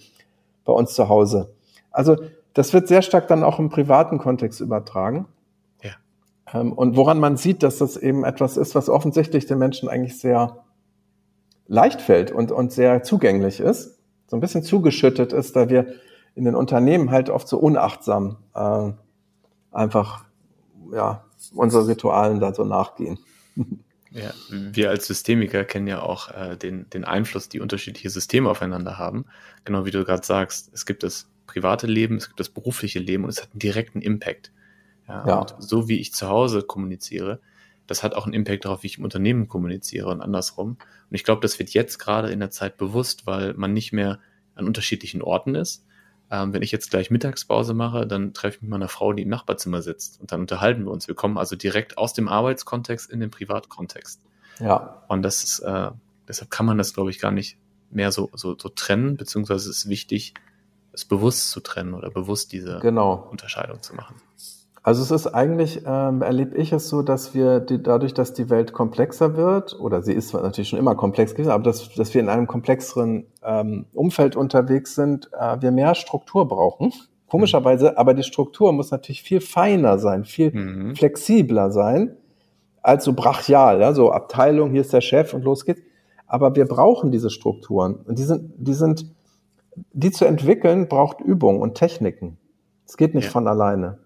bei 0.64 0.72
uns 0.72 0.94
zu 0.94 1.08
Hause. 1.08 1.54
Also 1.90 2.16
das 2.54 2.72
wird 2.72 2.88
sehr 2.88 3.02
stark 3.02 3.28
dann 3.28 3.42
auch 3.42 3.58
im 3.58 3.70
privaten 3.70 4.18
Kontext 4.18 4.60
übertragen. 4.60 5.26
Ja. 5.82 6.60
Ähm, 6.60 6.72
und 6.72 6.96
woran 6.96 7.18
man 7.18 7.36
sieht, 7.36 7.62
dass 7.62 7.78
das 7.78 7.96
eben 7.96 8.24
etwas 8.24 8.56
ist, 8.56 8.74
was 8.74 8.88
offensichtlich 8.88 9.46
den 9.46 9.58
Menschen 9.58 9.88
eigentlich 9.88 10.18
sehr 10.18 10.64
leicht 11.66 12.00
fällt 12.00 12.30
und, 12.30 12.52
und 12.52 12.72
sehr 12.72 13.02
zugänglich 13.02 13.60
ist, 13.60 13.98
so 14.26 14.36
ein 14.36 14.40
bisschen 14.40 14.62
zugeschüttet 14.62 15.32
ist, 15.32 15.56
da 15.56 15.68
wir 15.68 15.86
in 16.34 16.44
den 16.44 16.54
Unternehmen 16.54 17.10
halt 17.10 17.30
oft 17.30 17.48
so 17.48 17.58
unachtsam 17.58 18.36
äh, 18.54 18.92
einfach 19.72 20.24
ja 20.92 21.24
unsere 21.54 21.86
Ritualen 21.88 22.40
da 22.40 22.54
so 22.54 22.64
nachgehen. 22.64 23.18
Ja, 24.10 24.32
wir 24.50 24.90
als 24.90 25.06
Systemiker 25.06 25.64
kennen 25.64 25.86
ja 25.86 26.00
auch 26.00 26.30
äh, 26.30 26.56
den, 26.56 26.88
den 26.90 27.04
Einfluss, 27.04 27.48
die 27.48 27.60
unterschiedliche 27.60 28.08
Systeme 28.08 28.48
aufeinander 28.48 28.98
haben. 28.98 29.26
Genau 29.64 29.84
wie 29.84 29.90
du 29.90 30.04
gerade 30.04 30.24
sagst, 30.24 30.70
es 30.72 30.86
gibt 30.86 31.02
das 31.02 31.28
private 31.46 31.86
Leben, 31.86 32.16
es 32.16 32.28
gibt 32.28 32.40
das 32.40 32.48
berufliche 32.48 33.00
Leben 33.00 33.24
und 33.24 33.30
es 33.30 33.42
hat 33.42 33.52
einen 33.52 33.58
direkten 33.58 34.00
Impact. 34.00 34.52
Ja, 35.06 35.26
ja. 35.26 35.38
Und 35.40 35.56
so 35.58 35.88
wie 35.88 36.00
ich 36.00 36.14
zu 36.14 36.28
Hause 36.28 36.62
kommuniziere, 36.62 37.40
das 37.86 38.02
hat 38.02 38.14
auch 38.14 38.24
einen 38.24 38.34
Impact 38.34 38.64
darauf, 38.64 38.82
wie 38.82 38.86
ich 38.86 38.98
im 38.98 39.04
Unternehmen 39.04 39.48
kommuniziere 39.48 40.08
und 40.08 40.20
andersrum. 40.20 40.70
Und 41.10 41.14
ich 41.14 41.24
glaube, 41.24 41.40
das 41.40 41.58
wird 41.58 41.70
jetzt 41.70 41.98
gerade 41.98 42.30
in 42.30 42.40
der 42.40 42.50
Zeit 42.50 42.76
bewusst, 42.76 43.26
weil 43.26 43.54
man 43.54 43.72
nicht 43.72 43.92
mehr 43.92 44.20
an 44.54 44.66
unterschiedlichen 44.66 45.22
Orten 45.22 45.54
ist, 45.54 45.84
ähm, 46.30 46.52
wenn 46.52 46.62
ich 46.62 46.72
jetzt 46.72 46.90
gleich 46.90 47.10
Mittagspause 47.10 47.74
mache, 47.74 48.06
dann 48.06 48.34
treffe 48.34 48.56
ich 48.56 48.62
mich 48.62 48.70
mit 48.70 48.78
meiner 48.78 48.88
Frau, 48.88 49.12
die 49.12 49.22
im 49.22 49.28
Nachbarzimmer 49.28 49.82
sitzt 49.82 50.20
und 50.20 50.32
dann 50.32 50.40
unterhalten 50.40 50.84
wir 50.84 50.90
uns. 50.90 51.08
Wir 51.08 51.14
kommen 51.14 51.38
also 51.38 51.56
direkt 51.56 51.96
aus 51.96 52.12
dem 52.12 52.28
Arbeitskontext 52.28 53.10
in 53.10 53.20
den 53.20 53.30
Privatkontext. 53.30 54.20
Ja. 54.60 55.02
Und 55.08 55.22
das 55.22 55.42
ist, 55.42 55.60
äh, 55.60 55.90
deshalb 56.26 56.50
kann 56.50 56.66
man 56.66 56.78
das, 56.78 56.92
glaube 56.92 57.10
ich, 57.10 57.18
gar 57.18 57.30
nicht 57.30 57.56
mehr 57.90 58.12
so, 58.12 58.30
so, 58.34 58.56
so 58.58 58.68
trennen, 58.68 59.16
beziehungsweise 59.16 59.70
es 59.70 59.78
ist 59.78 59.88
wichtig, 59.88 60.34
es 60.92 61.04
bewusst 61.04 61.50
zu 61.50 61.60
trennen 61.60 61.94
oder 61.94 62.10
bewusst 62.10 62.52
diese 62.52 62.80
genau. 62.80 63.14
Unterscheidung 63.30 63.82
zu 63.82 63.94
machen. 63.94 64.16
Also 64.88 65.02
es 65.02 65.10
ist 65.10 65.26
eigentlich, 65.26 65.82
ähm, 65.84 66.22
erlebe 66.22 66.56
ich 66.56 66.72
es 66.72 66.88
so, 66.88 67.02
dass 67.02 67.34
wir 67.34 67.60
die, 67.60 67.82
dadurch, 67.82 68.14
dass 68.14 68.32
die 68.32 68.48
Welt 68.48 68.72
komplexer 68.72 69.36
wird, 69.36 69.78
oder 69.78 70.00
sie 70.00 70.14
ist 70.14 70.32
natürlich 70.32 70.70
schon 70.70 70.78
immer 70.78 70.94
komplex 70.94 71.34
gewesen, 71.34 71.50
aber 71.50 71.62
dass, 71.62 71.92
dass 71.94 72.14
wir 72.14 72.22
in 72.22 72.30
einem 72.30 72.46
komplexeren 72.46 73.26
ähm, 73.42 73.84
Umfeld 73.92 74.34
unterwegs 74.34 74.94
sind, 74.94 75.28
äh, 75.38 75.60
wir 75.60 75.72
mehr 75.72 75.94
Struktur 75.94 76.48
brauchen. 76.48 76.94
Komischerweise, 77.28 77.90
mhm. 77.90 77.96
aber 77.98 78.14
die 78.14 78.22
Struktur 78.22 78.72
muss 78.72 78.90
natürlich 78.90 79.22
viel 79.22 79.42
feiner 79.42 79.98
sein, 79.98 80.24
viel 80.24 80.52
mhm. 80.52 80.96
flexibler 80.96 81.70
sein, 81.70 82.16
als 82.80 83.04
so 83.04 83.12
brachial, 83.12 83.82
ja, 83.82 83.92
so 83.92 84.10
Abteilung, 84.10 84.70
hier 84.70 84.80
ist 84.80 84.94
der 84.94 85.02
Chef 85.02 85.34
und 85.34 85.44
los 85.44 85.66
geht's. 85.66 85.82
Aber 86.26 86.56
wir 86.56 86.64
brauchen 86.64 87.12
diese 87.12 87.28
Strukturen. 87.28 87.96
Und 88.06 88.18
die 88.18 88.24
sind, 88.24 88.54
die 88.56 88.72
sind, 88.72 89.04
die 89.92 90.12
zu 90.12 90.24
entwickeln, 90.24 90.88
braucht 90.88 91.20
Übung 91.20 91.60
und 91.60 91.74
Techniken. 91.74 92.38
Es 92.86 92.96
geht 92.96 93.14
nicht 93.14 93.26
ja. 93.26 93.30
von 93.32 93.46
alleine. 93.46 93.98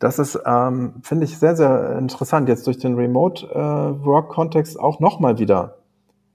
Das 0.00 0.18
ist, 0.18 0.40
ähm, 0.46 0.94
finde 1.02 1.26
ich, 1.26 1.38
sehr, 1.38 1.54
sehr 1.54 1.98
interessant. 1.98 2.48
Jetzt 2.48 2.66
durch 2.66 2.78
den 2.78 2.94
Remote-Work-Kontext 2.94 4.76
äh, 4.76 4.80
auch 4.80 4.98
nochmal 4.98 5.38
wieder. 5.38 5.76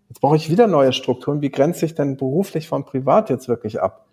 Jetzt 0.07 0.22
brauche 0.22 0.36
ich 0.36 0.51
wieder 0.51 0.68
neue 0.68 0.93
Strukturen. 0.93 1.41
Wie 1.41 1.49
grenze 1.49 1.86
ich 1.86 1.95
denn 1.95 2.16
beruflich 2.16 2.68
von 2.68 2.86
privat 2.86 3.32
jetzt 3.32 3.47
wirklich 3.47 3.82
ab? 3.82 4.05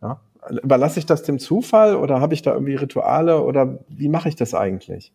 Ja? 0.00 0.20
Überlasse 0.62 1.00
ich 1.00 1.06
das 1.06 1.24
dem 1.24 1.40
Zufall 1.40 1.96
oder 1.96 2.20
habe 2.20 2.34
ich 2.34 2.42
da 2.42 2.54
irgendwie 2.54 2.76
Rituale 2.76 3.42
oder 3.42 3.80
wie 3.88 4.08
mache 4.08 4.28
ich 4.28 4.36
das 4.36 4.54
eigentlich? 4.54 5.12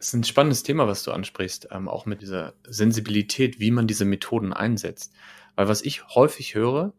Es 0.00 0.08
ist 0.08 0.14
ein 0.14 0.24
spannendes 0.24 0.64
Thema, 0.64 0.88
was 0.88 1.04
du 1.04 1.12
ansprichst, 1.12 1.68
ähm, 1.70 1.88
auch 1.88 2.04
mit 2.04 2.20
dieser 2.20 2.52
Sensibilität, 2.66 3.60
wie 3.60 3.70
man 3.70 3.86
diese 3.86 4.04
Methoden 4.04 4.52
einsetzt. 4.52 5.12
Weil 5.54 5.68
was 5.68 5.82
ich 5.82 6.08
häufig 6.16 6.56
höre, 6.56 6.94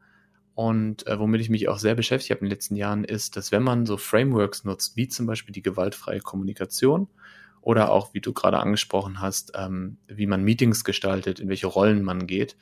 und 0.53 1.07
äh, 1.07 1.17
womit 1.17 1.41
ich 1.41 1.49
mich 1.49 1.69
auch 1.69 1.79
sehr 1.79 1.95
beschäftigt 1.95 2.31
habe 2.31 2.41
in 2.41 2.45
den 2.45 2.51
letzten 2.51 2.75
Jahren, 2.75 3.03
ist, 3.03 3.37
dass 3.37 3.51
wenn 3.51 3.63
man 3.63 3.85
so 3.85 3.97
Frameworks 3.97 4.63
nutzt, 4.63 4.97
wie 4.97 5.07
zum 5.07 5.25
Beispiel 5.25 5.53
die 5.53 5.61
gewaltfreie 5.61 6.19
Kommunikation 6.19 7.07
oder 7.61 7.91
auch, 7.91 8.13
wie 8.13 8.21
du 8.21 8.33
gerade 8.33 8.59
angesprochen 8.59 9.21
hast, 9.21 9.53
ähm, 9.55 9.97
wie 10.07 10.27
man 10.27 10.43
Meetings 10.43 10.83
gestaltet, 10.83 11.39
in 11.39 11.47
welche 11.47 11.67
Rollen 11.67 12.03
man 12.03 12.27
geht, 12.27 12.57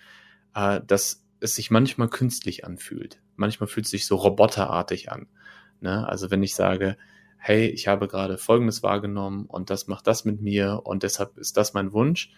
äh, 0.53 0.81
dass 0.85 1.25
es 1.39 1.55
sich 1.55 1.71
manchmal 1.71 2.09
künstlich 2.09 2.65
anfühlt. 2.65 3.21
Manchmal 3.35 3.67
fühlt 3.67 3.85
es 3.85 3.91
sich 3.91 4.05
so 4.05 4.17
roboterartig 4.17 5.11
an. 5.11 5.27
Ne? 5.79 6.07
Also 6.07 6.29
wenn 6.29 6.43
ich 6.43 6.53
sage, 6.53 6.97
hey, 7.37 7.67
ich 7.67 7.87
habe 7.87 8.07
gerade 8.07 8.37
Folgendes 8.37 8.83
wahrgenommen 8.83 9.45
und 9.45 9.69
das 9.69 9.87
macht 9.87 10.05
das 10.05 10.25
mit 10.25 10.41
mir 10.41 10.81
und 10.83 11.03
deshalb 11.03 11.37
ist 11.37 11.57
das 11.57 11.73
mein 11.73 11.93
Wunsch. 11.93 12.31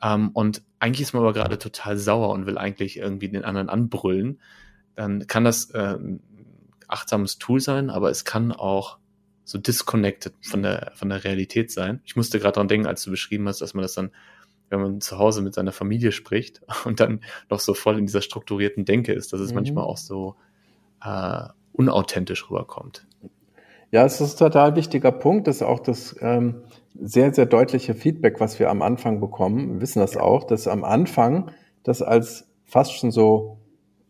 Ähm, 0.00 0.30
und 0.30 0.62
eigentlich 0.78 1.02
ist 1.02 1.12
man 1.12 1.22
aber 1.22 1.32
gerade 1.32 1.58
total 1.58 1.98
sauer 1.98 2.30
und 2.30 2.46
will 2.46 2.56
eigentlich 2.56 2.96
irgendwie 2.96 3.28
den 3.28 3.44
anderen 3.44 3.68
anbrüllen 3.68 4.40
dann 4.94 5.26
kann 5.26 5.44
das 5.44 5.70
äh, 5.70 5.96
ein 5.96 6.20
achtsames 6.88 7.38
Tool 7.38 7.60
sein, 7.60 7.90
aber 7.90 8.10
es 8.10 8.24
kann 8.24 8.52
auch 8.52 8.98
so 9.44 9.58
disconnected 9.58 10.32
von 10.42 10.62
der, 10.62 10.92
von 10.94 11.10
der 11.10 11.24
Realität 11.24 11.70
sein. 11.70 12.00
Ich 12.04 12.16
musste 12.16 12.38
gerade 12.38 12.54
dran 12.54 12.68
denken, 12.68 12.86
als 12.86 13.04
du 13.04 13.10
beschrieben 13.10 13.46
hast, 13.46 13.60
dass 13.60 13.74
man 13.74 13.82
das 13.82 13.94
dann, 13.94 14.10
wenn 14.70 14.80
man 14.80 15.00
zu 15.00 15.18
Hause 15.18 15.42
mit 15.42 15.54
seiner 15.54 15.72
Familie 15.72 16.12
spricht 16.12 16.62
und 16.84 17.00
dann 17.00 17.20
noch 17.50 17.60
so 17.60 17.74
voll 17.74 17.98
in 17.98 18.06
dieser 18.06 18.22
strukturierten 18.22 18.84
Denke 18.84 19.12
ist, 19.12 19.32
dass 19.32 19.40
es 19.40 19.50
mhm. 19.50 19.56
manchmal 19.56 19.84
auch 19.84 19.98
so 19.98 20.36
äh, 21.02 21.44
unauthentisch 21.72 22.50
rüberkommt. 22.50 23.06
Ja, 23.90 24.04
es 24.04 24.20
ist 24.20 24.34
ein 24.34 24.50
total 24.50 24.74
wichtiger 24.76 25.12
Punkt. 25.12 25.46
Das 25.46 25.56
ist 25.56 25.62
auch 25.62 25.78
das 25.78 26.16
ähm, 26.20 26.62
sehr, 27.00 27.32
sehr 27.34 27.46
deutliche 27.46 27.94
Feedback, 27.94 28.40
was 28.40 28.58
wir 28.58 28.70
am 28.70 28.82
Anfang 28.82 29.20
bekommen. 29.20 29.74
Wir 29.74 29.80
wissen 29.82 30.00
das 30.00 30.16
auch, 30.16 30.44
dass 30.44 30.66
am 30.66 30.84
Anfang 30.84 31.50
das 31.82 32.02
als 32.02 32.48
fast 32.64 32.92
schon 32.94 33.10
so 33.10 33.58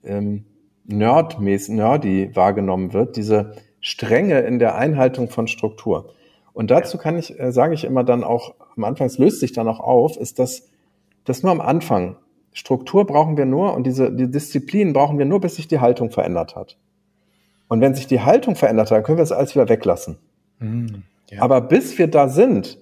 ähm, 0.03 0.47
nerdmäßig, 0.87 1.75
nerdy 1.75 2.31
wahrgenommen 2.35 2.93
wird, 2.93 3.17
diese 3.17 3.55
Strenge 3.81 4.41
in 4.41 4.59
der 4.59 4.77
Einhaltung 4.77 5.29
von 5.29 5.47
Struktur. 5.47 6.13
Und 6.53 6.71
dazu 6.71 6.99
kann 6.99 7.19
ich, 7.19 7.39
äh, 7.39 7.53
sage 7.53 7.75
ich 7.75 7.85
immer 7.85 8.05
dann 8.05 8.25
auch, 8.25 8.55
am 8.77 8.85
Anfang, 8.85 9.07
es 9.07 9.19
löst 9.19 9.41
sich 9.41 9.53
dann 9.53 9.69
auch 9.69 9.81
auf, 9.81 10.17
ist 10.17 10.39
das, 10.39 10.69
das 11.25 11.43
nur 11.43 11.53
am 11.53 11.61
Anfang. 11.61 12.17
Struktur 12.53 13.05
brauchen 13.05 13.37
wir 13.37 13.47
nur 13.47 13.75
und 13.75 13.85
diese 13.87 14.13
die 14.13 14.31
Disziplin 14.31 14.93
brauchen 14.93 15.19
wir 15.19 15.27
nur, 15.27 15.41
bis 15.41 15.57
sich 15.57 15.67
die 15.67 15.81
Haltung 15.81 16.11
verändert 16.11 16.55
hat. 16.55 16.79
Und 17.67 17.81
wenn 17.81 17.95
sich 17.95 18.07
die 18.07 18.21
Haltung 18.21 18.55
verändert 18.55 18.91
hat, 18.91 18.99
dann 18.99 19.03
können 19.03 19.19
wir 19.19 19.25
es 19.25 19.33
alles 19.33 19.55
wieder 19.55 19.69
weglassen. 19.69 20.19
Mhm, 20.61 21.03
ja. 21.31 21.43
Aber 21.43 21.61
bis 21.61 21.99
wir 21.99 22.07
da 22.07 22.29
sind, 22.29 22.79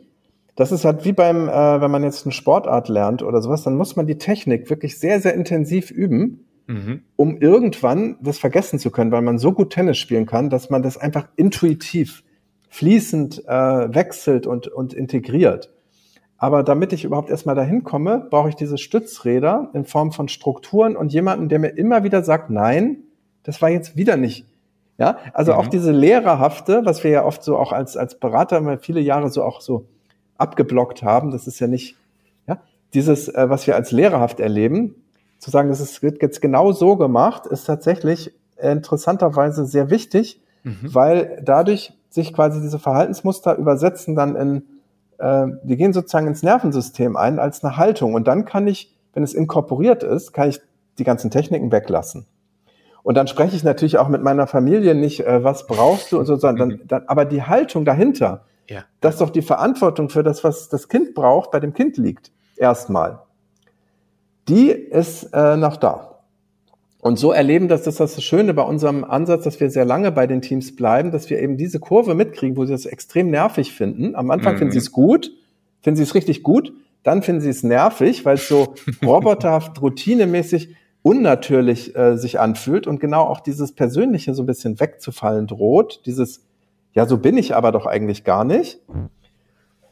das 0.56 0.72
ist 0.72 0.84
halt 0.84 1.06
wie 1.06 1.12
beim, 1.12 1.48
äh, 1.48 1.80
wenn 1.80 1.90
man 1.90 2.04
jetzt 2.04 2.26
eine 2.26 2.32
Sportart 2.32 2.88
lernt 2.88 3.22
oder 3.22 3.40
sowas, 3.40 3.62
dann 3.62 3.76
muss 3.76 3.96
man 3.96 4.06
die 4.06 4.18
Technik 4.18 4.68
wirklich 4.68 4.98
sehr, 4.98 5.20
sehr 5.20 5.32
intensiv 5.32 5.90
üben 5.90 6.44
mhm. 6.66 7.02
um 7.16 7.36
irgendwann 7.38 8.16
das 8.20 8.38
vergessen 8.38 8.78
zu 8.78 8.90
können, 8.90 9.12
weil 9.12 9.22
man 9.22 9.38
so 9.38 9.52
gut 9.52 9.70
Tennis 9.70 9.98
spielen 9.98 10.26
kann, 10.26 10.50
dass 10.50 10.70
man 10.70 10.82
das 10.82 10.96
einfach 10.96 11.28
intuitiv, 11.36 12.24
fließend 12.68 13.46
äh, 13.46 13.94
wechselt 13.94 14.46
und, 14.46 14.68
und 14.68 14.94
integriert. 14.94 15.70
Aber 16.38 16.64
damit 16.64 16.92
ich 16.92 17.04
überhaupt 17.04 17.30
erstmal 17.30 17.54
dahin 17.54 17.84
komme, 17.84 18.26
brauche 18.28 18.48
ich 18.48 18.56
diese 18.56 18.76
Stützräder 18.76 19.70
in 19.74 19.84
Form 19.84 20.10
von 20.10 20.28
Strukturen 20.28 20.96
und 20.96 21.12
jemanden, 21.12 21.48
der 21.48 21.60
mir 21.60 21.68
immer 21.68 22.02
wieder 22.02 22.24
sagt, 22.24 22.50
nein, 22.50 23.04
das 23.44 23.62
war 23.62 23.70
jetzt 23.70 23.96
wieder 23.96 24.16
nicht. 24.16 24.46
Ja, 24.98 25.18
also 25.32 25.52
mhm. 25.52 25.58
auch 25.58 25.66
diese 25.68 25.92
Lehrerhafte, 25.92 26.82
was 26.84 27.02
wir 27.04 27.10
ja 27.10 27.24
oft 27.24 27.42
so 27.42 27.56
auch 27.56 27.72
als, 27.72 27.96
als 27.96 28.18
Berater 28.18 28.60
mal 28.60 28.78
viele 28.78 29.00
Jahre 29.00 29.30
so 29.30 29.42
auch 29.42 29.60
so 29.60 29.86
abgeblockt 30.36 31.02
haben, 31.02 31.30
das 31.30 31.46
ist 31.46 31.60
ja 31.60 31.66
nicht, 31.66 31.96
ja, 32.46 32.60
dieses, 32.94 33.28
äh, 33.28 33.48
was 33.48 33.66
wir 33.66 33.76
als 33.76 33.92
lehrerhaft 33.92 34.40
erleben, 34.40 35.01
zu 35.42 35.50
sagen, 35.50 35.70
ist, 35.70 36.02
wird 36.02 36.22
jetzt 36.22 36.40
genau 36.40 36.70
so 36.70 36.96
gemacht, 36.96 37.46
ist 37.46 37.64
tatsächlich 37.64 38.32
interessanterweise 38.56 39.66
sehr 39.66 39.90
wichtig, 39.90 40.40
mhm. 40.62 40.94
weil 40.94 41.42
dadurch 41.42 41.92
sich 42.10 42.32
quasi 42.32 42.60
diese 42.60 42.78
Verhaltensmuster 42.78 43.56
übersetzen 43.56 44.14
dann 44.14 44.36
in, 44.36 44.62
äh, 45.18 45.48
die 45.64 45.76
gehen 45.76 45.92
sozusagen 45.92 46.28
ins 46.28 46.44
Nervensystem 46.44 47.16
ein 47.16 47.40
als 47.40 47.64
eine 47.64 47.76
Haltung. 47.76 48.14
Und 48.14 48.28
dann 48.28 48.44
kann 48.44 48.68
ich, 48.68 48.96
wenn 49.14 49.24
es 49.24 49.34
inkorporiert 49.34 50.04
ist, 50.04 50.32
kann 50.32 50.48
ich 50.48 50.60
die 50.98 51.04
ganzen 51.04 51.32
Techniken 51.32 51.72
weglassen. 51.72 52.24
Und 53.02 53.16
dann 53.16 53.26
spreche 53.26 53.56
ich 53.56 53.64
natürlich 53.64 53.98
auch 53.98 54.06
mit 54.06 54.22
meiner 54.22 54.46
Familie 54.46 54.94
nicht, 54.94 55.26
äh, 55.26 55.42
was 55.42 55.66
brauchst 55.66 56.12
du 56.12 56.20
und 56.20 56.26
so, 56.26 56.36
sondern 56.36 56.68
dann, 56.68 56.80
dann, 56.86 57.02
aber 57.08 57.24
die 57.24 57.42
Haltung 57.42 57.84
dahinter, 57.84 58.44
ja. 58.68 58.84
dass 59.00 59.18
doch 59.18 59.30
die 59.30 59.42
Verantwortung 59.42 60.08
für 60.08 60.22
das, 60.22 60.44
was 60.44 60.68
das 60.68 60.86
Kind 60.86 61.14
braucht, 61.14 61.50
bei 61.50 61.58
dem 61.58 61.74
Kind 61.74 61.96
liegt. 61.96 62.30
Erstmal 62.56 63.18
die 64.48 64.70
ist 64.70 65.30
äh, 65.32 65.56
noch 65.56 65.76
da. 65.76 66.12
Und 67.00 67.18
so 67.18 67.32
erleben, 67.32 67.66
dass 67.66 67.82
das 67.82 67.96
das 67.96 68.22
Schöne 68.22 68.54
bei 68.54 68.62
unserem 68.62 69.02
Ansatz, 69.02 69.42
dass 69.42 69.58
wir 69.58 69.70
sehr 69.70 69.84
lange 69.84 70.12
bei 70.12 70.28
den 70.28 70.40
Teams 70.40 70.76
bleiben, 70.76 71.10
dass 71.10 71.30
wir 71.30 71.40
eben 71.40 71.56
diese 71.56 71.80
Kurve 71.80 72.14
mitkriegen, 72.14 72.56
wo 72.56 72.64
sie 72.64 72.70
das 72.72 72.86
extrem 72.86 73.28
nervig 73.28 73.72
finden. 73.72 74.14
Am 74.14 74.30
Anfang 74.30 74.54
mhm. 74.54 74.58
finden 74.58 74.72
sie 74.72 74.78
es 74.78 74.92
gut, 74.92 75.32
finden 75.80 75.96
sie 75.96 76.04
es 76.04 76.14
richtig 76.14 76.44
gut, 76.44 76.72
dann 77.02 77.22
finden 77.22 77.40
sie 77.40 77.50
es 77.50 77.64
nervig, 77.64 78.24
weil 78.24 78.34
es 78.34 78.46
so 78.46 78.74
roboterhaft, 79.04 79.82
routinemäßig, 79.82 80.76
unnatürlich 81.02 81.96
äh, 81.96 82.16
sich 82.16 82.38
anfühlt 82.38 82.86
und 82.86 83.00
genau 83.00 83.22
auch 83.22 83.40
dieses 83.40 83.72
Persönliche 83.72 84.34
so 84.34 84.44
ein 84.44 84.46
bisschen 84.46 84.78
wegzufallen 84.78 85.48
droht. 85.48 86.02
Dieses, 86.06 86.44
ja, 86.92 87.06
so 87.06 87.18
bin 87.18 87.36
ich 87.36 87.56
aber 87.56 87.72
doch 87.72 87.86
eigentlich 87.86 88.22
gar 88.22 88.44
nicht. 88.44 88.78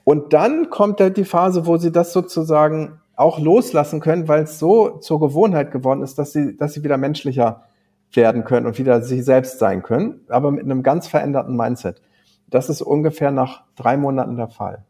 Und 0.05 0.32
dann 0.32 0.70
kommt 0.70 1.01
halt 1.01 1.16
die 1.16 1.24
Phase, 1.24 1.66
wo 1.66 1.76
sie 1.76 1.90
das 1.90 2.12
sozusagen 2.12 3.01
auch 3.21 3.39
loslassen 3.39 4.01
können, 4.01 4.29
weil 4.29 4.45
es 4.45 4.59
so 4.59 4.99
zur 4.99 5.21
Gewohnheit 5.21 5.71
geworden 5.71 6.03
ist, 6.03 6.18
dass 6.18 6.33
sie, 6.33 6.57
dass 6.57 6.73
sie 6.73 6.83
wieder 6.83 6.97
menschlicher 6.97 7.64
werden 8.12 8.45
können 8.45 8.66
und 8.66 8.79
wieder 8.79 9.03
sie 9.03 9.21
selbst 9.21 9.59
sein 9.59 9.83
können, 9.83 10.21
aber 10.29 10.51
mit 10.51 10.64
einem 10.64 10.83
ganz 10.83 11.07
veränderten 11.07 11.55
Mindset. 11.55 12.01
Das 12.49 12.71
ist 12.71 12.81
ungefähr 12.81 13.31
nach 13.31 13.64
drei 13.77 13.97
Monaten 13.99 14.37
der 14.37 14.49
Fall. 14.49 14.85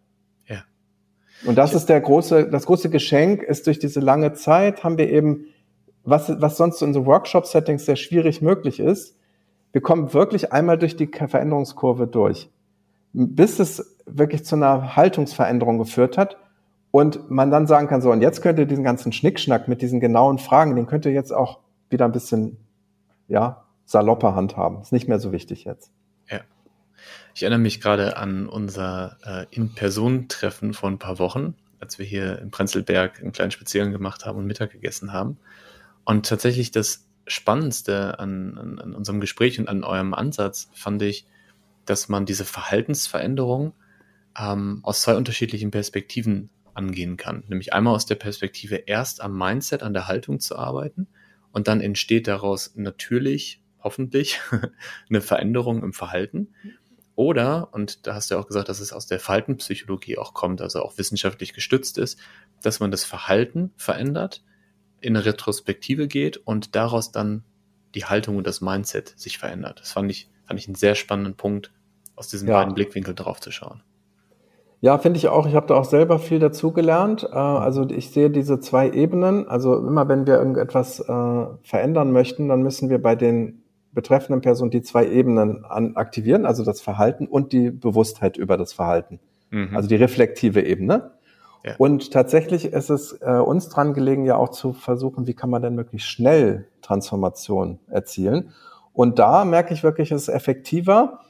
Ja. 0.46 0.62
Und 1.44 1.58
das 1.58 1.74
ist 1.74 1.88
der 1.88 2.00
große, 2.00 2.48
das 2.48 2.66
große 2.66 2.88
Geschenk 2.88 3.42
ist 3.42 3.66
durch 3.66 3.80
diese 3.80 4.00
lange 4.00 4.32
Zeit 4.32 4.84
haben 4.84 4.96
wir 4.96 5.10
eben, 5.10 5.46
was, 6.04 6.40
was 6.40 6.56
sonst 6.56 6.80
in 6.82 6.94
so 6.94 7.04
Workshop-Settings 7.06 7.84
sehr 7.84 7.96
schwierig 7.96 8.40
möglich 8.40 8.78
ist, 8.78 9.18
wir 9.72 9.82
kommen 9.82 10.14
wirklich 10.14 10.52
einmal 10.52 10.78
durch 10.78 10.96
die 10.96 11.08
Veränderungskurve 11.08 12.06
durch. 12.06 12.48
Bis 13.12 13.58
es 13.58 13.96
wirklich 14.06 14.44
zu 14.44 14.54
einer 14.54 14.96
Haltungsveränderung 14.96 15.78
geführt 15.78 16.16
hat 16.16 16.36
und 16.90 17.30
man 17.30 17.50
dann 17.50 17.66
sagen 17.66 17.88
kann, 17.88 18.02
so, 18.02 18.10
und 18.10 18.20
jetzt 18.20 18.42
könnt 18.42 18.58
ihr 18.58 18.66
diesen 18.66 18.84
ganzen 18.84 19.12
Schnickschnack 19.12 19.68
mit 19.68 19.82
diesen 19.82 20.00
genauen 20.00 20.38
Fragen, 20.38 20.74
den 20.74 20.86
könnt 20.86 21.06
ihr 21.06 21.12
jetzt 21.12 21.32
auch 21.32 21.60
wieder 21.88 22.04
ein 22.04 22.12
bisschen, 22.12 22.56
ja, 23.28 23.64
salopper 23.84 24.34
handhaben. 24.34 24.80
Ist 24.80 24.92
nicht 24.92 25.08
mehr 25.08 25.18
so 25.18 25.32
wichtig 25.32 25.64
jetzt. 25.64 25.90
Ja. 26.28 26.40
Ich 27.34 27.42
erinnere 27.42 27.60
mich 27.60 27.80
gerade 27.80 28.16
an 28.16 28.48
unser 28.48 29.16
äh, 29.24 29.46
In-Person-Treffen 29.50 30.74
vor 30.74 30.90
ein 30.90 30.98
paar 30.98 31.18
Wochen, 31.18 31.54
als 31.80 31.98
wir 31.98 32.06
hier 32.06 32.38
in 32.40 32.50
Prenzlberg 32.50 33.20
einen 33.20 33.32
kleinen 33.32 33.50
Spaziergang 33.50 33.92
gemacht 33.92 34.26
haben 34.26 34.38
und 34.38 34.46
Mittag 34.46 34.70
gegessen 34.72 35.12
haben. 35.12 35.38
Und 36.04 36.26
tatsächlich 36.26 36.70
das 36.70 37.06
Spannendste 37.26 38.18
an, 38.18 38.58
an, 38.58 38.78
an, 38.78 38.94
unserem 38.94 39.20
Gespräch 39.20 39.58
und 39.58 39.68
an 39.68 39.84
eurem 39.84 40.14
Ansatz 40.14 40.68
fand 40.74 41.02
ich, 41.02 41.26
dass 41.84 42.08
man 42.08 42.26
diese 42.26 42.44
Verhaltensveränderung 42.44 43.72
ähm, 44.38 44.80
aus 44.82 45.02
zwei 45.02 45.16
unterschiedlichen 45.16 45.70
Perspektiven 45.70 46.50
angehen 46.80 47.18
kann. 47.18 47.44
Nämlich 47.48 47.74
einmal 47.74 47.94
aus 47.94 48.06
der 48.06 48.14
Perspektive 48.14 48.76
erst 48.76 49.20
am 49.20 49.36
Mindset, 49.36 49.82
an 49.82 49.92
der 49.92 50.08
Haltung 50.08 50.40
zu 50.40 50.56
arbeiten 50.56 51.08
und 51.52 51.68
dann 51.68 51.82
entsteht 51.82 52.26
daraus 52.26 52.72
natürlich, 52.74 53.62
hoffentlich, 53.82 54.40
eine 55.10 55.20
Veränderung 55.20 55.82
im 55.82 55.92
Verhalten. 55.92 56.54
Oder, 57.16 57.74
und 57.74 58.06
da 58.06 58.14
hast 58.14 58.30
du 58.30 58.34
ja 58.34 58.40
auch 58.40 58.46
gesagt, 58.46 58.70
dass 58.70 58.80
es 58.80 58.94
aus 58.94 59.06
der 59.06 59.20
Verhaltenspsychologie 59.20 60.16
auch 60.16 60.32
kommt, 60.32 60.62
also 60.62 60.80
auch 60.80 60.96
wissenschaftlich 60.96 61.52
gestützt 61.52 61.98
ist, 61.98 62.18
dass 62.62 62.80
man 62.80 62.90
das 62.90 63.04
Verhalten 63.04 63.72
verändert, 63.76 64.42
in 65.00 65.16
eine 65.16 65.26
Retrospektive 65.26 66.08
geht 66.08 66.38
und 66.38 66.74
daraus 66.74 67.12
dann 67.12 67.44
die 67.94 68.06
Haltung 68.06 68.36
und 68.36 68.46
das 68.46 68.60
Mindset 68.60 69.12
sich 69.18 69.38
verändert. 69.38 69.80
Das 69.80 69.92
fand 69.92 70.10
ich, 70.10 70.30
fand 70.46 70.58
ich 70.60 70.66
einen 70.66 70.76
sehr 70.76 70.94
spannenden 70.94 71.36
Punkt, 71.36 71.72
aus 72.16 72.28
diesen 72.28 72.48
ja. 72.48 72.54
beiden 72.54 72.74
Blickwinkeln 72.74 73.16
drauf 73.16 73.40
zu 73.40 73.50
schauen. 73.50 73.82
Ja, 74.82 74.96
finde 74.96 75.18
ich 75.18 75.28
auch. 75.28 75.46
Ich 75.46 75.54
habe 75.54 75.66
da 75.66 75.74
auch 75.74 75.84
selber 75.84 76.18
viel 76.18 76.38
dazu 76.38 76.72
gelernt. 76.72 77.28
Äh, 77.30 77.36
also 77.36 77.88
ich 77.88 78.10
sehe 78.10 78.30
diese 78.30 78.60
zwei 78.60 78.90
Ebenen. 78.90 79.46
Also 79.46 79.76
immer 79.76 80.08
wenn 80.08 80.26
wir 80.26 80.38
irgendetwas 80.38 81.00
äh, 81.00 81.46
verändern 81.62 82.12
möchten, 82.12 82.48
dann 82.48 82.62
müssen 82.62 82.88
wir 82.88 83.00
bei 83.00 83.14
den 83.14 83.62
betreffenden 83.92 84.40
Personen 84.40 84.70
die 84.70 84.82
zwei 84.82 85.06
Ebenen 85.06 85.64
aktivieren, 85.64 86.46
also 86.46 86.64
das 86.64 86.80
Verhalten 86.80 87.26
und 87.26 87.52
die 87.52 87.70
Bewusstheit 87.70 88.36
über 88.36 88.56
das 88.56 88.72
Verhalten. 88.72 89.18
Mhm. 89.50 89.74
Also 89.74 89.88
die 89.88 89.96
reflektive 89.96 90.62
Ebene. 90.62 91.10
Ja. 91.64 91.74
Und 91.76 92.12
tatsächlich 92.12 92.66
ist 92.66 92.88
es 92.88 93.18
äh, 93.20 93.32
uns 93.32 93.68
dran 93.68 93.92
gelegen, 93.92 94.24
ja 94.24 94.36
auch 94.36 94.50
zu 94.50 94.72
versuchen, 94.72 95.26
wie 95.26 95.34
kann 95.34 95.50
man 95.50 95.60
denn 95.60 95.74
möglichst 95.74 96.08
schnell 96.08 96.68
Transformation 96.80 97.80
erzielen. 97.88 98.52
Und 98.92 99.18
da 99.18 99.44
merke 99.44 99.74
ich 99.74 99.82
wirklich, 99.82 100.10
es 100.12 100.22
ist 100.22 100.28
effektiver, 100.28 101.20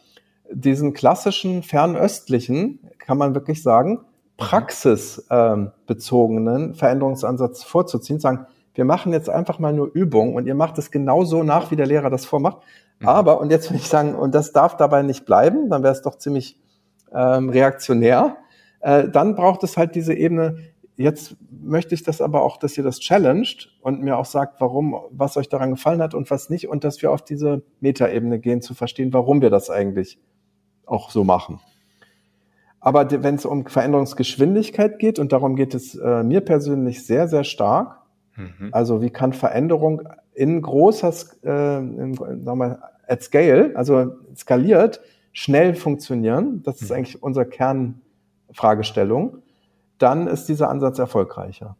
diesen 0.52 0.92
klassischen 0.92 1.62
fernöstlichen, 1.62 2.80
kann 2.98 3.18
man 3.18 3.34
wirklich 3.34 3.62
sagen, 3.62 4.00
praxisbezogenen 4.36 6.74
Veränderungsansatz 6.74 7.62
vorzuziehen, 7.62 8.20
sagen, 8.20 8.46
wir 8.74 8.84
machen 8.84 9.12
jetzt 9.12 9.28
einfach 9.28 9.58
mal 9.58 9.72
nur 9.72 9.90
Übungen 9.92 10.34
und 10.34 10.46
ihr 10.46 10.54
macht 10.54 10.78
es 10.78 10.90
genauso 10.90 11.42
nach, 11.42 11.70
wie 11.70 11.76
der 11.76 11.86
Lehrer 11.86 12.08
das 12.08 12.24
vormacht. 12.24 12.58
Mhm. 13.00 13.08
Aber, 13.08 13.40
und 13.40 13.50
jetzt 13.50 13.70
will 13.70 13.76
ich 13.76 13.88
sagen, 13.88 14.14
und 14.14 14.34
das 14.34 14.52
darf 14.52 14.76
dabei 14.76 15.02
nicht 15.02 15.26
bleiben, 15.26 15.68
dann 15.68 15.82
wäre 15.82 15.92
es 15.92 16.02
doch 16.02 16.16
ziemlich 16.16 16.58
ähm, 17.12 17.50
reaktionär. 17.50 18.36
Äh, 18.80 19.08
dann 19.08 19.34
braucht 19.34 19.64
es 19.64 19.76
halt 19.76 19.94
diese 19.94 20.14
Ebene, 20.14 20.58
jetzt 20.96 21.36
möchte 21.50 21.94
ich 21.94 22.02
das 22.02 22.20
aber 22.20 22.42
auch, 22.42 22.56
dass 22.56 22.76
ihr 22.78 22.84
das 22.84 23.00
challenged 23.00 23.70
und 23.82 24.02
mir 24.02 24.16
auch 24.16 24.24
sagt, 24.24 24.60
warum, 24.60 24.96
was 25.10 25.36
euch 25.36 25.48
daran 25.48 25.70
gefallen 25.70 26.00
hat 26.00 26.14
und 26.14 26.30
was 26.30 26.50
nicht 26.50 26.68
und 26.68 26.84
dass 26.84 27.02
wir 27.02 27.10
auf 27.10 27.22
diese 27.22 27.62
Metaebene 27.80 28.38
gehen, 28.38 28.62
zu 28.62 28.74
verstehen, 28.74 29.12
warum 29.12 29.42
wir 29.42 29.50
das 29.50 29.70
eigentlich 29.70 30.18
auch 30.90 31.10
so 31.10 31.24
machen. 31.24 31.60
Aber 32.80 33.10
wenn 33.10 33.34
es 33.34 33.44
um 33.44 33.66
Veränderungsgeschwindigkeit 33.66 34.98
geht, 34.98 35.18
und 35.18 35.32
darum 35.32 35.54
geht 35.54 35.74
es 35.74 35.94
äh, 35.94 36.22
mir 36.22 36.40
persönlich 36.40 37.06
sehr, 37.06 37.28
sehr 37.28 37.44
stark, 37.44 37.98
mhm. 38.36 38.70
also 38.72 39.02
wie 39.02 39.10
kann 39.10 39.32
Veränderung 39.32 40.02
in 40.32 40.62
großer, 40.62 41.12
äh, 41.44 41.78
in, 41.78 42.14
sagen 42.14 42.58
wir, 42.58 42.78
at 43.06 43.22
scale, 43.22 43.72
also 43.74 44.12
skaliert, 44.34 45.00
schnell 45.32 45.74
funktionieren, 45.74 46.62
das 46.62 46.80
ist 46.80 46.90
mhm. 46.90 46.96
eigentlich 46.96 47.22
unsere 47.22 47.46
Kernfragestellung, 47.46 49.38
dann 49.98 50.26
ist 50.26 50.48
dieser 50.48 50.70
Ansatz 50.70 50.98
erfolgreicher. 50.98 51.76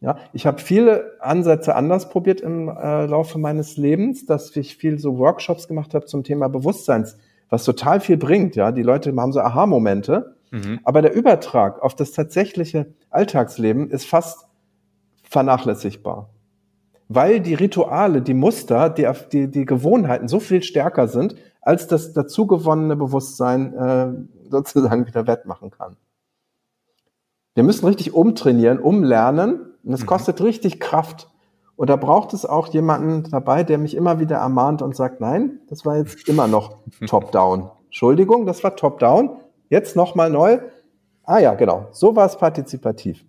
Ja, 0.00 0.16
ich 0.32 0.46
habe 0.46 0.58
viele 0.58 1.12
Ansätze 1.20 1.74
anders 1.74 2.08
probiert 2.08 2.40
im 2.40 2.68
äh, 2.68 3.04
Laufe 3.04 3.38
meines 3.38 3.76
Lebens, 3.76 4.24
dass 4.24 4.56
ich 4.56 4.76
viel 4.78 4.98
so 4.98 5.18
Workshops 5.18 5.68
gemacht 5.68 5.92
habe 5.92 6.06
zum 6.06 6.24
Thema 6.24 6.48
Bewusstseins 6.48 7.18
was 7.50 7.64
total 7.64 8.00
viel 8.00 8.16
bringt. 8.16 8.56
Ja, 8.56 8.72
die 8.72 8.82
Leute 8.82 9.14
haben 9.14 9.32
so 9.32 9.40
Aha-Momente. 9.40 10.36
Mhm. 10.50 10.80
Aber 10.84 11.02
der 11.02 11.14
Übertrag 11.14 11.82
auf 11.82 11.94
das 11.94 12.12
tatsächliche 12.12 12.94
Alltagsleben 13.10 13.90
ist 13.90 14.06
fast 14.06 14.46
vernachlässigbar. 15.24 16.30
Weil 17.08 17.40
die 17.40 17.54
Rituale, 17.54 18.22
die 18.22 18.34
Muster, 18.34 18.88
die, 18.88 19.08
die, 19.32 19.50
die 19.50 19.64
Gewohnheiten 19.64 20.28
so 20.28 20.40
viel 20.40 20.62
stärker 20.62 21.08
sind, 21.08 21.34
als 21.60 21.86
das 21.86 22.12
dazugewonnene 22.12 22.96
Bewusstsein 22.96 23.74
äh, 23.74 24.12
sozusagen 24.50 25.06
wieder 25.06 25.26
wettmachen 25.26 25.70
kann. 25.70 25.96
Wir 27.54 27.64
müssen 27.64 27.86
richtig 27.86 28.14
umtrainieren, 28.14 28.78
umlernen. 28.78 29.74
Und 29.82 29.92
es 29.92 30.02
mhm. 30.02 30.06
kostet 30.06 30.40
richtig 30.40 30.78
Kraft. 30.78 31.28
Und 31.80 31.88
da 31.88 31.96
braucht 31.96 32.34
es 32.34 32.44
auch 32.44 32.68
jemanden 32.68 33.30
dabei, 33.30 33.64
der 33.64 33.78
mich 33.78 33.96
immer 33.96 34.20
wieder 34.20 34.36
ermahnt 34.36 34.82
und 34.82 34.94
sagt, 34.94 35.22
nein, 35.22 35.60
das 35.70 35.86
war 35.86 35.96
jetzt 35.96 36.28
immer 36.28 36.46
noch 36.46 36.76
top-down. 37.06 37.70
Entschuldigung, 37.86 38.44
das 38.44 38.62
war 38.62 38.76
top-down. 38.76 39.40
Jetzt 39.70 39.96
nochmal 39.96 40.28
neu. 40.28 40.58
Ah 41.24 41.38
ja, 41.38 41.54
genau. 41.54 41.88
So 41.92 42.14
war 42.14 42.26
es 42.26 42.36
partizipativ. 42.36 43.24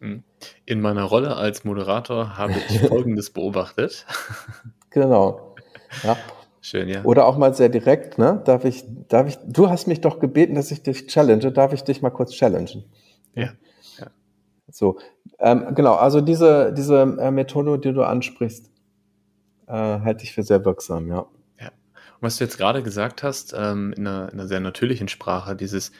Hm. 0.00 0.24
In 0.66 0.80
meiner 0.80 1.04
Rolle 1.04 1.36
als 1.36 1.64
Moderator 1.64 2.36
habe 2.36 2.54
ich 2.68 2.80
Folgendes 2.88 3.30
beobachtet. 3.30 4.04
Genau. 4.90 5.54
Ja. 6.02 6.16
Schön, 6.60 6.88
ja. 6.88 7.02
Oder 7.04 7.26
auch 7.26 7.36
mal 7.36 7.54
sehr 7.54 7.68
direkt, 7.68 8.18
ne? 8.18 8.42
Darf 8.44 8.64
ich, 8.64 8.84
darf 9.08 9.28
ich, 9.28 9.38
du 9.44 9.70
hast 9.70 9.86
mich 9.86 10.00
doch 10.00 10.18
gebeten, 10.18 10.56
dass 10.56 10.72
ich 10.72 10.82
dich 10.82 11.06
challenge. 11.06 11.52
Darf 11.52 11.72
ich 11.72 11.82
dich 11.82 12.02
mal 12.02 12.10
kurz 12.10 12.32
challengen? 12.32 12.84
Ja. 13.34 13.50
So, 14.74 14.98
ähm, 15.38 15.72
genau, 15.76 15.94
also 15.94 16.20
diese, 16.20 16.72
diese 16.72 17.02
äh, 17.02 17.30
Methode, 17.30 17.78
die 17.78 17.92
du 17.92 18.02
ansprichst, 18.02 18.72
äh, 19.68 19.72
halte 19.72 20.24
ich 20.24 20.32
für 20.32 20.42
sehr 20.42 20.64
wirksam, 20.64 21.06
ja. 21.06 21.26
Ja. 21.60 21.68
Und 21.68 22.22
was 22.22 22.38
du 22.38 22.44
jetzt 22.44 22.58
gerade 22.58 22.82
gesagt 22.82 23.22
hast, 23.22 23.54
ähm, 23.56 23.92
in, 23.96 24.04
einer, 24.04 24.32
in 24.32 24.40
einer 24.40 24.48
sehr 24.48 24.58
natürlichen 24.58 25.06
Sprache, 25.06 25.54
dieses, 25.54 25.92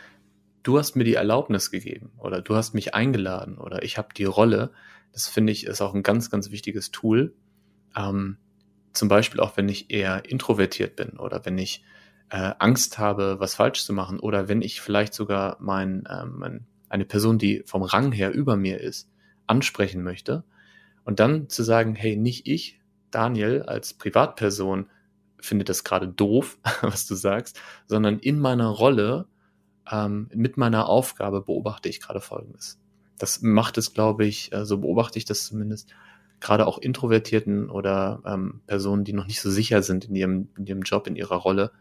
du 0.65 0.77
hast 0.77 0.97
mir 0.97 1.05
die 1.05 1.15
Erlaubnis 1.15 1.71
gegeben 1.71 2.11
oder 2.19 2.43
du 2.43 2.57
hast 2.57 2.75
mich 2.75 2.97
eingeladen 2.97 3.59
oder 3.59 3.85
ich 3.85 3.97
habe 3.97 4.09
die 4.17 4.25
Rolle, 4.25 4.73
das 5.13 5.29
finde 5.29 5.53
ich 5.53 5.67
ist 5.67 5.81
auch 5.81 5.95
ein 5.95 6.03
ganz, 6.03 6.29
ganz 6.29 6.51
wichtiges 6.51 6.91
Tool. 6.91 7.33
Ähm, 7.97 8.39
zum 8.93 9.09
Beispiel 9.09 9.39
auch, 9.39 9.57
wenn 9.57 9.69
ich 9.69 9.93
eher 9.93 10.29
introvertiert 10.29 10.97
bin 10.97 11.21
oder 11.21 11.45
wenn 11.45 11.59
ich 11.59 11.85
äh, 12.31 12.51
Angst 12.59 12.99
habe, 12.99 13.37
was 13.39 13.55
falsch 13.55 13.85
zu 13.85 13.93
machen 13.93 14.19
oder 14.19 14.49
wenn 14.49 14.63
ich 14.63 14.81
vielleicht 14.81 15.15
sogar 15.15 15.59
mein, 15.61 16.07
äh, 16.07 16.25
mein 16.25 16.67
eine 16.95 17.05
Person, 17.05 17.39
die 17.39 17.65
vom 17.67 17.83
Rang 17.83 18.13
her 18.13 18.33
über 18.33 18.57
mir 18.57 18.81
ist, 18.81 19.11
ansprechen 19.49 20.05
möchte 20.05 20.45
und 21.05 21.19
dann 21.19 21.49
zu 21.49 21.65
sagen, 21.65 21.97
hey, 21.97 22.17
nicht 22.17 22.47
ich, 22.47 22.81
Daniel 23.11 23.63
als 23.63 23.95
Privatperson 23.95 24.87
finde 25.41 25.65
das 25.65 25.83
gerade 25.83 26.07
doof, 26.07 26.57
was 26.83 27.07
du 27.07 27.17
sagst, 27.17 27.61
sondern 27.87 28.21
in 28.21 28.39
meiner 28.39 28.69
Rolle, 28.69 29.27
ähm, 29.91 30.29
mit 30.33 30.57
meiner 30.57 30.89
Aufgabe 30.89 31.43
beobachte 31.43 31.89
ich 31.89 32.01
gerade 32.01 32.21
Folgendes. 32.21 32.79
Das 33.19 33.43
macht 33.43 33.77
es, 33.77 33.93
glaube 33.93 34.25
ich, 34.25 34.53
äh, 34.53 34.65
so 34.65 34.79
beobachte 34.79 35.19
ich 35.19 35.25
das 35.25 35.47
zumindest, 35.47 35.93
gerade 36.39 36.65
auch 36.65 36.79
Introvertierten 36.79 37.71
oder 37.71 38.23
ähm, 38.25 38.61
Personen, 38.69 39.03
die 39.03 39.13
noch 39.13 39.27
nicht 39.27 39.41
so 39.41 39.51
sicher 39.51 39.83
sind 39.83 40.05
in 40.05 40.15
ihrem, 40.15 40.49
in 40.57 40.67
ihrem 40.67 40.83
Job, 40.83 41.09
in 41.09 41.17
ihrer 41.17 41.37
Rolle, 41.37 41.73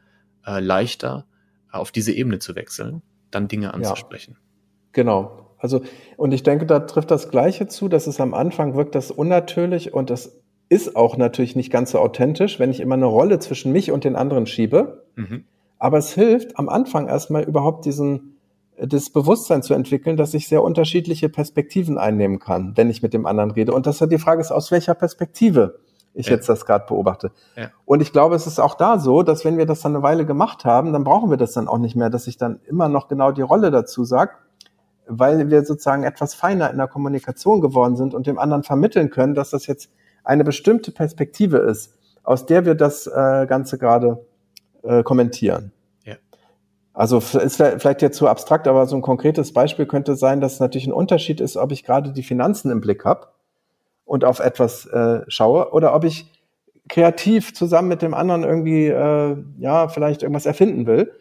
äh, 0.44 0.60
leichter 0.60 1.28
äh, 1.72 1.78
auf 1.78 1.92
diese 1.92 2.14
Ebene 2.14 2.40
zu 2.40 2.56
wechseln, 2.56 3.04
dann 3.30 3.48
Dinge 3.48 3.76
anzusprechen. 3.76 4.38
Ja. 4.40 4.53
Genau. 4.94 5.32
Also, 5.58 5.82
und 6.18 6.34
ich 6.34 6.44
denke, 6.44 6.66
da 6.66 6.80
trifft 6.80 7.12
das 7.12 7.30
Gleiche 7.30 7.68
zu, 7.68 7.88
dass 7.88 8.08
es 8.08 8.20
am 8.20 8.34
Anfang 8.34 8.76
wirkt 8.76 8.96
das 8.96 9.12
unnatürlich 9.12 9.94
und 9.94 10.10
das 10.10 10.42
ist 10.70 10.96
auch 10.96 11.18
natürlich 11.18 11.56
nicht 11.56 11.72
ganz 11.72 11.92
so 11.92 12.00
authentisch, 12.00 12.60
wenn 12.60 12.72
ich 12.72 12.80
immer 12.80 12.96
eine 12.96 13.06
Rolle 13.06 13.40
zwischen 13.40 13.72
mich 13.72 13.92
und 13.92 14.04
den 14.04 14.16
anderen 14.16 14.46
schiebe. 14.46 15.06
Mhm. 15.16 15.46
Aber 15.78 15.98
es 15.98 16.14
hilft 16.14 16.58
am 16.58 16.70
Anfang 16.70 17.08
erstmal 17.08 17.44
überhaupt 17.44 17.86
diesen, 17.86 18.38
das 18.78 19.10
Bewusstsein 19.10 19.64
zu 19.64 19.74
entwickeln, 19.74 20.18
dass 20.18 20.34
ich 20.34 20.48
sehr 20.48 20.64
unterschiedliche 20.64 21.30
Perspektiven 21.30 21.98
einnehmen 21.98 22.40
kann, 22.40 22.74
wenn 22.76 22.90
ich 22.90 23.04
mit 23.04 23.14
dem 23.14 23.26
anderen 23.26 23.52
rede. 23.52 23.74
Und 23.74 23.86
dass 23.86 24.00
ja 24.00 24.08
die 24.08 24.18
Frage 24.18 24.42
ist, 24.42 24.52
aus 24.52 24.72
welcher 24.72 24.96
Perspektive 24.96 25.80
ich 26.14 26.28
ja. 26.28 26.34
jetzt 26.34 26.48
das 26.48 26.66
gerade 26.66 26.86
beobachte. 26.88 27.32
Ja. 27.56 27.70
Und 27.86 28.02
ich 28.02 28.12
glaube, 28.12 28.36
es 28.36 28.48
ist 28.48 28.60
auch 28.60 28.76
da 28.76 29.00
so, 29.00 29.24
dass 29.24 29.46
wenn 29.46 29.58
wir 29.58 29.66
das 29.66 29.82
dann 29.82 29.96
eine 29.96 30.04
Weile 30.04 30.26
gemacht 30.26 30.66
haben, 30.66 30.94
dann 30.94 31.04
brauchen 31.04 31.30
wir 31.30 31.38
das 31.38 31.54
dann 31.54 31.68
auch 31.68 31.80
nicht 31.80 31.96
mehr, 31.96 32.10
dass 32.10 32.28
ich 32.28 32.38
dann 32.38 32.60
immer 32.66 32.90
noch 32.90 33.08
genau 33.08 33.32
die 33.32 33.42
Rolle 33.42 33.72
dazu 33.72 34.04
sage, 34.04 34.32
weil 35.08 35.50
wir 35.50 35.64
sozusagen 35.64 36.04
etwas 36.04 36.34
feiner 36.34 36.72
in 36.72 36.78
der 36.78 36.88
Kommunikation 36.88 37.62
geworden 37.62 37.96
sind 37.96 38.14
und 38.14 38.28
dem 38.28 38.40
anderen 38.40 38.64
vermitteln 38.64 39.10
können, 39.10 39.36
dass 39.36 39.52
das 39.52 39.68
jetzt 39.68 39.90
eine 40.24 40.44
bestimmte 40.44 40.92
Perspektive 40.92 41.58
ist, 41.58 41.96
aus 42.24 42.46
der 42.46 42.66
wir 42.66 42.76
das 42.76 43.08
äh, 43.08 43.46
Ganze 43.48 43.78
gerade 43.78 44.26
äh, 44.84 45.04
kommentieren. 45.04 45.72
Ja. 46.06 46.16
Also 46.94 47.18
ist 47.18 47.58
vielleicht 47.58 48.02
jetzt 48.02 48.18
zu 48.18 48.28
abstrakt, 48.28 48.68
aber 48.68 48.86
so 48.88 48.96
ein 48.96 49.02
konkretes 49.02 49.54
Beispiel 49.54 49.86
könnte 49.86 50.16
sein, 50.16 50.42
dass 50.42 50.54
es 50.54 50.60
natürlich 50.60 50.88
ein 50.88 50.94
Unterschied 50.94 51.42
ist, 51.42 51.58
ob 51.58 51.72
ich 51.72 51.84
gerade 51.84 52.14
die 52.14 52.24
Finanzen 52.24 52.72
im 52.72 52.82
Blick 52.82 53.04
habe 53.04 53.28
und 54.06 54.24
auf 54.24 54.40
etwas 54.40 54.86
äh, 54.86 55.22
schaue 55.28 55.72
oder 55.72 55.94
ob 55.94 56.04
ich 56.06 56.32
kreativ 56.90 57.54
zusammen 57.54 57.88
mit 57.88 58.02
dem 58.02 58.14
anderen 58.14 58.44
irgendwie 58.44 58.88
äh, 58.88 59.38
ja 59.58 59.88
vielleicht 59.88 60.22
irgendwas 60.22 60.46
erfinden 60.46 60.86
will. 60.86 61.12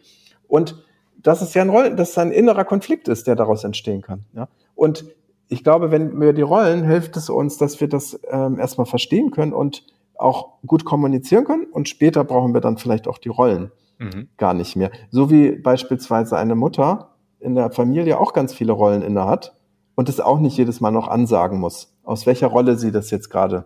Und 0.47 0.83
dass 1.23 1.41
es 1.41 1.53
ja 1.53 1.61
ein 1.61 1.69
Rollen, 1.69 1.97
dass 1.97 2.17
ein 2.17 2.31
innerer 2.31 2.65
Konflikt 2.65 3.07
ist, 3.07 3.27
der 3.27 3.35
daraus 3.35 3.63
entstehen 3.63 4.01
kann. 4.01 4.25
Ja? 4.33 4.47
Und 4.75 5.05
ich 5.49 5.63
glaube, 5.63 5.91
wenn 5.91 6.19
wir 6.19 6.33
die 6.33 6.41
Rollen, 6.41 6.83
hilft 6.83 7.17
es 7.17 7.29
uns, 7.29 7.57
dass 7.57 7.79
wir 7.79 7.87
das 7.87 8.19
ähm, 8.29 8.59
erstmal 8.59 8.85
verstehen 8.85 9.31
können 9.31 9.53
und 9.53 9.85
auch 10.15 10.53
gut 10.65 10.85
kommunizieren 10.85 11.45
können 11.45 11.65
und 11.65 11.89
später 11.89 12.23
brauchen 12.23 12.53
wir 12.53 12.61
dann 12.61 12.77
vielleicht 12.77 13.07
auch 13.07 13.17
die 13.17 13.29
Rollen 13.29 13.71
mhm. 13.99 14.27
gar 14.37 14.53
nicht 14.53 14.75
mehr. 14.75 14.91
So 15.11 15.29
wie 15.29 15.51
beispielsweise 15.51 16.37
eine 16.37 16.55
Mutter 16.55 17.09
in 17.39 17.55
der 17.55 17.71
Familie 17.71 18.19
auch 18.19 18.33
ganz 18.33 18.53
viele 18.53 18.73
Rollen 18.73 19.01
inne 19.01 19.25
hat 19.25 19.55
und 19.95 20.09
es 20.09 20.19
auch 20.19 20.39
nicht 20.39 20.57
jedes 20.57 20.81
Mal 20.81 20.91
noch 20.91 21.07
ansagen 21.07 21.59
muss, 21.59 21.93
aus 22.03 22.25
welcher 22.25 22.47
Rolle 22.47 22.77
sie 22.77 22.91
das 22.91 23.11
jetzt 23.11 23.29
gerade 23.29 23.65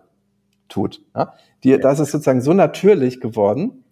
tut. 0.68 1.02
Ja? 1.14 1.34
Die, 1.64 1.78
da 1.78 1.92
ist 1.92 2.00
es 2.00 2.10
sozusagen 2.10 2.40
so 2.40 2.52
natürlich 2.52 3.20
geworden, 3.20 3.84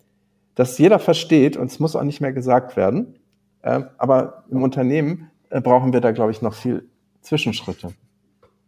dass 0.55 0.79
jeder 0.79 0.99
versteht 0.99 1.57
und 1.57 1.71
es 1.71 1.81
muss 1.81 1.97
auch 1.97 2.03
nicht 2.03 2.21
mehr 2.21 2.33
gesagt 2.33 2.77
werden. 2.77 3.19
Äh, 3.67 3.83
aber 3.99 4.45
im 4.49 4.63
Unternehmen 4.63 5.29
äh, 5.51 5.61
brauchen 5.61 5.93
wir 5.93 6.01
da, 6.01 6.13
glaube 6.13 6.31
ich, 6.31 6.41
noch 6.41 6.55
viel 6.55 6.89
Zwischenschritte. 7.21 7.95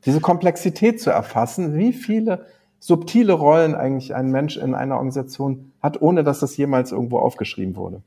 Diese 0.05 0.21
Komplexität 0.21 1.01
zu 1.01 1.11
erfassen, 1.11 1.79
wie 1.79 1.93
viele 1.93 2.47
subtile 2.81 3.33
Rollen 3.33 3.77
eigentlich 3.77 4.17
ein 4.17 4.33
Mensch 4.33 4.57
in 4.57 4.75
einer 4.75 4.97
Organisation 4.97 5.71
hat, 5.81 6.03
ohne 6.03 6.25
dass 6.25 6.41
das 6.41 6.57
jemals 6.57 6.91
irgendwo 6.91 7.19
aufgeschrieben 7.21 7.77
wurde. 7.77 8.03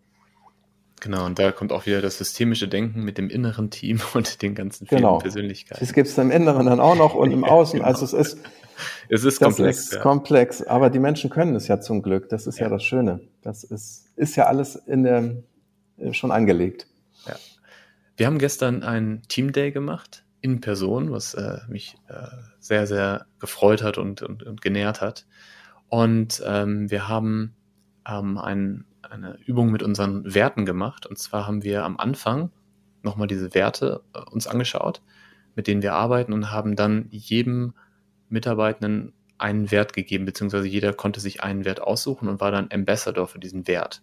Genau, 0.99 1.25
und 1.25 1.39
da 1.39 1.53
kommt 1.53 1.71
auch 1.71 1.85
wieder 1.85 2.01
das 2.01 2.17
systemische 2.17 2.67
Denken 2.67 3.03
mit 3.03 3.17
dem 3.17 3.29
inneren 3.29 3.69
Team 3.69 4.01
und 4.13 4.41
den 4.41 4.53
ganzen 4.53 4.85
vielen 4.85 5.01
genau. 5.01 5.19
Persönlichkeiten. 5.19 5.79
Das 5.79 5.93
gibt 5.93 6.09
es 6.09 6.17
im 6.17 6.29
Inneren 6.29 6.65
dann 6.65 6.81
auch 6.81 6.95
noch 6.95 7.15
und 7.15 7.31
im 7.31 7.43
Außen. 7.45 7.79
genau. 7.79 7.87
Also 7.87 8.03
es 8.03 8.11
ist, 8.11 8.37
es 9.07 9.23
ist 9.23 9.39
komplex. 9.39 9.79
Ist 9.79 9.93
ja. 9.93 10.01
komplex, 10.01 10.61
aber 10.61 10.89
die 10.89 10.99
Menschen 10.99 11.29
können 11.29 11.55
es 11.55 11.69
ja 11.69 11.79
zum 11.79 12.01
Glück. 12.01 12.27
Das 12.27 12.47
ist 12.47 12.59
ja, 12.59 12.65
ja 12.65 12.69
das 12.69 12.83
Schöne. 12.83 13.21
Das 13.41 13.63
ist, 13.63 14.09
ist 14.17 14.35
ja 14.35 14.47
alles 14.47 14.75
in 14.75 15.03
der, 15.03 15.35
schon 16.11 16.31
angelegt. 16.31 16.87
Ja. 17.25 17.35
Wir 18.17 18.27
haben 18.27 18.39
gestern 18.39 18.83
einen 18.83 19.23
Team 19.23 19.51
Day 19.51 19.71
gemacht 19.71 20.23
in 20.41 20.59
Person, 20.61 21.11
was 21.11 21.33
äh, 21.33 21.59
mich 21.69 21.97
äh, 22.07 22.27
sehr, 22.59 22.87
sehr 22.87 23.25
gefreut 23.39 23.83
hat 23.83 23.97
und, 23.97 24.21
und, 24.21 24.43
und 24.43 24.61
genährt 24.61 25.01
hat. 25.01 25.25
Und 25.89 26.41
ähm, 26.45 26.89
wir 26.89 27.07
haben 27.07 27.53
ähm, 28.07 28.37
ein, 28.37 28.85
eine 29.01 29.37
Übung 29.45 29.71
mit 29.71 29.83
unseren 29.83 30.33
Werten 30.33 30.65
gemacht. 30.65 31.05
Und 31.05 31.17
zwar 31.19 31.47
haben 31.47 31.63
wir 31.63 31.83
am 31.83 31.97
Anfang 31.97 32.51
nochmal 33.03 33.27
diese 33.27 33.53
Werte 33.53 34.03
äh, 34.13 34.19
uns 34.31 34.47
angeschaut, 34.47 35.01
mit 35.55 35.67
denen 35.67 35.81
wir 35.81 35.93
arbeiten 35.93 36.33
und 36.33 36.51
haben 36.51 36.75
dann 36.75 37.07
jedem 37.11 37.73
Mitarbeitenden 38.29 39.13
einen 39.37 39.71
Wert 39.71 39.93
gegeben, 39.93 40.25
beziehungsweise 40.25 40.67
jeder 40.67 40.93
konnte 40.93 41.19
sich 41.19 41.43
einen 41.43 41.65
Wert 41.65 41.81
aussuchen 41.81 42.29
und 42.29 42.39
war 42.39 42.51
dann 42.51 42.69
Ambassador 42.71 43.27
für 43.27 43.39
diesen 43.39 43.67
Wert. 43.67 44.01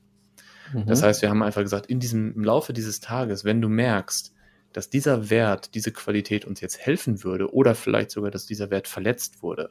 Mhm. 0.73 0.87
Das 0.87 1.03
heißt, 1.03 1.23
wir 1.23 1.31
haben 1.31 1.43
einfach 1.43 1.63
gesagt, 1.63 1.87
in 1.87 2.01
diesem, 2.01 2.35
im 2.35 2.45
Laufe 2.45 2.73
dieses 2.73 3.01
Tages, 3.01 3.45
wenn 3.45 3.61
du 3.61 3.69
merkst, 3.69 4.35
dass 4.73 4.91
dieser 4.91 5.31
Wert, 5.31 5.75
diese 5.75 5.93
Qualität 5.93 6.45
uns 6.45 6.61
jetzt 6.61 6.79
helfen 6.79 7.25
würde 7.25 7.53
oder 7.53 7.75
vielleicht 7.75 8.11
sogar, 8.11 8.31
dass 8.31 8.47
dieser 8.47 8.71
Wert 8.71 8.89
verletzt 8.89 9.43
wurde, 9.43 9.71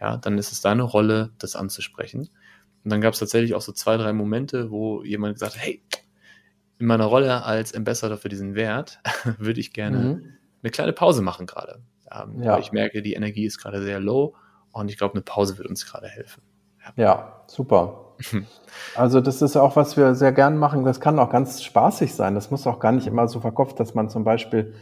ja, 0.00 0.16
dann 0.16 0.38
ist 0.38 0.52
es 0.52 0.60
deine 0.60 0.82
Rolle, 0.82 1.30
das 1.38 1.56
anzusprechen. 1.56 2.30
Und 2.82 2.90
dann 2.90 3.00
gab 3.00 3.12
es 3.12 3.20
tatsächlich 3.20 3.54
auch 3.54 3.60
so 3.60 3.72
zwei, 3.72 3.96
drei 3.96 4.12
Momente, 4.12 4.70
wo 4.70 5.02
jemand 5.02 5.34
gesagt 5.34 5.56
hat, 5.56 5.62
hey, 5.62 5.82
in 6.78 6.86
meiner 6.86 7.04
Rolle 7.04 7.44
als 7.44 7.74
Ambassador 7.74 8.16
für 8.16 8.30
diesen 8.30 8.54
Wert 8.54 9.00
würde 9.38 9.60
ich 9.60 9.72
gerne 9.72 9.98
mhm. 9.98 10.32
eine 10.62 10.70
kleine 10.70 10.92
Pause 10.92 11.22
machen 11.22 11.46
gerade. 11.46 11.82
Ähm, 12.10 12.42
ja. 12.42 12.58
Ich 12.58 12.72
merke, 12.72 13.02
die 13.02 13.12
Energie 13.12 13.44
ist 13.44 13.58
gerade 13.58 13.82
sehr 13.82 14.00
low 14.00 14.34
und 14.72 14.90
ich 14.90 14.96
glaube, 14.96 15.14
eine 15.14 15.22
Pause 15.22 15.58
wird 15.58 15.68
uns 15.68 15.86
gerade 15.86 16.08
helfen. 16.08 16.42
Ja, 16.82 16.92
ja 16.96 17.44
super. 17.46 18.09
Also 18.94 19.20
das 19.20 19.42
ist 19.42 19.56
auch, 19.56 19.76
was 19.76 19.96
wir 19.96 20.14
sehr 20.14 20.32
gern 20.32 20.56
machen. 20.56 20.84
Das 20.84 21.00
kann 21.00 21.18
auch 21.18 21.30
ganz 21.30 21.62
spaßig 21.62 22.14
sein. 22.14 22.34
Das 22.34 22.50
muss 22.50 22.66
auch 22.66 22.78
gar 22.78 22.92
nicht 22.92 23.06
immer 23.06 23.28
so 23.28 23.40
verkopft, 23.40 23.80
dass 23.80 23.94
man 23.94 24.08
zum 24.08 24.24
Beispiel, 24.24 24.74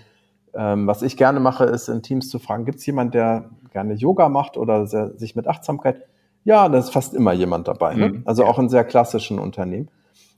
ähm, 0.54 0.86
was 0.86 1.02
ich 1.02 1.16
gerne 1.16 1.40
mache, 1.40 1.64
ist 1.64 1.88
in 1.88 2.02
Teams 2.02 2.28
zu 2.28 2.38
fragen, 2.38 2.64
gibt 2.64 2.78
es 2.78 2.86
jemand, 2.86 3.14
der 3.14 3.50
gerne 3.72 3.94
Yoga 3.94 4.28
macht 4.28 4.56
oder 4.56 4.86
sehr, 4.86 5.16
sich 5.18 5.36
mit 5.36 5.46
Achtsamkeit? 5.46 6.02
Ja, 6.44 6.68
da 6.68 6.78
ist 6.78 6.90
fast 6.90 7.14
immer 7.14 7.32
jemand 7.32 7.68
dabei. 7.68 7.94
Ne? 7.94 8.08
Mhm. 8.08 8.22
Also 8.24 8.44
auch 8.44 8.58
in 8.58 8.68
sehr 8.68 8.84
klassischen 8.84 9.38
Unternehmen. 9.38 9.90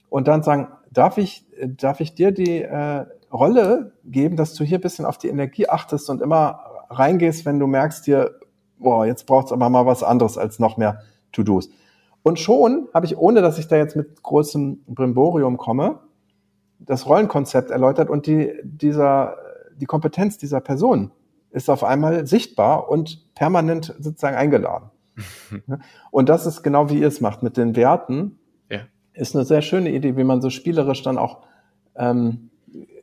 Und 0.09 0.27
dann 0.27 0.43
sagen, 0.43 0.67
darf 0.91 1.17
ich, 1.17 1.45
darf 1.65 2.01
ich 2.01 2.15
dir 2.15 2.31
die 2.31 2.61
äh, 2.61 3.05
Rolle 3.31 3.93
geben, 4.03 4.35
dass 4.35 4.53
du 4.53 4.63
hier 4.63 4.79
ein 4.79 4.81
bisschen 4.81 5.05
auf 5.05 5.17
die 5.17 5.29
Energie 5.29 5.69
achtest 5.69 6.09
und 6.09 6.21
immer 6.21 6.59
reingehst, 6.89 7.45
wenn 7.45 7.59
du 7.59 7.67
merkst 7.67 8.05
dir, 8.07 8.35
boah, 8.77 9.05
jetzt 9.05 9.25
braucht 9.25 9.47
es 9.47 9.51
aber 9.53 9.69
mal 9.69 9.85
was 9.85 10.03
anderes 10.03 10.37
als 10.37 10.59
noch 10.59 10.75
mehr 10.75 11.01
To-Dos. 11.31 11.69
Und 12.23 12.39
schon 12.39 12.87
habe 12.93 13.05
ich, 13.05 13.17
ohne 13.17 13.41
dass 13.41 13.57
ich 13.57 13.67
da 13.67 13.77
jetzt 13.77 13.95
mit 13.95 14.21
großem 14.21 14.83
Brimborium 14.87 15.57
komme, 15.57 15.99
das 16.79 17.07
Rollenkonzept 17.07 17.71
erläutert 17.71 18.09
und 18.09 18.27
die, 18.27 18.53
dieser, 18.63 19.37
die 19.75 19.85
Kompetenz 19.85 20.37
dieser 20.37 20.61
Person 20.61 21.11
ist 21.51 21.69
auf 21.69 21.83
einmal 21.83 22.25
sichtbar 22.27 22.89
und 22.89 23.33
permanent 23.35 23.95
sozusagen 23.99 24.35
eingeladen. 24.35 24.89
und 26.11 26.29
das 26.29 26.45
ist 26.45 26.63
genau 26.63 26.89
wie 26.89 26.99
ihr 26.99 27.07
es 27.07 27.21
macht 27.21 27.43
mit 27.43 27.57
den 27.57 27.75
Werten. 27.75 28.39
Ja. 28.69 28.79
Ist 29.13 29.35
eine 29.35 29.45
sehr 29.45 29.61
schöne 29.61 29.91
Idee, 29.91 30.15
wie 30.17 30.23
man 30.23 30.41
so 30.41 30.49
spielerisch 30.49 31.03
dann 31.03 31.17
auch 31.17 31.39
ähm, 31.95 32.49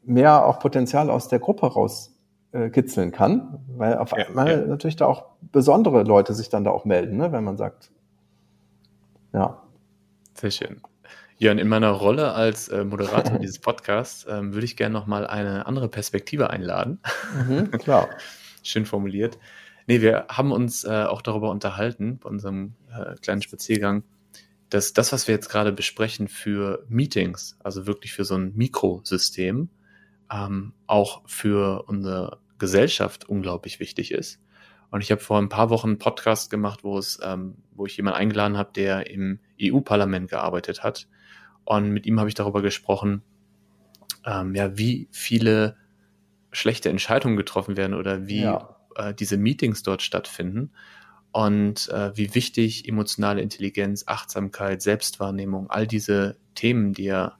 mehr 0.03 0.47
auch 0.47 0.59
Potenzial 0.59 1.11
aus 1.11 1.29
der 1.29 1.39
Gruppe 1.39 1.66
rauskitzeln 1.66 3.09
äh, 3.11 3.12
kann, 3.12 3.61
weil 3.77 3.99
auf 3.99 4.12
ja, 4.12 4.27
einmal 4.27 4.51
ja. 4.51 4.66
natürlich 4.66 4.97
da 4.97 5.07
auch 5.07 5.27
besondere 5.53 6.03
Leute 6.05 6.33
sich 6.35 6.49
dann 6.49 6.64
da 6.64 6.71
auch 6.71 6.85
melden, 6.85 7.19
ne, 7.19 7.31
wenn 7.33 7.45
man 7.45 7.59
sagt, 7.59 7.91
ja. 9.33 9.62
Sehr 10.35 10.51
schön. 10.51 10.81
Jörn, 11.39 11.59
in 11.59 11.68
meiner 11.68 11.91
Rolle 11.91 12.33
als 12.33 12.68
äh, 12.68 12.85
Moderator 12.85 13.39
dieses 13.41 13.61
Podcasts 13.61 14.26
ähm, 14.29 14.55
würde 14.55 14.64
ich 14.64 14.76
gerne 14.76 14.93
nochmal 14.93 15.26
eine 15.26 15.66
andere 15.66 15.89
Perspektive 15.89 16.51
einladen. 16.51 17.01
Mhm, 17.35 17.70
klar. 17.79 18.09
schön 18.62 18.87
formuliert. 18.87 19.39
Nee, 19.87 20.03
wir 20.03 20.26
haben 20.29 20.53
uns 20.53 20.85
äh, 20.85 21.05
auch 21.05 21.22
darüber 21.22 21.51
unterhalten, 21.51 22.18
bei 22.18 22.29
unserem 22.29 22.74
äh, 22.93 23.14
kleinen 23.22 23.41
Spaziergang, 23.41 24.03
dass 24.68 24.93
das, 24.93 25.12
was 25.12 25.29
wir 25.29 25.35
jetzt 25.35 25.49
gerade 25.49 25.72
besprechen 25.72 26.29
für 26.29 26.85
Meetings, 26.89 27.57
also 27.62 27.87
wirklich 27.87 28.12
für 28.12 28.24
so 28.24 28.35
ein 28.35 28.55
Mikrosystem, 28.55 29.70
ähm, 30.31 30.74
auch 30.87 31.22
für 31.26 31.85
unsere 31.87 32.39
Gesellschaft 32.59 33.29
unglaublich 33.29 33.81
wichtig 33.81 34.12
ist. 34.12 34.41
Und 34.91 35.03
ich 35.03 35.11
habe 35.11 35.20
vor 35.20 35.39
ein 35.39 35.49
paar 35.49 35.70
Wochen 35.70 35.89
einen 35.89 35.99
Podcast 35.99 36.51
gemacht, 36.51 36.82
wo 36.82 36.99
es, 36.99 37.18
ähm, 37.22 37.57
wo 37.72 37.86
ich 37.86 37.97
jemanden 37.97 38.20
eingeladen 38.20 38.57
habe, 38.57 38.70
der 38.74 39.11
im 39.11 39.39
EU-Parlament 39.61 40.30
gearbeitet 40.30 40.82
hat. 40.82 41.09
Und 41.64 41.91
mit 41.91 42.07
ihm 42.07 42.18
habe 42.18 42.28
ich 42.28 42.34
darüber 42.34 42.62
gesprochen, 42.62 43.22
ähm, 44.24 44.55
ja, 44.55 44.78
wie 44.78 45.09
viele 45.11 45.76
schlechte 46.51 46.89
Entscheidungen 46.89 47.36
getroffen 47.36 47.76
werden 47.76 47.95
oder 47.95 48.26
wie 48.26 48.43
ja. 48.43 48.76
äh, 48.97 49.12
diese 49.12 49.36
Meetings 49.36 49.82
dort 49.82 50.03
stattfinden 50.03 50.70
und 51.32 51.89
äh, 51.91 52.16
wie 52.16 52.34
wichtig 52.34 52.89
emotionale 52.89 53.43
Intelligenz, 53.43 54.05
Achtsamkeit, 54.07 54.80
Selbstwahrnehmung, 54.80 55.68
all 55.68 55.86
diese 55.86 56.39
Themen, 56.55 56.95
die 56.95 57.05
ja, 57.05 57.39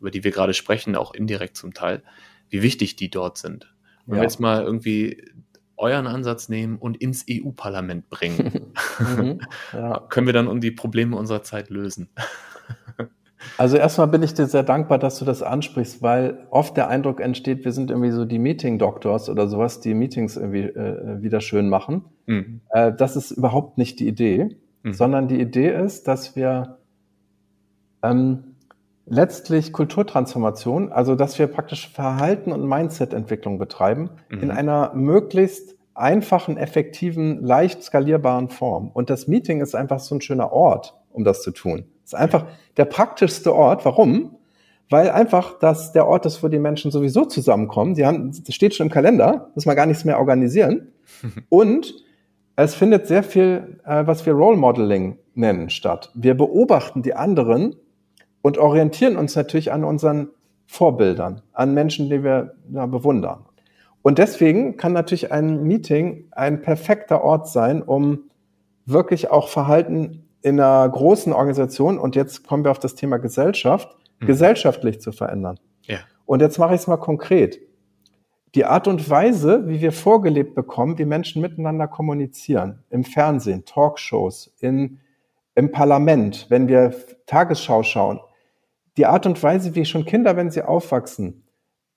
über 0.00 0.10
die 0.10 0.24
wir 0.24 0.30
gerade 0.30 0.54
sprechen, 0.54 0.96
auch 0.96 1.12
indirekt 1.12 1.56
zum 1.56 1.74
Teil, 1.74 2.02
wie 2.48 2.62
wichtig 2.62 2.96
die 2.96 3.10
dort 3.10 3.36
sind. 3.36 3.74
Und 4.06 4.16
ja. 4.16 4.22
jetzt 4.22 4.40
mal 4.40 4.62
irgendwie 4.62 5.22
euren 5.80 6.06
Ansatz 6.06 6.48
nehmen 6.48 6.76
und 6.76 6.96
ins 6.98 7.26
EU-Parlament 7.28 8.08
bringen. 8.10 8.72
mhm, 8.98 9.40
ja. 9.72 10.00
Können 10.08 10.26
wir 10.26 10.34
dann 10.34 10.46
um 10.46 10.60
die 10.60 10.70
Probleme 10.70 11.16
unserer 11.16 11.42
Zeit 11.42 11.70
lösen? 11.70 12.10
Also 13.56 13.78
erstmal 13.78 14.06
bin 14.08 14.22
ich 14.22 14.34
dir 14.34 14.46
sehr 14.46 14.62
dankbar, 14.62 14.98
dass 14.98 15.18
du 15.18 15.24
das 15.24 15.42
ansprichst, 15.42 16.02
weil 16.02 16.46
oft 16.50 16.76
der 16.76 16.88
Eindruck 16.88 17.20
entsteht, 17.20 17.64
wir 17.64 17.72
sind 17.72 17.90
irgendwie 17.90 18.10
so 18.10 18.26
die 18.26 18.38
Meeting-Doctors 18.38 19.30
oder 19.30 19.48
sowas, 19.48 19.80
die 19.80 19.94
Meetings 19.94 20.36
irgendwie 20.36 20.64
äh, 20.64 21.22
wieder 21.22 21.40
schön 21.40 21.70
machen. 21.70 22.04
Mhm. 22.26 22.60
Äh, 22.68 22.92
das 22.92 23.16
ist 23.16 23.30
überhaupt 23.30 23.78
nicht 23.78 23.98
die 23.98 24.08
Idee, 24.08 24.58
mhm. 24.82 24.92
sondern 24.92 25.26
die 25.26 25.40
Idee 25.40 25.70
ist, 25.74 26.06
dass 26.06 26.36
wir 26.36 26.80
ähm, 28.02 28.49
letztlich 29.10 29.72
Kulturtransformation, 29.72 30.92
also 30.92 31.16
dass 31.16 31.38
wir 31.38 31.48
praktisch 31.48 31.88
Verhalten 31.88 32.52
und 32.52 32.66
Mindset-Entwicklung 32.66 33.58
betreiben 33.58 34.10
mhm. 34.30 34.40
in 34.40 34.50
einer 34.50 34.92
möglichst 34.94 35.76
einfachen, 35.94 36.56
effektiven, 36.56 37.44
leicht 37.44 37.82
skalierbaren 37.82 38.48
Form. 38.48 38.88
Und 38.88 39.10
das 39.10 39.26
Meeting 39.26 39.60
ist 39.60 39.74
einfach 39.74 39.98
so 39.98 40.14
ein 40.14 40.20
schöner 40.20 40.52
Ort, 40.52 40.96
um 41.10 41.24
das 41.24 41.42
zu 41.42 41.50
tun. 41.50 41.84
Es 42.04 42.12
ist 42.12 42.18
einfach 42.18 42.46
der 42.76 42.84
praktischste 42.84 43.54
Ort. 43.54 43.84
Warum? 43.84 44.36
Weil 44.88 45.10
einfach 45.10 45.58
das 45.58 45.92
der 45.92 46.06
Ort 46.06 46.24
ist, 46.26 46.42
wo 46.42 46.48
die 46.48 46.58
Menschen 46.58 46.90
sowieso 46.90 47.24
zusammenkommen. 47.24 47.96
Sie 47.96 48.06
haben, 48.06 48.32
das 48.44 48.54
steht 48.54 48.74
schon 48.74 48.86
im 48.86 48.92
Kalender, 48.92 49.50
muss 49.54 49.66
man 49.66 49.76
gar 49.76 49.86
nichts 49.86 50.04
mehr 50.04 50.18
organisieren. 50.18 50.92
Und 51.48 51.94
es 52.54 52.76
findet 52.76 53.08
sehr 53.08 53.24
viel, 53.24 53.80
äh, 53.84 54.06
was 54.06 54.24
wir 54.24 54.34
Role 54.34 54.56
Modeling 54.56 55.18
nennen, 55.34 55.68
statt. 55.68 56.10
Wir 56.14 56.34
beobachten 56.34 57.02
die 57.02 57.14
anderen 57.14 57.74
und 58.42 58.58
orientieren 58.58 59.16
uns 59.16 59.36
natürlich 59.36 59.72
an 59.72 59.84
unseren 59.84 60.30
Vorbildern, 60.66 61.42
an 61.52 61.74
Menschen, 61.74 62.08
die 62.08 62.22
wir 62.22 62.54
ja, 62.72 62.86
bewundern. 62.86 63.44
Und 64.02 64.18
deswegen 64.18 64.76
kann 64.76 64.92
natürlich 64.92 65.30
ein 65.32 65.64
Meeting 65.64 66.28
ein 66.30 66.62
perfekter 66.62 67.22
Ort 67.22 67.48
sein, 67.48 67.82
um 67.82 68.30
wirklich 68.86 69.30
auch 69.30 69.48
Verhalten 69.48 70.26
in 70.42 70.58
einer 70.58 70.88
großen 70.88 71.32
Organisation, 71.32 71.98
und 71.98 72.16
jetzt 72.16 72.46
kommen 72.46 72.64
wir 72.64 72.70
auf 72.70 72.78
das 72.78 72.94
Thema 72.94 73.18
Gesellschaft, 73.18 73.94
mhm. 74.20 74.26
gesellschaftlich 74.26 75.00
zu 75.00 75.12
verändern. 75.12 75.58
Ja. 75.82 75.98
Und 76.24 76.40
jetzt 76.40 76.58
mache 76.58 76.74
ich 76.74 76.80
es 76.80 76.86
mal 76.86 76.96
konkret. 76.96 77.60
die 78.54 78.64
Art 78.64 78.88
und 78.88 79.08
Weise, 79.08 79.68
wie 79.68 79.80
wir 79.80 79.92
vorgelebt 79.92 80.54
bekommen, 80.54 80.98
wie 80.98 81.04
Menschen 81.04 81.40
miteinander 81.40 81.86
kommunizieren, 81.86 82.82
im 82.90 83.04
Fernsehen, 83.04 83.64
Talkshows, 83.64 84.52
in, 84.60 84.98
im 85.54 85.70
Parlament, 85.70 86.46
wenn 86.48 86.66
wir 86.66 86.94
Tagesschau 87.26 87.82
schauen, 87.82 88.20
die 88.96 89.06
Art 89.06 89.26
und 89.26 89.42
Weise, 89.42 89.74
wie 89.74 89.84
schon 89.84 90.04
Kinder, 90.04 90.36
wenn 90.36 90.50
sie 90.50 90.62
aufwachsen, 90.62 91.44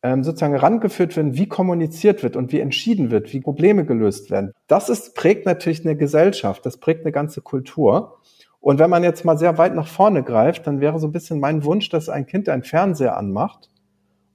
ähm, 0.03 0.23
sozusagen 0.23 0.53
herangeführt 0.53 1.15
werden, 1.15 1.37
wie 1.37 1.47
kommuniziert 1.47 2.23
wird 2.23 2.35
und 2.35 2.51
wie 2.51 2.59
entschieden 2.59 3.09
wird, 3.09 3.33
wie 3.33 3.39
Probleme 3.39 3.85
gelöst 3.85 4.31
werden. 4.31 4.51
Das 4.67 4.89
ist, 4.89 5.15
prägt 5.15 5.45
natürlich 5.45 5.85
eine 5.85 5.95
Gesellschaft, 5.95 6.65
das 6.65 6.77
prägt 6.77 7.01
eine 7.01 7.11
ganze 7.11 7.41
Kultur. 7.41 8.19
Und 8.59 8.79
wenn 8.79 8.89
man 8.89 9.03
jetzt 9.03 9.25
mal 9.25 9.37
sehr 9.37 9.57
weit 9.57 9.75
nach 9.75 9.87
vorne 9.87 10.23
greift, 10.23 10.67
dann 10.67 10.79
wäre 10.79 10.99
so 10.99 11.07
ein 11.07 11.11
bisschen 11.11 11.39
mein 11.39 11.63
Wunsch, 11.63 11.89
dass 11.89 12.09
ein 12.09 12.25
Kind 12.25 12.47
einen 12.49 12.63
Fernseher 12.63 13.17
anmacht 13.17 13.69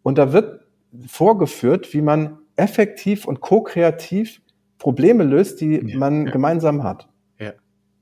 und 0.02 0.18
da 0.18 0.32
wird 0.32 0.60
vorgeführt, 1.06 1.92
wie 1.92 2.02
man 2.02 2.38
effektiv 2.56 3.26
und 3.26 3.40
ko-kreativ 3.40 4.40
Probleme 4.78 5.24
löst, 5.24 5.60
die 5.60 5.96
man 5.96 6.26
gemeinsam 6.26 6.82
hat. 6.82 7.08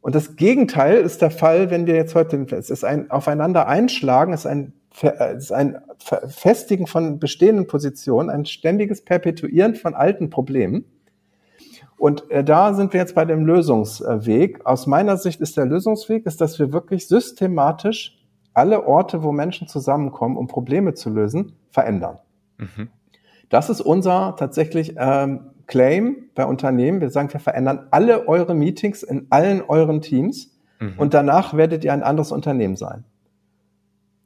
Und 0.07 0.15
das 0.15 0.37
Gegenteil 0.37 0.99
ist 0.99 1.21
der 1.21 1.33
Fall, 1.33 1.69
wenn 1.73 1.89
wir 1.89 1.97
jetzt 1.97 2.15
heute, 2.15 2.47
es 2.53 2.71
ist 2.71 2.85
ein 2.85 3.11
Aufeinander 3.11 3.67
einschlagen, 3.67 4.33
es 4.33 4.43
ist 4.43 4.47
ein, 4.47 4.73
es 5.03 5.47
ist 5.47 5.53
ein 5.53 5.81
Festigen 6.29 6.87
von 6.87 7.19
bestehenden 7.19 7.67
Positionen, 7.67 8.31
ein 8.31 8.47
ständiges 8.47 9.05
Perpetuieren 9.05 9.75
von 9.75 9.97
alten 9.97 10.31
Problemen. 10.31 10.85
Und 11.99 12.31
äh, 12.31 12.45
da 12.45 12.73
sind 12.75 12.93
wir 12.93 13.01
jetzt 13.01 13.17
bei 13.17 13.25
dem 13.25 13.47
Lösungsweg. 13.47 14.65
Aus 14.65 14.87
meiner 14.87 15.17
Sicht 15.17 15.41
ist 15.41 15.57
der 15.57 15.67
Lösungsweg, 15.67 16.25
ist, 16.25 16.41
dass 16.41 16.57
wir 16.61 16.73
wirklich 16.73 17.09
systematisch 17.09 18.17
alle 18.55 18.87
Orte, 18.87 19.25
wo 19.25 19.33
Menschen 19.33 19.67
zusammenkommen, 19.67 20.37
um 20.37 20.47
Probleme 20.47 20.95
zu 20.95 21.11
lösen, 21.11 21.57
verändern. 21.71 22.21
Mhm. 22.59 22.91
Das 23.49 23.71
ist 23.71 23.81
unser 23.81 24.37
tatsächlich 24.39 24.95
ähm, 24.97 25.51
Claim 25.67 26.31
bei 26.35 26.45
Unternehmen. 26.45 27.01
Wir 27.01 27.11
sagen, 27.11 27.33
wir 27.33 27.41
verändern 27.41 27.87
alle 27.91 28.29
eure 28.29 28.55
Meetings 28.55 29.03
in 29.03 29.27
allen 29.31 29.63
euren 29.63 30.01
Teams 30.01 30.59
mhm. 30.81 30.95
und 30.97 31.15
danach 31.15 31.55
werdet 31.55 31.85
ihr 31.85 31.93
ein 31.93 32.03
anderes 32.03 32.33
Unternehmen 32.33 32.77
sein. 32.77 33.05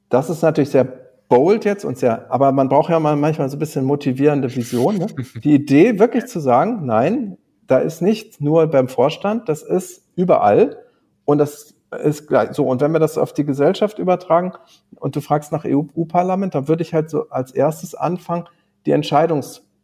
Das 0.08 0.28
ist 0.28 0.42
natürlich 0.42 0.70
sehr 0.70 0.84
bold 1.28 1.64
jetzt 1.64 1.84
und 1.84 1.96
sehr, 1.96 2.30
aber 2.30 2.52
man 2.52 2.68
braucht 2.68 2.90
ja 2.90 2.98
mal 2.98 3.16
manchmal 3.16 3.48
so 3.48 3.56
ein 3.56 3.60
bisschen 3.60 3.84
motivierende 3.84 4.54
Vision. 4.54 4.98
Ne? 4.98 5.06
Die 5.44 5.54
Idee 5.54 5.98
wirklich 5.98 6.26
zu 6.26 6.40
sagen, 6.40 6.84
nein, 6.84 7.38
da 7.66 7.78
ist 7.78 8.02
nicht 8.02 8.40
nur 8.40 8.66
beim 8.66 8.88
Vorstand, 8.88 9.48
das 9.48 9.62
ist 9.62 10.02
überall 10.16 10.76
und 11.24 11.38
das 11.38 11.74
ist 12.02 12.26
gleich 12.26 12.52
so. 12.52 12.66
Und 12.66 12.80
wenn 12.80 12.92
wir 12.92 12.98
das 12.98 13.18
auf 13.18 13.32
die 13.32 13.44
Gesellschaft 13.44 13.98
übertragen 13.98 14.52
und 14.96 15.16
du 15.16 15.20
fragst 15.20 15.52
nach 15.52 15.64
EU-Parlament, 15.64 16.54
dann 16.54 16.68
würde 16.68 16.82
ich 16.82 16.94
halt 16.94 17.10
so 17.10 17.28
als 17.30 17.52
erstes 17.52 17.94
anfangen, 17.94 18.44
die 18.86 18.92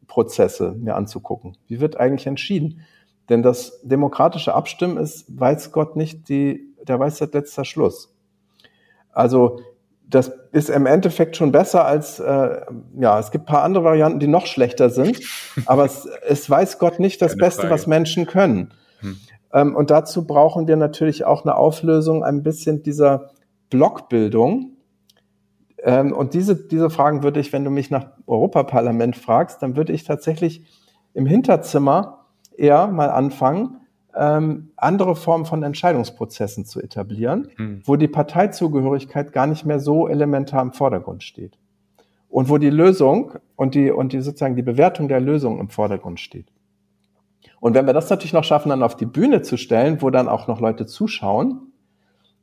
Entscheidungsprozesse 0.07 0.75
mir 0.79 0.97
anzugucken. 0.97 1.57
Wie 1.67 1.81
wird 1.81 1.99
eigentlich 1.99 2.27
entschieden? 2.27 2.81
Denn 3.29 3.43
das 3.43 3.81
demokratische 3.83 4.55
Abstimmen 4.55 4.97
ist, 4.99 5.27
weiß 5.29 5.73
Gott 5.73 5.97
nicht, 5.97 6.29
die, 6.29 6.75
der 6.87 6.99
Weisheit 7.01 7.35
letzter 7.35 7.65
Schluss. 7.65 8.15
Also 9.13 9.61
das 10.09 10.33
ist 10.53 10.71
im 10.71 10.87
Endeffekt 10.87 11.37
schon 11.37 11.51
besser 11.51 11.85
als, 11.85 12.21
äh, 12.21 12.61
ja, 12.97 13.19
es 13.19 13.33
gibt 13.33 13.47
paar 13.47 13.65
andere 13.65 13.83
Varianten, 13.83 14.21
die 14.21 14.29
noch 14.29 14.47
schlechter 14.47 14.91
sind, 14.91 15.21
aber 15.67 15.85
es, 15.85 16.07
es 16.29 16.49
weiß 16.49 16.79
Gott 16.79 17.01
nicht 17.01 17.21
das 17.21 17.33
Keine 17.33 17.41
Beste, 17.41 17.63
Frage. 17.63 17.75
was 17.75 17.87
Menschen 17.89 18.27
können. 18.27 18.73
Hm. 19.01 19.17
Ähm, 19.53 19.75
und 19.75 19.91
dazu 19.91 20.25
brauchen 20.25 20.69
wir 20.69 20.77
natürlich 20.77 21.25
auch 21.25 21.45
eine 21.45 21.57
Auflösung 21.57 22.23
ein 22.23 22.45
bisschen 22.45 22.85
dieser 22.85 23.31
Blockbildung. 23.71 24.76
Ähm, 25.87 26.13
und 26.13 26.35
diese, 26.35 26.57
diese 26.57 26.91
Fragen 26.91 27.23
würde 27.23 27.39
ich, 27.39 27.53
wenn 27.53 27.65
du 27.65 27.71
mich 27.71 27.91
nach 27.91 28.09
Europaparlament 28.27 29.17
fragst, 29.17 29.63
dann 29.63 29.77
würde 29.77 29.93
ich 29.93 30.03
tatsächlich 30.03 30.67
im 31.15 31.27
Hinterzimmer 31.27 32.27
eher 32.57 32.89
mal 32.89 33.09
anfangen, 33.09 33.77
ähm, 34.15 34.71
andere 34.77 35.15
Formen 35.15 35.45
von 35.45 35.63
Entscheidungsprozessen 35.63 36.65
zu 36.65 36.83
etablieren, 36.83 37.49
mhm. 37.57 37.83
wo 37.85 37.95
die 37.95 38.09
Parteizugehörigkeit 38.09 39.33
gar 39.33 39.47
nicht 39.47 39.65
mehr 39.65 39.79
so 39.79 40.09
elementar 40.09 40.61
im 40.61 40.73
Vordergrund 40.73 41.23
steht. 41.23 41.57
Und 42.29 42.49
wo 42.49 42.59
die 42.59 42.71
Lösung 42.71 43.33
und 43.55 43.77
die, 43.77 43.93
und 43.93 44.13
die 44.13 44.21
sozusagen 44.21 44.57
die 44.57 44.63
Bewertung 44.63 45.07
der 45.07 45.21
Lösung 45.21 45.61
im 45.61 45.69
Vordergrund 45.69 46.19
steht. 46.19 46.49
Und 47.61 47.75
wenn 47.75 47.87
wir 47.87 47.93
das 47.93 48.11
natürlich 48.11 48.33
noch 48.33 48.45
schaffen, 48.45 48.71
dann 48.71 48.83
auf 48.83 48.97
die 48.97 49.07
Bühne 49.07 49.43
zu 49.43 49.57
stellen, 49.57 50.03
wo 50.03 50.11
dann 50.11 50.29
auch 50.29 50.49
noch 50.49 50.61
Leute 50.61 50.87
zuschauen 50.87 51.66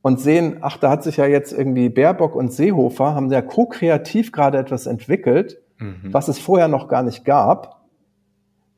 und 0.04 0.20
sehen, 0.20 0.58
ach, 0.60 0.78
da 0.78 0.90
hat 0.90 1.02
sich 1.02 1.16
ja 1.16 1.26
jetzt 1.26 1.54
irgendwie 1.54 1.88
Baerbock 1.88 2.36
und 2.36 2.52
Seehofer 2.52 3.16
haben 3.16 3.32
ja 3.32 3.42
ko-kreativ 3.42 4.34
gerade 4.34 4.58
etwas 4.58 4.86
entwickelt, 4.86 5.62
mhm. 5.80 6.10
was 6.12 6.28
es 6.28 6.38
vorher 6.38 6.68
noch 6.68 6.90
gar 6.90 7.04
nicht 7.04 7.24
gab. 7.24 7.86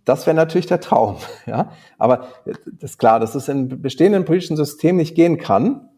Das 0.06 0.28
wäre 0.28 0.36
natürlich 0.36 0.68
der 0.68 0.80
Traum, 0.80 1.18
ja. 1.48 1.72
Aber 1.98 2.28
das 2.46 2.92
ist 2.92 2.98
klar, 3.00 3.20
dass 3.20 3.34
es 3.34 3.50
in 3.50 3.82
bestehenden 3.82 4.24
politischen 4.24 4.56
Systemen 4.56 4.98
nicht 4.98 5.16
gehen 5.16 5.40
kann, 5.40 5.90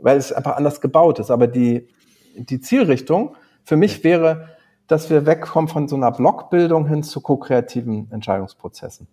weil 0.00 0.16
es 0.16 0.32
einfach 0.32 0.56
anders 0.56 0.80
gebaut 0.80 1.20
ist. 1.20 1.30
Aber 1.30 1.46
die, 1.46 1.88
die 2.34 2.60
Zielrichtung 2.60 3.36
für 3.62 3.76
mich 3.76 4.02
wäre, 4.02 4.48
dass 4.88 5.10
wir 5.10 5.26
wegkommen 5.26 5.68
von 5.68 5.86
so 5.86 5.94
einer 5.94 6.10
Blockbildung 6.10 6.88
hin 6.88 7.04
zu 7.04 7.20
ko-kreativen 7.20 8.10
Entscheidungsprozessen. 8.10 9.06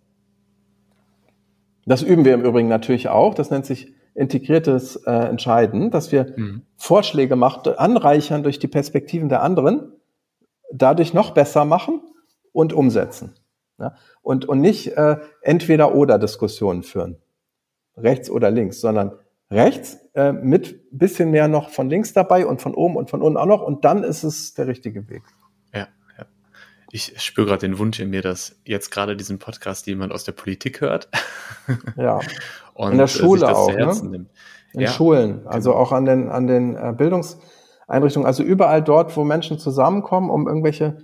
Das 1.86 2.02
üben 2.02 2.24
wir 2.24 2.34
im 2.34 2.42
Übrigen 2.42 2.68
natürlich 2.68 3.08
auch. 3.08 3.34
Das 3.34 3.50
nennt 3.50 3.66
sich 3.66 3.94
integriertes 4.14 4.96
äh, 5.06 5.10
Entscheiden, 5.10 5.90
dass 5.90 6.12
wir 6.12 6.32
mhm. 6.36 6.62
Vorschläge 6.76 7.36
machen, 7.36 7.74
anreichern 7.76 8.42
durch 8.42 8.58
die 8.58 8.68
Perspektiven 8.68 9.28
der 9.28 9.42
anderen, 9.42 9.92
dadurch 10.72 11.14
noch 11.14 11.32
besser 11.32 11.64
machen 11.64 12.00
und 12.52 12.72
umsetzen. 12.72 13.34
Ja? 13.78 13.94
Und, 14.22 14.46
und 14.48 14.60
nicht 14.60 14.96
äh, 14.96 15.16
entweder 15.42 15.94
oder 15.94 16.18
Diskussionen 16.18 16.82
führen, 16.82 17.16
rechts 17.96 18.30
oder 18.30 18.50
links, 18.50 18.80
sondern 18.80 19.12
rechts 19.50 19.98
äh, 20.14 20.32
mit 20.32 20.88
bisschen 20.90 21.30
mehr 21.30 21.48
noch 21.48 21.70
von 21.70 21.90
links 21.90 22.12
dabei 22.12 22.46
und 22.46 22.62
von 22.62 22.74
oben 22.74 22.96
und 22.96 23.10
von 23.10 23.20
unten 23.20 23.36
auch 23.36 23.46
noch 23.46 23.62
und 23.62 23.84
dann 23.84 24.04
ist 24.04 24.22
es 24.22 24.54
der 24.54 24.68
richtige 24.68 25.08
Weg 25.08 25.22
ich 26.94 27.20
spüre 27.20 27.48
gerade 27.48 27.66
den 27.66 27.78
Wunsch 27.80 27.98
in 27.98 28.10
mir, 28.10 28.22
dass 28.22 28.54
jetzt 28.64 28.92
gerade 28.92 29.16
diesen 29.16 29.40
Podcast 29.40 29.88
jemand 29.88 30.12
aus 30.12 30.22
der 30.22 30.30
Politik 30.30 30.80
hört. 30.80 31.08
Ja. 31.96 32.20
Und 32.74 32.92
in 32.92 32.98
der 32.98 33.08
Schule 33.08 33.48
auch. 33.48 33.68
Ne? 33.68 33.92
Nimmt. 34.10 34.30
In 34.72 34.80
ja, 34.80 34.88
Schulen, 34.88 35.44
also 35.46 35.70
genau. 35.70 35.82
auch 35.82 35.90
an 35.92 36.04
den, 36.04 36.28
an 36.28 36.46
den 36.46 36.76
äh, 36.76 36.94
Bildungseinrichtungen, 36.96 38.26
also 38.26 38.44
überall 38.44 38.80
dort, 38.80 39.16
wo 39.16 39.24
Menschen 39.24 39.58
zusammenkommen, 39.58 40.30
um 40.30 40.46
irgendwelche 40.46 40.98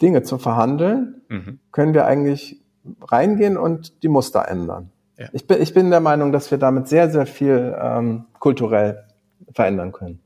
Dinge 0.00 0.22
zu 0.22 0.38
verhandeln, 0.38 1.22
mhm. 1.28 1.58
können 1.72 1.94
wir 1.94 2.06
eigentlich 2.06 2.62
reingehen 3.00 3.56
und 3.56 4.04
die 4.04 4.08
Muster 4.08 4.48
ändern. 4.48 4.92
Ja. 5.18 5.26
Ich, 5.32 5.48
bin, 5.48 5.60
ich 5.60 5.74
bin 5.74 5.90
der 5.90 6.00
Meinung, 6.00 6.30
dass 6.30 6.52
wir 6.52 6.58
damit 6.58 6.86
sehr, 6.86 7.10
sehr 7.10 7.26
viel 7.26 7.76
ähm, 7.80 8.26
kulturell 8.38 9.06
verändern 9.52 9.90
können. 9.90 10.20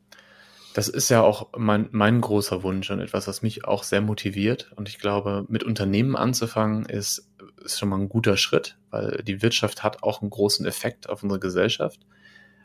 Das 0.77 0.89
ist 0.89 1.09
ja 1.09 1.23
auch 1.23 1.49
mein, 1.57 1.89
mein 1.93 2.21
großer 2.21 2.63
Wunsch 2.63 2.91
und 2.91 3.01
etwas, 3.01 3.27
was 3.27 3.41
mich 3.41 3.65
auch 3.65 3.83
sehr 3.83 4.03
motiviert. 4.03 4.71
Und 4.77 4.91
ich 4.91 4.99
glaube, 4.99 5.47
mit 5.49 5.65
Unternehmen 5.65 6.17
anzufangen 6.17 6.85
ist, 6.85 7.31
ist 7.65 7.79
schon 7.79 7.89
mal 7.89 7.99
ein 7.99 8.11
guter 8.11 8.37
Schritt, 8.37 8.77
weil 8.91 9.23
die 9.27 9.41
Wirtschaft 9.41 9.83
hat 9.83 10.03
auch 10.03 10.21
einen 10.21 10.29
großen 10.29 10.67
Effekt 10.67 11.09
auf 11.09 11.23
unsere 11.23 11.41
Gesellschaft. 11.41 12.03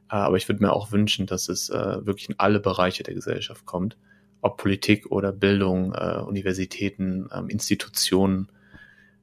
Äh, 0.09 0.15
aber 0.15 0.35
ich 0.35 0.49
würde 0.49 0.61
mir 0.61 0.73
auch 0.73 0.91
wünschen, 0.91 1.25
dass 1.25 1.47
es 1.47 1.69
äh, 1.69 2.05
wirklich 2.05 2.27
in 2.27 2.37
alle 2.37 2.59
Bereiche 2.59 3.03
der 3.03 3.13
Gesellschaft 3.13 3.65
kommt. 3.65 3.95
Ob 4.41 4.57
Politik 4.57 5.09
oder 5.09 5.31
Bildung, 5.31 5.93
äh, 5.93 6.17
Universitäten, 6.17 7.29
ähm, 7.33 7.47
Institutionen. 7.47 8.51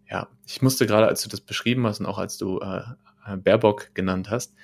Ja, 0.08 0.28
ich 0.46 0.62
musste 0.62 0.86
gerade, 0.86 1.08
als 1.08 1.20
du 1.20 1.28
das 1.28 1.42
beschrieben 1.42 1.86
hast 1.86 2.00
und 2.00 2.06
auch 2.06 2.16
als 2.16 2.38
du 2.38 2.58
Baerbock 3.36 3.94
genannt 3.94 4.30
hast, 4.30 4.54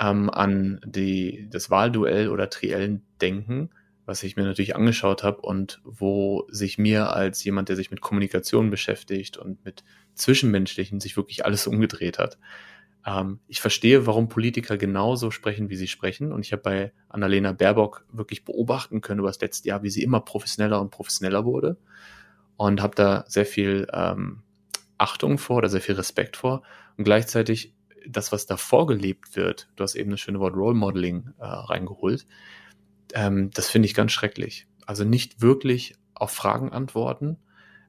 ähm, 0.00 0.30
an 0.30 0.80
die, 0.84 1.48
das 1.50 1.70
Wahlduell 1.70 2.28
oder 2.28 2.50
Triellen 2.50 3.02
denken, 3.20 3.70
was 4.06 4.22
ich 4.22 4.36
mir 4.36 4.44
natürlich 4.44 4.74
angeschaut 4.76 5.22
habe 5.22 5.42
und 5.42 5.80
wo 5.84 6.46
sich 6.50 6.78
mir 6.78 7.12
als 7.12 7.44
jemand, 7.44 7.68
der 7.68 7.76
sich 7.76 7.90
mit 7.90 8.00
Kommunikation 8.00 8.70
beschäftigt 8.70 9.36
und 9.36 9.64
mit 9.64 9.84
Zwischenmenschlichen 10.14 11.00
sich 11.00 11.16
wirklich 11.16 11.44
alles 11.44 11.66
umgedreht 11.66 12.18
hat. 12.18 12.38
Ähm, 13.04 13.40
ich 13.48 13.60
verstehe, 13.60 14.06
warum 14.06 14.28
Politiker 14.28 14.76
genauso 14.76 15.30
sprechen, 15.30 15.68
wie 15.68 15.76
sie 15.76 15.88
sprechen. 15.88 16.32
Und 16.32 16.44
ich 16.44 16.52
habe 16.52 16.62
bei 16.62 16.92
Annalena 17.08 17.52
Baerbock 17.52 18.06
wirklich 18.12 18.44
beobachten 18.44 19.00
können 19.00 19.20
über 19.20 19.28
das 19.28 19.40
letzte 19.40 19.68
Jahr, 19.68 19.82
wie 19.82 19.90
sie 19.90 20.02
immer 20.02 20.20
professioneller 20.20 20.80
und 20.80 20.90
professioneller 20.90 21.44
wurde. 21.44 21.76
Und 22.56 22.82
habe 22.82 22.94
da 22.94 23.24
sehr 23.28 23.46
viel 23.46 23.86
ähm, 23.92 24.42
Achtung 24.96 25.38
vor 25.38 25.58
oder 25.58 25.68
sehr 25.68 25.80
viel 25.80 25.94
Respekt 25.94 26.36
vor. 26.36 26.62
Und 26.96 27.04
gleichzeitig 27.04 27.74
das, 28.10 28.32
was 28.32 28.46
da 28.46 28.56
vorgelebt 28.56 29.36
wird, 29.36 29.68
du 29.76 29.82
hast 29.82 29.94
eben 29.94 30.10
das 30.10 30.20
schöne 30.20 30.40
Wort 30.40 30.54
Role 30.54 30.74
Modeling 30.74 31.32
äh, 31.38 31.44
reingeholt, 31.44 32.26
ähm, 33.14 33.50
das 33.52 33.68
finde 33.68 33.86
ich 33.86 33.94
ganz 33.94 34.12
schrecklich. 34.12 34.66
Also 34.86 35.04
nicht 35.04 35.40
wirklich 35.40 35.94
auf 36.14 36.30
Fragen 36.30 36.72
antworten, 36.72 37.38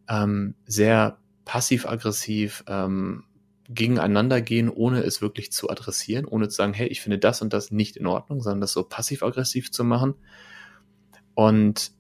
ähm, 0.08 0.56
sehr 0.66 1.18
passiv-aggressiv 1.46 2.64
ähm, 2.68 3.24
gegeneinander 3.70 4.42
gehen, 4.42 4.70
ohne 4.70 5.02
es 5.02 5.22
wirklich 5.22 5.52
zu 5.52 5.70
adressieren, 5.70 6.26
ohne 6.26 6.50
zu 6.50 6.56
sagen, 6.56 6.74
hey, 6.74 6.88
ich 6.88 7.02
finde 7.02 7.20
das 7.20 7.42
und 7.42 7.54
das 7.54 7.72
nicht 7.72 7.98
in 7.98 8.08
Ordnung, 8.08 8.42
sondern 8.42 8.62
das 8.62 8.74
so 8.74 8.84
passiv-aggressiv 8.84 9.72
zu 9.72 9.84
machen. 9.84 10.16
Und 11.36 11.92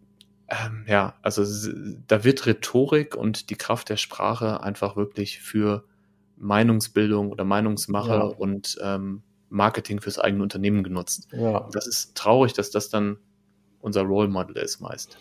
ähm, 0.49 0.86
ja, 0.88 1.15
also 1.22 1.45
da 2.07 2.24
wird 2.24 2.45
Rhetorik 2.47 3.15
und 3.15 3.51
die 3.51 3.55
Kraft 3.55 3.89
der 3.89 3.97
Sprache 3.97 4.63
einfach 4.63 4.95
wirklich 4.95 5.39
für 5.39 5.86
Meinungsbildung 6.40 7.32
oder 7.32 7.44
Meinungsmache 7.44 8.10
ja. 8.10 8.24
und 8.24 8.78
ähm, 8.82 9.24
Marketing 9.50 10.00
fürs 10.00 10.20
eigene 10.20 10.44
Unternehmen 10.44 10.84
genutzt. 10.84 11.28
Ja. 11.32 11.68
Das 11.72 11.88
ist 11.88 12.16
traurig, 12.16 12.54
dass 12.54 12.72
das 12.72 12.90
dann 12.90 13.18
unser 13.82 14.04
Role 14.04 14.28
Model 14.28 14.58
ist 14.58 14.80
meist. 14.80 15.18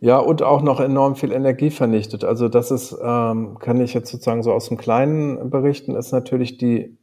Ja, 0.00 0.18
und 0.18 0.42
auch 0.42 0.62
noch 0.62 0.80
enorm 0.80 1.14
viel 1.16 1.32
Energie 1.32 1.70
vernichtet. 1.70 2.24
Also 2.24 2.48
das 2.48 2.70
ist, 2.70 2.96
ähm, 3.02 3.58
kann 3.58 3.80
ich 3.80 3.92
jetzt 3.92 4.10
sozusagen 4.10 4.42
so 4.42 4.52
aus 4.52 4.68
dem 4.68 4.78
Kleinen 4.78 5.50
berichten, 5.50 5.94
ist 5.94 6.12
natürlich 6.12 6.56
die, 6.56 6.96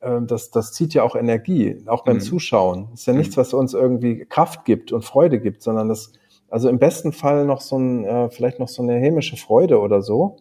äh, 0.00 0.20
das, 0.22 0.50
das 0.50 0.72
zieht 0.72 0.92
ja 0.92 1.02
auch 1.02 1.16
Energie, 1.16 1.82
auch 1.86 2.04
beim 2.04 2.16
mhm. 2.16 2.20
Zuschauen. 2.20 2.88
ist 2.92 3.06
ja 3.06 3.14
nichts, 3.14 3.36
mhm. 3.36 3.40
was 3.40 3.54
uns 3.54 3.72
irgendwie 3.72 4.26
Kraft 4.26 4.66
gibt 4.66 4.92
und 4.92 5.04
Freude 5.04 5.40
gibt, 5.40 5.62
sondern 5.62 5.88
das, 5.88 6.12
also 6.50 6.68
im 6.68 6.78
besten 6.78 7.12
Fall 7.12 7.46
noch 7.46 7.62
so 7.62 7.78
ein, 7.78 8.04
äh, 8.04 8.30
vielleicht 8.30 8.60
noch 8.60 8.68
so 8.68 8.82
eine 8.82 8.94
hämische 8.94 9.36
Freude 9.36 9.80
oder 9.80 10.02
so 10.02 10.36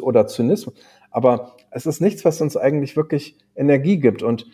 oder 0.00 0.26
Zynismus. 0.26 0.74
Aber 1.10 1.56
es 1.76 1.84
ist 1.84 2.00
nichts, 2.00 2.24
was 2.24 2.40
uns 2.40 2.56
eigentlich 2.56 2.96
wirklich 2.96 3.36
Energie 3.54 3.98
gibt. 3.98 4.22
Und 4.22 4.46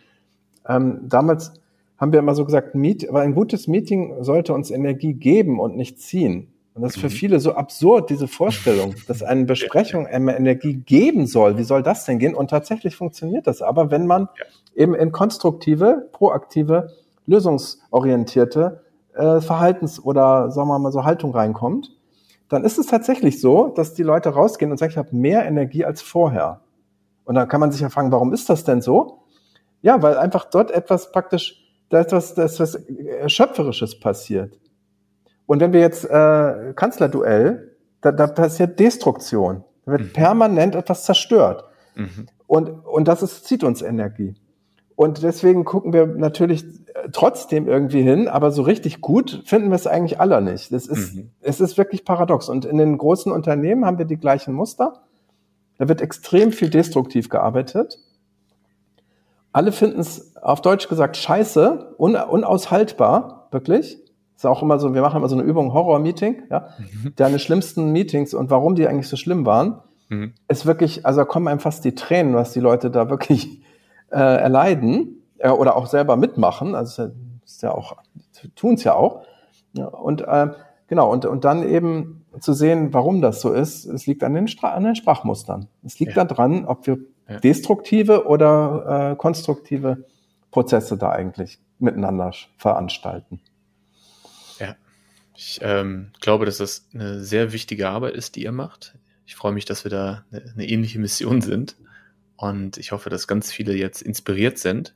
ähm, 0.67 0.99
damals 1.03 1.53
haben 1.97 2.11
wir 2.11 2.19
immer 2.19 2.35
so 2.35 2.43
gesagt, 2.43 2.75
Meet, 2.75 3.07
aber 3.07 3.21
ein 3.21 3.33
gutes 3.33 3.67
Meeting 3.67 4.21
sollte 4.21 4.53
uns 4.53 4.71
Energie 4.71 5.13
geben 5.13 5.57
und 5.57 5.77
nicht 5.77 6.01
ziehen. 6.01 6.49
Und 6.73 6.81
das 6.81 6.95
ist 6.95 7.01
für 7.01 7.07
mhm. 7.07 7.11
viele 7.11 7.39
so 7.39 7.53
absurd, 7.53 8.09
diese 8.09 8.27
Vorstellung, 8.27 8.95
dass 9.07 9.23
eine 9.23 9.45
Besprechung 9.53 10.05
einmal 10.05 10.35
Energie 10.35 10.73
geben 10.73 11.25
soll. 11.25 11.57
Wie 11.57 11.63
soll 11.63 11.81
das 11.81 12.03
denn 12.03 12.19
gehen? 12.19 12.35
Und 12.35 12.49
tatsächlich 12.49 12.97
funktioniert 12.97 13.47
das 13.47 13.61
aber, 13.61 13.89
wenn 13.89 14.05
man 14.05 14.27
eben 14.75 14.93
in 14.93 15.13
konstruktive, 15.13 16.09
proaktive, 16.11 16.91
lösungsorientierte 17.25 18.81
äh, 19.15 19.39
Verhaltens- 19.39 20.03
oder 20.03 20.51
sagen 20.51 20.67
wir 20.67 20.77
mal 20.77 20.91
so 20.91 21.05
Haltung 21.05 21.31
reinkommt, 21.31 21.95
dann 22.49 22.65
ist 22.65 22.77
es 22.77 22.87
tatsächlich 22.87 23.39
so, 23.39 23.69
dass 23.69 23.93
die 23.93 24.03
Leute 24.03 24.29
rausgehen 24.29 24.71
und 24.71 24.77
sagen, 24.77 24.91
ich 24.91 24.97
habe 24.97 25.15
mehr 25.15 25.45
Energie 25.45 25.85
als 25.85 26.01
vorher. 26.01 26.59
Und 27.25 27.35
dann 27.35 27.47
kann 27.47 27.59
man 27.59 27.71
sich 27.71 27.81
ja 27.81 27.89
fragen, 27.89 28.11
warum 28.11 28.33
ist 28.33 28.49
das 28.49 28.63
denn 28.63 28.81
so? 28.81 29.23
Ja, 29.81 30.01
weil 30.01 30.17
einfach 30.17 30.45
dort 30.45 30.71
etwas 30.71 31.11
praktisch, 31.11 31.61
da 31.89 32.01
ist 32.01 32.11
was, 32.11 32.33
da 32.33 32.43
ist 32.43 32.59
was 32.59 32.79
Schöpferisches 33.27 33.99
passiert. 33.99 34.59
Und 35.45 35.59
wenn 35.59 35.73
wir 35.73 35.81
jetzt 35.81 36.05
äh, 36.05 36.73
Kanzlerduell, 36.75 37.77
da, 38.01 38.11
da 38.11 38.27
passiert 38.27 38.79
Destruktion. 38.79 39.63
Da 39.85 39.93
wird 39.93 40.01
mhm. 40.01 40.13
permanent 40.13 40.75
etwas 40.75 41.03
zerstört. 41.05 41.65
Mhm. 41.95 42.27
Und, 42.47 42.69
und 42.69 43.07
das 43.07 43.23
ist, 43.23 43.45
zieht 43.45 43.63
uns 43.63 43.81
Energie. 43.81 44.35
Und 44.95 45.23
deswegen 45.23 45.65
gucken 45.65 45.91
wir 45.91 46.05
natürlich 46.05 46.63
äh, 46.63 47.09
trotzdem 47.11 47.67
irgendwie 47.67 48.01
hin, 48.01 48.27
aber 48.27 48.51
so 48.51 48.61
richtig 48.61 49.01
gut 49.01 49.41
finden 49.45 49.69
wir 49.69 49.75
es 49.75 49.87
eigentlich 49.87 50.19
alle 50.19 50.41
nicht. 50.41 50.71
Es 50.71 50.87
ist, 50.87 51.15
mhm. 51.15 51.31
es 51.41 51.59
ist 51.59 51.77
wirklich 51.77 52.05
paradox. 52.05 52.47
Und 52.47 52.65
in 52.65 52.77
den 52.77 52.97
großen 52.97 53.31
Unternehmen 53.31 53.85
haben 53.85 53.97
wir 53.97 54.05
die 54.05 54.17
gleichen 54.17 54.53
Muster. 54.53 55.03
Da 55.77 55.87
wird 55.87 56.01
extrem 56.01 56.51
viel 56.51 56.69
destruktiv 56.69 57.29
gearbeitet. 57.29 57.99
Alle 59.51 59.71
finden 59.71 59.99
es 59.99 60.35
auf 60.37 60.61
Deutsch 60.61 60.89
gesagt 60.89 61.17
scheiße, 61.17 61.95
un, 61.97 62.15
unaushaltbar, 62.15 63.47
wirklich. 63.51 63.99
Ist 64.35 64.45
auch 64.45 64.61
immer 64.61 64.79
so, 64.79 64.93
wir 64.93 65.01
machen 65.01 65.17
immer 65.17 65.29
so 65.29 65.37
eine 65.37 65.43
Übung 65.43 65.73
Horror-Meeting, 65.73 66.43
ja. 66.49 66.69
Mhm. 66.77 67.13
Deine 67.15 67.39
schlimmsten 67.39 67.91
Meetings 67.91 68.33
und 68.33 68.49
warum 68.49 68.75
die 68.75 68.87
eigentlich 68.87 69.07
so 69.07 69.15
schlimm 69.15 69.45
waren, 69.45 69.79
mhm. 70.09 70.33
ist 70.47 70.65
wirklich, 70.65 71.05
also 71.05 71.21
da 71.21 71.25
kommen 71.25 71.47
einem 71.47 71.59
fast 71.59 71.85
die 71.85 71.95
Tränen, 71.95 72.33
was 72.33 72.51
die 72.51 72.59
Leute 72.59 72.89
da 72.89 73.09
wirklich 73.09 73.61
äh, 74.11 74.17
erleiden 74.17 75.23
äh, 75.37 75.49
oder 75.49 75.75
auch 75.75 75.85
selber 75.85 76.17
mitmachen. 76.17 76.75
Also 76.75 77.11
ist 77.45 77.61
ja 77.61 77.71
auch, 77.71 77.97
tun 78.55 78.73
es 78.73 78.83
ja 78.83 78.95
auch. 78.95 79.21
Ja, 79.73 79.87
und 79.87 80.21
äh, 80.21 80.49
genau, 80.87 81.11
und, 81.11 81.25
und 81.25 81.45
dann 81.45 81.67
eben 81.67 82.22
zu 82.39 82.53
sehen, 82.53 82.93
warum 82.93 83.21
das 83.21 83.41
so 83.41 83.53
ist, 83.53 83.85
es 83.85 84.05
liegt 84.05 84.23
an 84.23 84.33
den, 84.33 84.47
Stra 84.47 84.73
an 84.73 84.83
den 84.83 84.95
Sprachmustern. 84.95 85.67
Es 85.83 85.99
liegt 85.99 86.15
ja. 86.15 86.25
daran, 86.25 86.65
ob 86.65 86.87
wir 86.87 86.99
ja. 87.29 87.39
destruktive 87.39 88.27
oder 88.27 89.11
äh, 89.11 89.15
konstruktive 89.15 90.05
Prozesse 90.51 90.97
da 90.97 91.09
eigentlich 91.09 91.59
miteinander 91.79 92.31
veranstalten. 92.57 93.39
Ich 95.35 95.59
ähm, 95.61 96.11
glaube, 96.21 96.45
dass 96.45 96.57
das 96.57 96.87
eine 96.93 97.19
sehr 97.23 97.53
wichtige 97.53 97.89
Arbeit 97.89 98.13
ist, 98.13 98.35
die 98.35 98.43
ihr 98.43 98.51
macht. 98.51 98.95
Ich 99.25 99.35
freue 99.35 99.51
mich, 99.51 99.65
dass 99.65 99.83
wir 99.83 99.91
da 99.91 100.25
eine, 100.31 100.53
eine 100.53 100.67
ähnliche 100.67 100.99
Mission 100.99 101.41
sind. 101.41 101.75
Und 102.35 102.77
ich 102.77 102.91
hoffe, 102.91 103.09
dass 103.09 103.27
ganz 103.27 103.51
viele 103.51 103.73
jetzt 103.75 104.01
inspiriert 104.01 104.59
sind. 104.59 104.95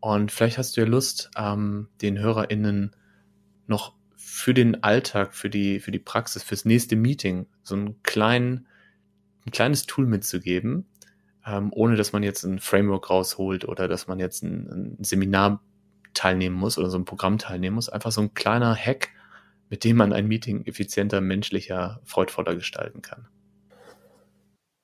Und 0.00 0.30
vielleicht 0.30 0.58
hast 0.58 0.76
du 0.76 0.82
ja 0.82 0.86
Lust, 0.86 1.30
ähm, 1.36 1.88
den 2.00 2.18
HörerInnen 2.18 2.94
noch 3.66 3.94
für 4.34 4.54
den 4.54 4.82
Alltag, 4.82 5.34
für 5.34 5.50
die, 5.50 5.78
für 5.78 5.92
die 5.92 5.98
Praxis, 5.98 6.42
fürs 6.42 6.64
nächste 6.64 6.96
Meeting 6.96 7.44
so 7.62 7.74
einen 7.74 8.02
kleinen, 8.02 8.66
ein 9.46 9.50
kleines 9.50 9.84
Tool 9.84 10.06
mitzugeben, 10.06 10.86
ähm, 11.46 11.70
ohne 11.74 11.96
dass 11.96 12.14
man 12.14 12.22
jetzt 12.22 12.42
ein 12.42 12.58
Framework 12.58 13.10
rausholt 13.10 13.68
oder 13.68 13.88
dass 13.88 14.08
man 14.08 14.18
jetzt 14.18 14.42
ein, 14.42 14.96
ein 15.00 15.04
Seminar 15.04 15.60
teilnehmen 16.14 16.56
muss 16.56 16.78
oder 16.78 16.88
so 16.88 16.96
ein 16.96 17.04
Programm 17.04 17.36
teilnehmen 17.36 17.74
muss. 17.74 17.90
Einfach 17.90 18.10
so 18.10 18.22
ein 18.22 18.32
kleiner 18.32 18.74
Hack, 18.74 19.10
mit 19.68 19.84
dem 19.84 19.98
man 19.98 20.14
ein 20.14 20.26
Meeting 20.26 20.64
effizienter, 20.64 21.20
menschlicher, 21.20 22.00
freudvoller 22.04 22.54
gestalten 22.54 23.02
kann. 23.02 23.28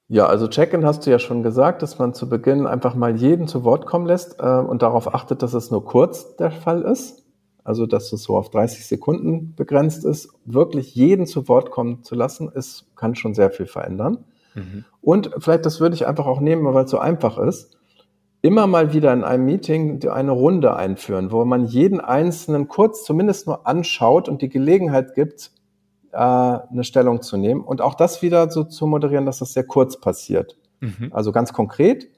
Ja, 0.08 0.26
also 0.26 0.46
Check-in 0.46 0.84
hast 0.84 1.06
du 1.06 1.10
ja 1.10 1.18
schon 1.18 1.42
gesagt, 1.42 1.80
dass 1.80 1.98
man 1.98 2.12
zu 2.12 2.28
Beginn 2.28 2.66
einfach 2.66 2.94
mal 2.94 3.16
jeden 3.16 3.48
zu 3.48 3.64
Wort 3.64 3.86
kommen 3.86 4.06
lässt 4.06 4.40
äh, 4.40 4.42
und 4.42 4.82
darauf 4.82 5.14
achtet, 5.14 5.42
dass 5.42 5.54
es 5.54 5.70
nur 5.70 5.86
kurz 5.86 6.36
der 6.36 6.50
Fall 6.50 6.82
ist. 6.82 7.27
Also, 7.64 7.86
dass 7.86 8.12
es 8.12 8.22
so 8.22 8.36
auf 8.36 8.50
30 8.50 8.86
Sekunden 8.86 9.54
begrenzt 9.54 10.04
ist. 10.04 10.30
Wirklich 10.44 10.94
jeden 10.94 11.26
zu 11.26 11.48
Wort 11.48 11.70
kommen 11.70 12.02
zu 12.02 12.14
lassen, 12.14 12.48
ist, 12.48 12.86
kann 12.96 13.14
schon 13.14 13.34
sehr 13.34 13.50
viel 13.50 13.66
verändern. 13.66 14.24
Mhm. 14.54 14.84
Und 15.02 15.30
vielleicht, 15.38 15.66
das 15.66 15.80
würde 15.80 15.94
ich 15.94 16.06
einfach 16.06 16.26
auch 16.26 16.40
nehmen, 16.40 16.64
weil 16.72 16.84
es 16.84 16.90
so 16.90 16.98
einfach 16.98 17.38
ist 17.38 17.78
immer 18.42 18.66
mal 18.66 18.92
wieder 18.92 19.12
in 19.12 19.24
einem 19.24 19.44
Meeting 19.44 20.06
eine 20.08 20.32
Runde 20.32 20.76
einführen, 20.76 21.32
wo 21.32 21.44
man 21.44 21.66
jeden 21.66 22.00
Einzelnen 22.00 22.68
kurz 22.68 23.04
zumindest 23.04 23.46
nur 23.46 23.66
anschaut 23.66 24.28
und 24.28 24.42
die 24.42 24.48
Gelegenheit 24.48 25.14
gibt, 25.14 25.50
äh, 26.12 26.18
eine 26.18 26.84
Stellung 26.84 27.22
zu 27.22 27.36
nehmen 27.36 27.62
und 27.62 27.80
auch 27.80 27.94
das 27.94 28.22
wieder 28.22 28.50
so 28.50 28.64
zu 28.64 28.86
moderieren, 28.86 29.26
dass 29.26 29.38
das 29.38 29.52
sehr 29.52 29.64
kurz 29.64 30.00
passiert. 30.00 30.56
Mhm. 30.80 31.10
Also 31.10 31.32
ganz 31.32 31.52
konkret, 31.52 32.08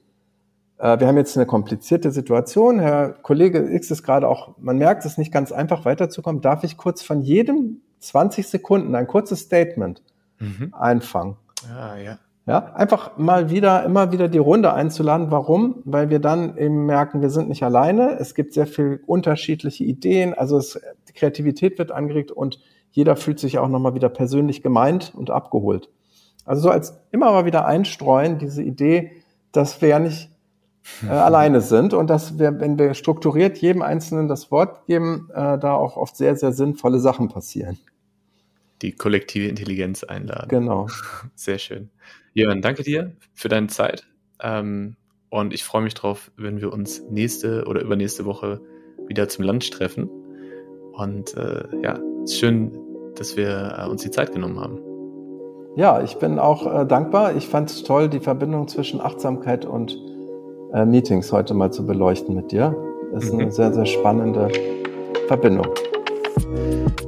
wir 0.81 1.07
haben 1.07 1.17
jetzt 1.17 1.37
eine 1.37 1.45
komplizierte 1.45 2.11
Situation. 2.11 2.79
Herr 2.79 3.09
Kollege 3.09 3.71
X 3.71 3.91
ist 3.91 4.01
gerade 4.01 4.27
auch, 4.27 4.57
man 4.57 4.77
merkt, 4.77 5.05
es 5.05 5.11
ist 5.11 5.17
nicht 5.19 5.31
ganz 5.31 5.51
einfach 5.51 5.85
weiterzukommen. 5.85 6.41
Darf 6.41 6.63
ich 6.63 6.75
kurz 6.75 7.03
von 7.03 7.21
jedem 7.21 7.81
20 7.99 8.47
Sekunden 8.47 8.95
ein 8.95 9.05
kurzes 9.05 9.41
Statement 9.41 10.01
mhm. 10.39 10.73
einfangen? 10.73 11.37
Ah, 11.71 11.97
ja. 11.97 12.17
Ja, 12.47 12.73
einfach 12.73 13.17
mal 13.17 13.51
wieder, 13.51 13.85
immer 13.85 14.11
wieder 14.11 14.27
die 14.27 14.39
Runde 14.39 14.73
einzuladen. 14.73 15.29
Warum? 15.29 15.83
Weil 15.85 16.09
wir 16.09 16.17
dann 16.17 16.57
eben 16.57 16.87
merken, 16.87 17.21
wir 17.21 17.29
sind 17.29 17.47
nicht 17.47 17.61
alleine. 17.61 18.17
Es 18.19 18.33
gibt 18.33 18.53
sehr 18.53 18.65
viel 18.65 19.03
unterschiedliche 19.05 19.83
Ideen. 19.83 20.33
Also 20.33 20.57
es, 20.57 20.81
die 21.07 21.13
Kreativität 21.13 21.77
wird 21.77 21.91
angeregt 21.91 22.31
und 22.31 22.59
jeder 22.89 23.15
fühlt 23.15 23.39
sich 23.39 23.59
auch 23.59 23.67
nochmal 23.69 23.93
wieder 23.93 24.09
persönlich 24.09 24.63
gemeint 24.63 25.13
und 25.15 25.29
abgeholt. 25.29 25.89
Also 26.43 26.63
so 26.63 26.69
als 26.71 26.97
immer 27.11 27.31
mal 27.31 27.45
wieder 27.45 27.65
einstreuen, 27.65 28.39
diese 28.39 28.63
Idee, 28.63 29.11
dass 29.51 29.79
wir 29.81 29.89
ja 29.89 29.99
nicht 29.99 30.30
äh, 31.03 31.09
alleine 31.09 31.61
sind 31.61 31.93
und 31.93 32.09
dass 32.09 32.39
wir, 32.39 32.59
wenn 32.59 32.77
wir 32.77 32.93
strukturiert 32.93 33.57
jedem 33.57 33.81
Einzelnen 33.81 34.27
das 34.27 34.51
Wort 34.51 34.85
geben, 34.87 35.29
äh, 35.33 35.57
da 35.57 35.73
auch 35.73 35.97
oft 35.97 36.15
sehr, 36.15 36.35
sehr 36.35 36.51
sinnvolle 36.51 36.99
Sachen 36.99 37.29
passieren. 37.29 37.77
Die 38.81 38.93
kollektive 38.93 39.47
Intelligenz 39.47 40.03
einladen. 40.03 40.47
Genau. 40.49 40.87
Sehr 41.35 41.59
schön. 41.59 41.91
Jörn, 42.33 42.63
danke 42.63 42.81
dir 42.81 43.11
für 43.35 43.47
deine 43.47 43.67
Zeit. 43.67 44.07
Ähm, 44.41 44.95
und 45.29 45.53
ich 45.53 45.63
freue 45.63 45.83
mich 45.83 45.93
drauf, 45.93 46.31
wenn 46.35 46.59
wir 46.59 46.73
uns 46.73 47.03
nächste 47.09 47.65
oder 47.65 47.81
übernächste 47.81 48.25
Woche 48.25 48.59
wieder 49.07 49.29
zum 49.29 49.45
Lunch 49.45 49.69
treffen. 49.69 50.09
Und 50.93 51.37
äh, 51.37 51.63
ja, 51.83 51.99
es 52.23 52.31
ist 52.31 52.39
schön, 52.39 52.71
dass 53.15 53.37
wir 53.37 53.77
äh, 53.77 53.87
uns 53.87 54.01
die 54.01 54.11
Zeit 54.11 54.33
genommen 54.33 54.59
haben. 54.59 54.79
Ja, 55.75 56.01
ich 56.01 56.15
bin 56.15 56.39
auch 56.39 56.81
äh, 56.81 56.85
dankbar. 56.85 57.35
Ich 57.35 57.47
fand 57.47 57.69
es 57.69 57.83
toll, 57.83 58.09
die 58.09 58.19
Verbindung 58.19 58.67
zwischen 58.67 58.99
Achtsamkeit 58.99 59.63
und 59.63 59.97
äh, 60.73 60.85
Meetings 60.85 61.31
heute 61.31 61.53
mal 61.53 61.71
zu 61.71 61.85
beleuchten 61.85 62.35
mit 62.35 62.51
dir. 62.51 62.75
Das 63.13 63.25
ist 63.25 63.33
mhm. 63.33 63.41
eine 63.41 63.51
sehr, 63.51 63.73
sehr 63.73 63.85
spannende 63.85 64.49
Verbindung. 65.27 65.67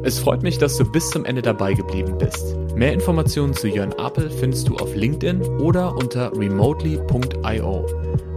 Es 0.04 0.20
freut 0.20 0.44
mich, 0.44 0.58
dass 0.58 0.78
du 0.78 0.86
bis 0.86 1.10
zum 1.10 1.26
Ende 1.26 1.42
dabei 1.42 1.74
geblieben 1.74 2.18
bist. 2.18 2.56
Mehr 2.76 2.94
Informationen 2.94 3.54
zu 3.54 3.68
Jörn 3.68 3.94
Apel 3.94 4.30
findest 4.30 4.68
du 4.68 4.76
auf 4.76 4.96
LinkedIn 4.96 5.42
oder 5.60 5.96
unter 5.96 6.36
remotely.io. 6.38 7.86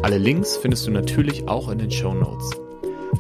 Alle 0.02 0.18
Links 0.18 0.56
findest 0.56 0.86
du 0.86 0.90
natürlich 0.92 1.48
auch 1.48 1.68
in 1.70 1.78
den 1.78 1.90
Show 1.90 2.14
Notes. 2.14 2.50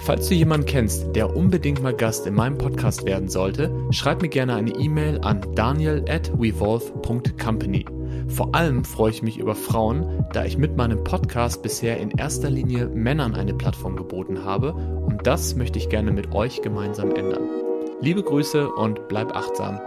Falls 0.00 0.28
du 0.28 0.34
jemanden 0.34 0.66
kennst, 0.66 1.14
der 1.16 1.36
unbedingt 1.36 1.82
mal 1.82 1.94
Gast 1.94 2.26
in 2.26 2.34
meinem 2.34 2.58
Podcast 2.58 3.04
werden 3.04 3.28
sollte, 3.28 3.70
schreib 3.90 4.22
mir 4.22 4.28
gerne 4.28 4.54
eine 4.54 4.70
E-Mail 4.70 5.20
an 5.20 5.40
daniel 5.54 6.04
at 6.08 6.30
revolve.company. 6.38 7.84
Vor 8.28 8.54
allem 8.54 8.84
freue 8.84 9.10
ich 9.10 9.22
mich 9.22 9.38
über 9.38 9.54
Frauen, 9.54 10.24
da 10.32 10.44
ich 10.44 10.58
mit 10.58 10.76
meinem 10.76 11.02
Podcast 11.04 11.62
bisher 11.62 11.98
in 11.98 12.10
erster 12.10 12.50
Linie 12.50 12.88
Männern 12.88 13.34
eine 13.34 13.54
Plattform 13.54 13.96
geboten 13.96 14.44
habe 14.44 14.72
und 14.72 15.26
das 15.26 15.56
möchte 15.56 15.78
ich 15.78 15.88
gerne 15.88 16.10
mit 16.12 16.32
euch 16.32 16.62
gemeinsam 16.62 17.12
ändern. 17.12 17.42
Liebe 18.00 18.22
Grüße 18.22 18.70
und 18.70 19.08
bleib 19.08 19.34
achtsam. 19.34 19.80